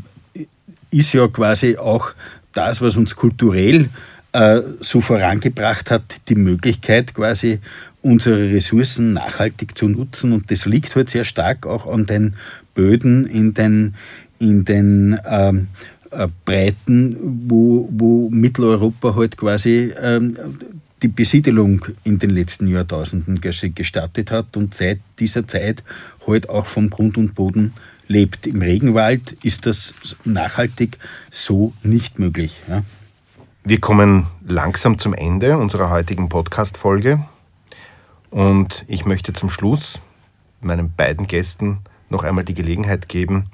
ist 0.91 1.15
ja 1.15 1.27
quasi 1.29 1.79
auch 1.79 2.13
das, 2.53 2.83
was 2.83 2.97
uns 2.97 3.17
kulturell 3.17 3.89
äh, 4.33 4.61
so 4.81 5.01
vorangebracht 5.01 5.91
hat, 5.91 6.03
die 6.29 6.35
Möglichkeit 6.35 7.15
quasi 7.15 7.61
unsere 8.03 8.53
Ressourcen 8.53 9.15
nachhaltig 9.15 9.77
zu 9.77 9.89
nutzen. 9.89 10.33
Und 10.33 10.51
das 10.51 10.67
liegt 10.67 10.95
halt 10.97 11.09
sehr 11.09 11.25
stark 11.25 11.67
auch 11.67 11.87
an 11.87 12.07
den 12.07 12.35
Böden 12.75 13.27
in 13.27 13.55
den, 13.55 13.95
in 14.39 14.65
den 14.65 15.19
ähm, 15.27 15.69
äh, 16.11 16.29
Breiten, 16.45 17.17
wo, 17.49 17.89
wo 17.91 18.29
Mitteleuropa 18.31 19.15
halt 19.17 19.37
quasi 19.37 19.93
ähm, 20.01 20.37
die 21.03 21.09
Besiedelung 21.09 21.85
in 22.05 22.19
den 22.19 22.31
letzten 22.31 22.67
Jahrtausenden 22.69 23.41
gestartet 23.41 24.31
hat 24.31 24.57
und 24.57 24.75
seit 24.75 25.01
dieser 25.19 25.47
Zeit 25.47 25.83
halt 26.27 26.49
auch 26.49 26.67
vom 26.67 26.91
Grund 26.91 27.17
und 27.17 27.35
Boden 27.35 27.73
lebt. 28.07 28.47
Im 28.47 28.63
Regenwald 28.63 29.33
ist 29.43 29.67
das 29.67 29.95
nachhaltig 30.25 30.99
so 31.31 31.73
nicht 31.83 32.19
möglich. 32.19 32.57
Ja? 32.69 32.85
Wir 33.65 33.81
kommen 33.81 34.27
langsam 34.47 34.99
zum 34.99 35.15
Ende 35.15 35.57
unserer 35.57 35.91
heutigen 35.91 36.29
Podcast-Folge 36.29 37.25
und 38.33 38.85
ich 38.89 39.05
möchte 39.05 39.35
zum 39.35 39.51
Schluss 39.51 40.01
meinen 40.63 40.93
beiden 40.93 41.27
Gästen 41.27 41.81
noch 42.09 42.25
einmal 42.25 42.45
die 42.45 42.55
Gelegenheit 42.55 43.09
geben, 43.09 43.47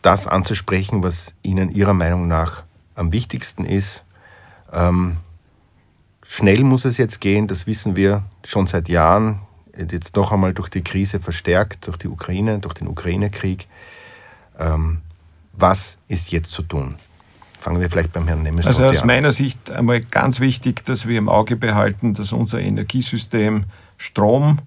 das 0.00 0.28
anzusprechen, 0.28 1.02
was 1.02 1.34
ihnen 1.42 1.70
ihrer 1.70 1.92
Meinung 1.92 2.28
nach 2.28 2.62
am 2.94 3.10
wichtigsten 3.12 3.64
ist. 3.64 4.04
Ähm, 4.72 5.16
schnell 6.22 6.62
muss 6.62 6.84
es 6.84 6.98
jetzt 6.98 7.20
gehen, 7.20 7.48
das 7.48 7.66
wissen 7.66 7.96
wir 7.96 8.22
schon 8.44 8.68
seit 8.68 8.88
Jahren, 8.88 9.40
jetzt 9.76 10.14
noch 10.14 10.30
einmal 10.30 10.54
durch 10.54 10.68
die 10.68 10.82
Krise 10.82 11.18
verstärkt, 11.18 11.88
durch 11.88 11.96
die 11.96 12.08
Ukraine, 12.08 12.60
durch 12.60 12.74
den 12.74 12.86
Ukraine-Krieg. 12.86 13.66
Ähm, 14.58 15.02
was 15.52 15.98
ist 16.06 16.30
jetzt 16.30 16.52
zu 16.52 16.62
tun? 16.62 16.94
Fangen 17.60 17.80
wir 17.80 17.90
vielleicht 17.90 18.12
beim 18.12 18.26
Herrn 18.26 18.42
Nemes 18.42 18.66
Also 18.66 18.84
aus 18.84 19.02
an. 19.02 19.06
meiner 19.08 19.32
Sicht 19.32 19.70
einmal 19.70 20.00
ganz 20.00 20.40
wichtig, 20.40 20.84
dass 20.84 21.06
wir 21.08 21.18
im 21.18 21.28
Auge 21.28 21.56
behalten, 21.56 22.14
dass 22.14 22.32
unser 22.32 22.60
Energiesystem 22.60 23.64
Strom, 23.96 24.58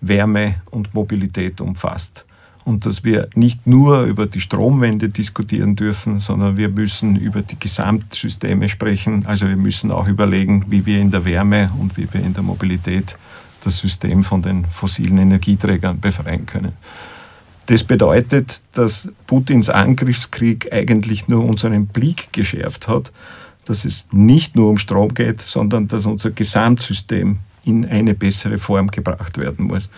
Wärme 0.00 0.56
und 0.70 0.94
Mobilität 0.94 1.60
umfasst. 1.60 2.24
Und 2.64 2.84
dass 2.84 3.04
wir 3.04 3.28
nicht 3.34 3.66
nur 3.66 4.02
über 4.02 4.26
die 4.26 4.40
Stromwende 4.40 5.08
diskutieren 5.08 5.76
dürfen, 5.76 6.18
sondern 6.18 6.56
wir 6.56 6.68
müssen 6.68 7.14
über 7.14 7.42
die 7.42 7.58
Gesamtsysteme 7.58 8.68
sprechen. 8.68 9.24
Also 9.26 9.48
wir 9.48 9.56
müssen 9.56 9.92
auch 9.92 10.08
überlegen, 10.08 10.64
wie 10.68 10.84
wir 10.84 11.00
in 11.00 11.12
der 11.12 11.24
Wärme 11.24 11.70
und 11.78 11.96
wie 11.96 12.12
wir 12.12 12.20
in 12.20 12.34
der 12.34 12.42
Mobilität 12.42 13.16
das 13.62 13.78
System 13.78 14.24
von 14.24 14.42
den 14.42 14.64
fossilen 14.64 15.18
Energieträgern 15.18 16.00
befreien 16.00 16.46
können. 16.46 16.72
Das 17.66 17.82
bedeutet, 17.82 18.60
dass 18.72 19.08
Putins 19.26 19.70
Angriffskrieg 19.70 20.72
eigentlich 20.72 21.28
nur 21.28 21.44
unseren 21.44 21.86
Blick 21.86 22.32
geschärft 22.32 22.86
hat, 22.86 23.12
dass 23.64 23.84
es 23.84 24.08
nicht 24.12 24.54
nur 24.54 24.70
um 24.70 24.78
Strom 24.78 25.14
geht, 25.14 25.40
sondern 25.40 25.88
dass 25.88 26.06
unser 26.06 26.30
Gesamtsystem 26.30 27.38
in 27.64 27.84
eine 27.84 28.14
bessere 28.14 28.58
Form 28.58 28.88
gebracht 28.92 29.38
werden 29.38 29.66
muss. 29.66 29.90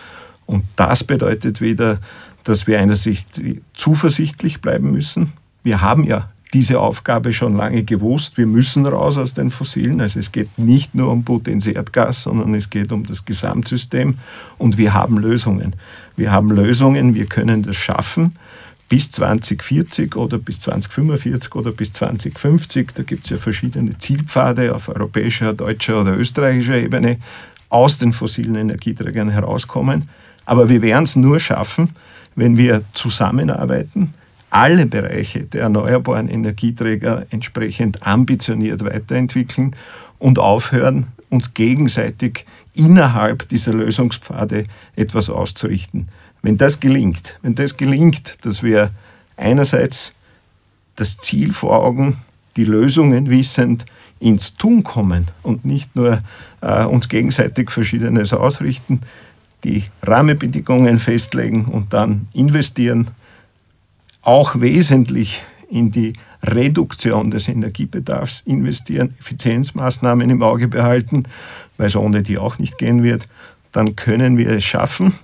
Und 0.46 0.64
das 0.76 1.04
bedeutet 1.04 1.60
wieder, 1.60 1.98
dass 2.44 2.66
wir 2.66 2.80
einerseits 2.80 3.42
zuversichtlich 3.74 4.62
bleiben 4.62 4.90
müssen. 4.90 5.34
Wir 5.62 5.82
haben 5.82 6.04
ja 6.04 6.30
diese 6.54 6.80
Aufgabe 6.80 7.32
schon 7.32 7.56
lange 7.56 7.84
gewusst. 7.84 8.38
Wir 8.38 8.46
müssen 8.46 8.86
raus 8.86 9.18
aus 9.18 9.34
den 9.34 9.50
Fossilen. 9.50 10.00
Also 10.00 10.18
es 10.18 10.32
geht 10.32 10.58
nicht 10.58 10.94
nur 10.94 11.10
um 11.10 11.24
Putins 11.24 11.66
Erdgas, 11.66 12.22
sondern 12.22 12.54
es 12.54 12.70
geht 12.70 12.90
um 12.92 13.04
das 13.04 13.24
Gesamtsystem. 13.24 14.18
Und 14.56 14.78
wir 14.78 14.94
haben 14.94 15.18
Lösungen. 15.18 15.76
Wir 16.16 16.32
haben 16.32 16.50
Lösungen, 16.50 17.14
wir 17.14 17.26
können 17.26 17.62
das 17.62 17.76
schaffen 17.76 18.32
bis 18.88 19.10
2040 19.10 20.16
oder 20.16 20.38
bis 20.38 20.60
2045 20.60 21.54
oder 21.54 21.72
bis 21.72 21.92
2050. 21.92 22.94
Da 22.94 23.02
gibt 23.02 23.24
es 23.24 23.30
ja 23.30 23.36
verschiedene 23.36 23.98
Zielpfade 23.98 24.74
auf 24.74 24.88
europäischer, 24.88 25.52
deutscher 25.52 26.00
oder 26.00 26.16
österreichischer 26.16 26.78
Ebene 26.78 27.18
aus 27.68 27.98
den 27.98 28.12
fossilen 28.12 28.54
Energieträgern 28.54 29.28
herauskommen. 29.28 30.08
Aber 30.46 30.70
wir 30.70 30.80
werden 30.80 31.04
es 31.04 31.16
nur 31.16 31.38
schaffen, 31.38 31.90
wenn 32.34 32.56
wir 32.56 32.82
zusammenarbeiten, 32.94 34.14
alle 34.50 34.86
Bereiche 34.86 35.44
der 35.44 35.62
erneuerbaren 35.62 36.28
Energieträger 36.28 37.26
entsprechend 37.30 38.06
ambitioniert 38.06 38.84
weiterentwickeln 38.84 39.76
und 40.18 40.38
aufhören, 40.38 41.06
uns 41.30 41.54
gegenseitig 41.54 42.46
innerhalb 42.74 43.48
dieser 43.48 43.74
Lösungspfade 43.74 44.64
etwas 44.96 45.28
auszurichten. 45.28 46.08
Wenn 46.42 46.56
das 46.56 46.80
gelingt, 46.80 47.38
wenn 47.42 47.54
das 47.54 47.76
gelingt, 47.76 48.36
dass 48.42 48.62
wir 48.62 48.90
einerseits 49.36 50.12
das 50.96 51.18
Ziel 51.18 51.52
vor 51.52 51.84
Augen, 51.84 52.18
die 52.56 52.64
Lösungen 52.64 53.30
wissend 53.30 53.84
ins 54.20 54.54
Tun 54.54 54.82
kommen 54.82 55.28
und 55.42 55.64
nicht 55.64 55.94
nur 55.94 56.20
äh, 56.60 56.84
uns 56.84 57.08
gegenseitig 57.08 57.70
Verschiedenes 57.70 58.32
ausrichten, 58.32 59.00
die 59.64 59.84
Rahmenbedingungen 60.02 60.98
festlegen 60.98 61.66
und 61.66 61.92
dann 61.92 62.28
investieren, 62.32 63.08
auch 64.28 64.60
wesentlich 64.60 65.42
in 65.70 65.90
die 65.90 66.12
Reduktion 66.42 67.30
des 67.30 67.48
Energiebedarfs 67.48 68.42
investieren, 68.42 69.14
Effizienzmaßnahmen 69.20 70.28
im 70.28 70.42
Auge 70.42 70.68
behalten, 70.68 71.22
weil 71.78 71.86
es 71.86 71.96
ohne 71.96 72.22
die 72.22 72.36
auch 72.36 72.58
nicht 72.58 72.76
gehen 72.76 73.02
wird, 73.02 73.26
dann 73.72 73.96
können 73.96 74.36
wir 74.36 74.50
es 74.50 74.64
schaffen. 74.64 75.14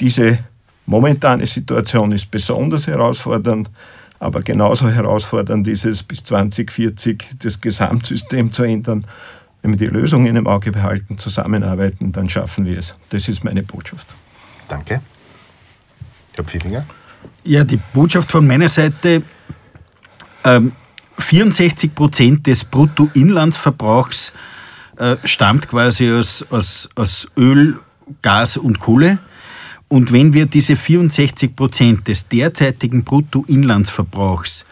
Diese 0.00 0.38
momentane 0.86 1.46
Situation 1.46 2.10
ist 2.12 2.30
besonders 2.30 2.86
herausfordernd, 2.86 3.70
aber 4.18 4.40
genauso 4.40 4.88
herausfordernd 4.88 5.68
ist 5.68 5.84
es, 5.84 6.02
bis 6.02 6.22
2040 6.22 7.22
das 7.40 7.60
Gesamtsystem 7.60 8.50
zu 8.50 8.62
ändern. 8.62 9.04
Wenn 9.60 9.72
wir 9.72 9.78
die 9.78 9.94
Lösungen 9.94 10.36
im 10.36 10.46
Auge 10.46 10.72
behalten, 10.72 11.18
zusammenarbeiten, 11.18 12.12
dann 12.12 12.30
schaffen 12.30 12.64
wir 12.64 12.78
es. 12.78 12.94
Das 13.10 13.28
ist 13.28 13.44
meine 13.44 13.62
Botschaft. 13.62 14.06
Danke. 14.68 15.02
Herr 16.34 16.44
Pfiffinger? 16.44 16.86
Ja, 17.44 17.64
die 17.64 17.78
Botschaft 17.94 18.30
von 18.30 18.46
meiner 18.46 18.68
Seite, 18.68 19.22
ähm, 20.44 20.72
64 21.18 21.94
Prozent 21.94 22.46
des 22.46 22.64
Bruttoinlandsverbrauchs 22.64 24.32
äh, 24.96 25.16
stammt 25.24 25.68
quasi 25.68 26.10
aus, 26.10 26.44
aus, 26.50 26.88
aus 26.94 27.28
Öl, 27.36 27.78
Gas 28.22 28.56
und 28.56 28.78
Kohle. 28.78 29.18
Und 29.88 30.12
wenn 30.12 30.32
wir 30.32 30.46
diese 30.46 30.76
64 30.76 31.54
Prozent 31.54 32.08
des 32.08 32.28
derzeitigen 32.28 33.04
Bruttoinlandsverbrauchs 33.04 34.64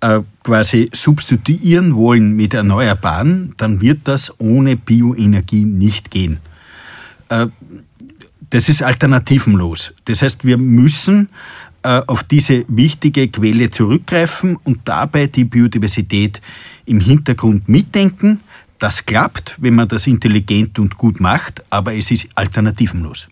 äh, 0.00 0.20
quasi 0.42 0.88
substituieren 0.92 1.94
wollen 1.94 2.36
mit 2.36 2.54
Erneuerbaren, 2.54 3.54
dann 3.56 3.80
wird 3.80 4.00
das 4.04 4.32
ohne 4.38 4.76
Bioenergie 4.76 5.64
nicht 5.64 6.10
gehen. 6.10 6.38
Äh, 7.28 7.46
das 8.50 8.68
ist 8.68 8.82
alternativenlos. 8.82 9.92
Das 10.04 10.22
heißt, 10.22 10.44
wir 10.44 10.56
müssen 10.56 11.28
auf 12.06 12.24
diese 12.24 12.64
wichtige 12.68 13.28
Quelle 13.28 13.70
zurückgreifen 13.70 14.58
und 14.64 14.80
dabei 14.84 15.26
die 15.26 15.44
Biodiversität 15.44 16.40
im 16.84 17.00
Hintergrund 17.00 17.68
mitdenken. 17.68 18.40
Das 18.78 19.06
klappt, 19.06 19.56
wenn 19.58 19.74
man 19.74 19.88
das 19.88 20.06
intelligent 20.06 20.78
und 20.78 20.98
gut 20.98 21.20
macht, 21.20 21.62
aber 21.70 21.94
es 21.94 22.10
ist 22.10 22.28
alternativenlos. 22.34 23.28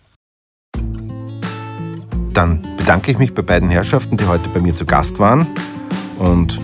Dann 2.33 2.61
bedanke 2.77 3.11
ich 3.11 3.17
mich 3.17 3.33
bei 3.33 3.41
beiden 3.41 3.69
Herrschaften, 3.69 4.17
die 4.17 4.25
heute 4.25 4.49
bei 4.49 4.59
mir 4.59 4.75
zu 4.75 4.85
Gast 4.85 5.19
waren. 5.19 5.47
Und 6.17 6.59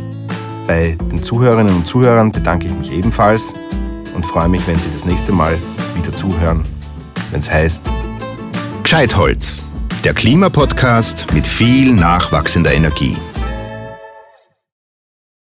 bei 0.67 0.97
den 1.11 1.23
Zuhörerinnen 1.23 1.75
und 1.75 1.87
Zuhörern 1.87 2.31
bedanke 2.31 2.67
ich 2.67 2.73
mich 2.73 2.91
ebenfalls 2.91 3.53
und 4.15 4.25
freue 4.25 4.49
mich, 4.49 4.65
wenn 4.67 4.79
Sie 4.79 4.89
das 4.91 5.05
nächste 5.05 5.31
Mal 5.31 5.57
wieder 5.95 6.11
zuhören, 6.11 6.63
wenn 7.31 7.39
es 7.39 7.49
heißt 7.49 7.89
Gescheitholz 8.83 9.63
der 10.05 10.13
Klimapodcast 10.13 11.33
mit 11.33 11.45
viel 11.45 11.93
nachwachsender 11.93 12.73
Energie. 12.73 13.17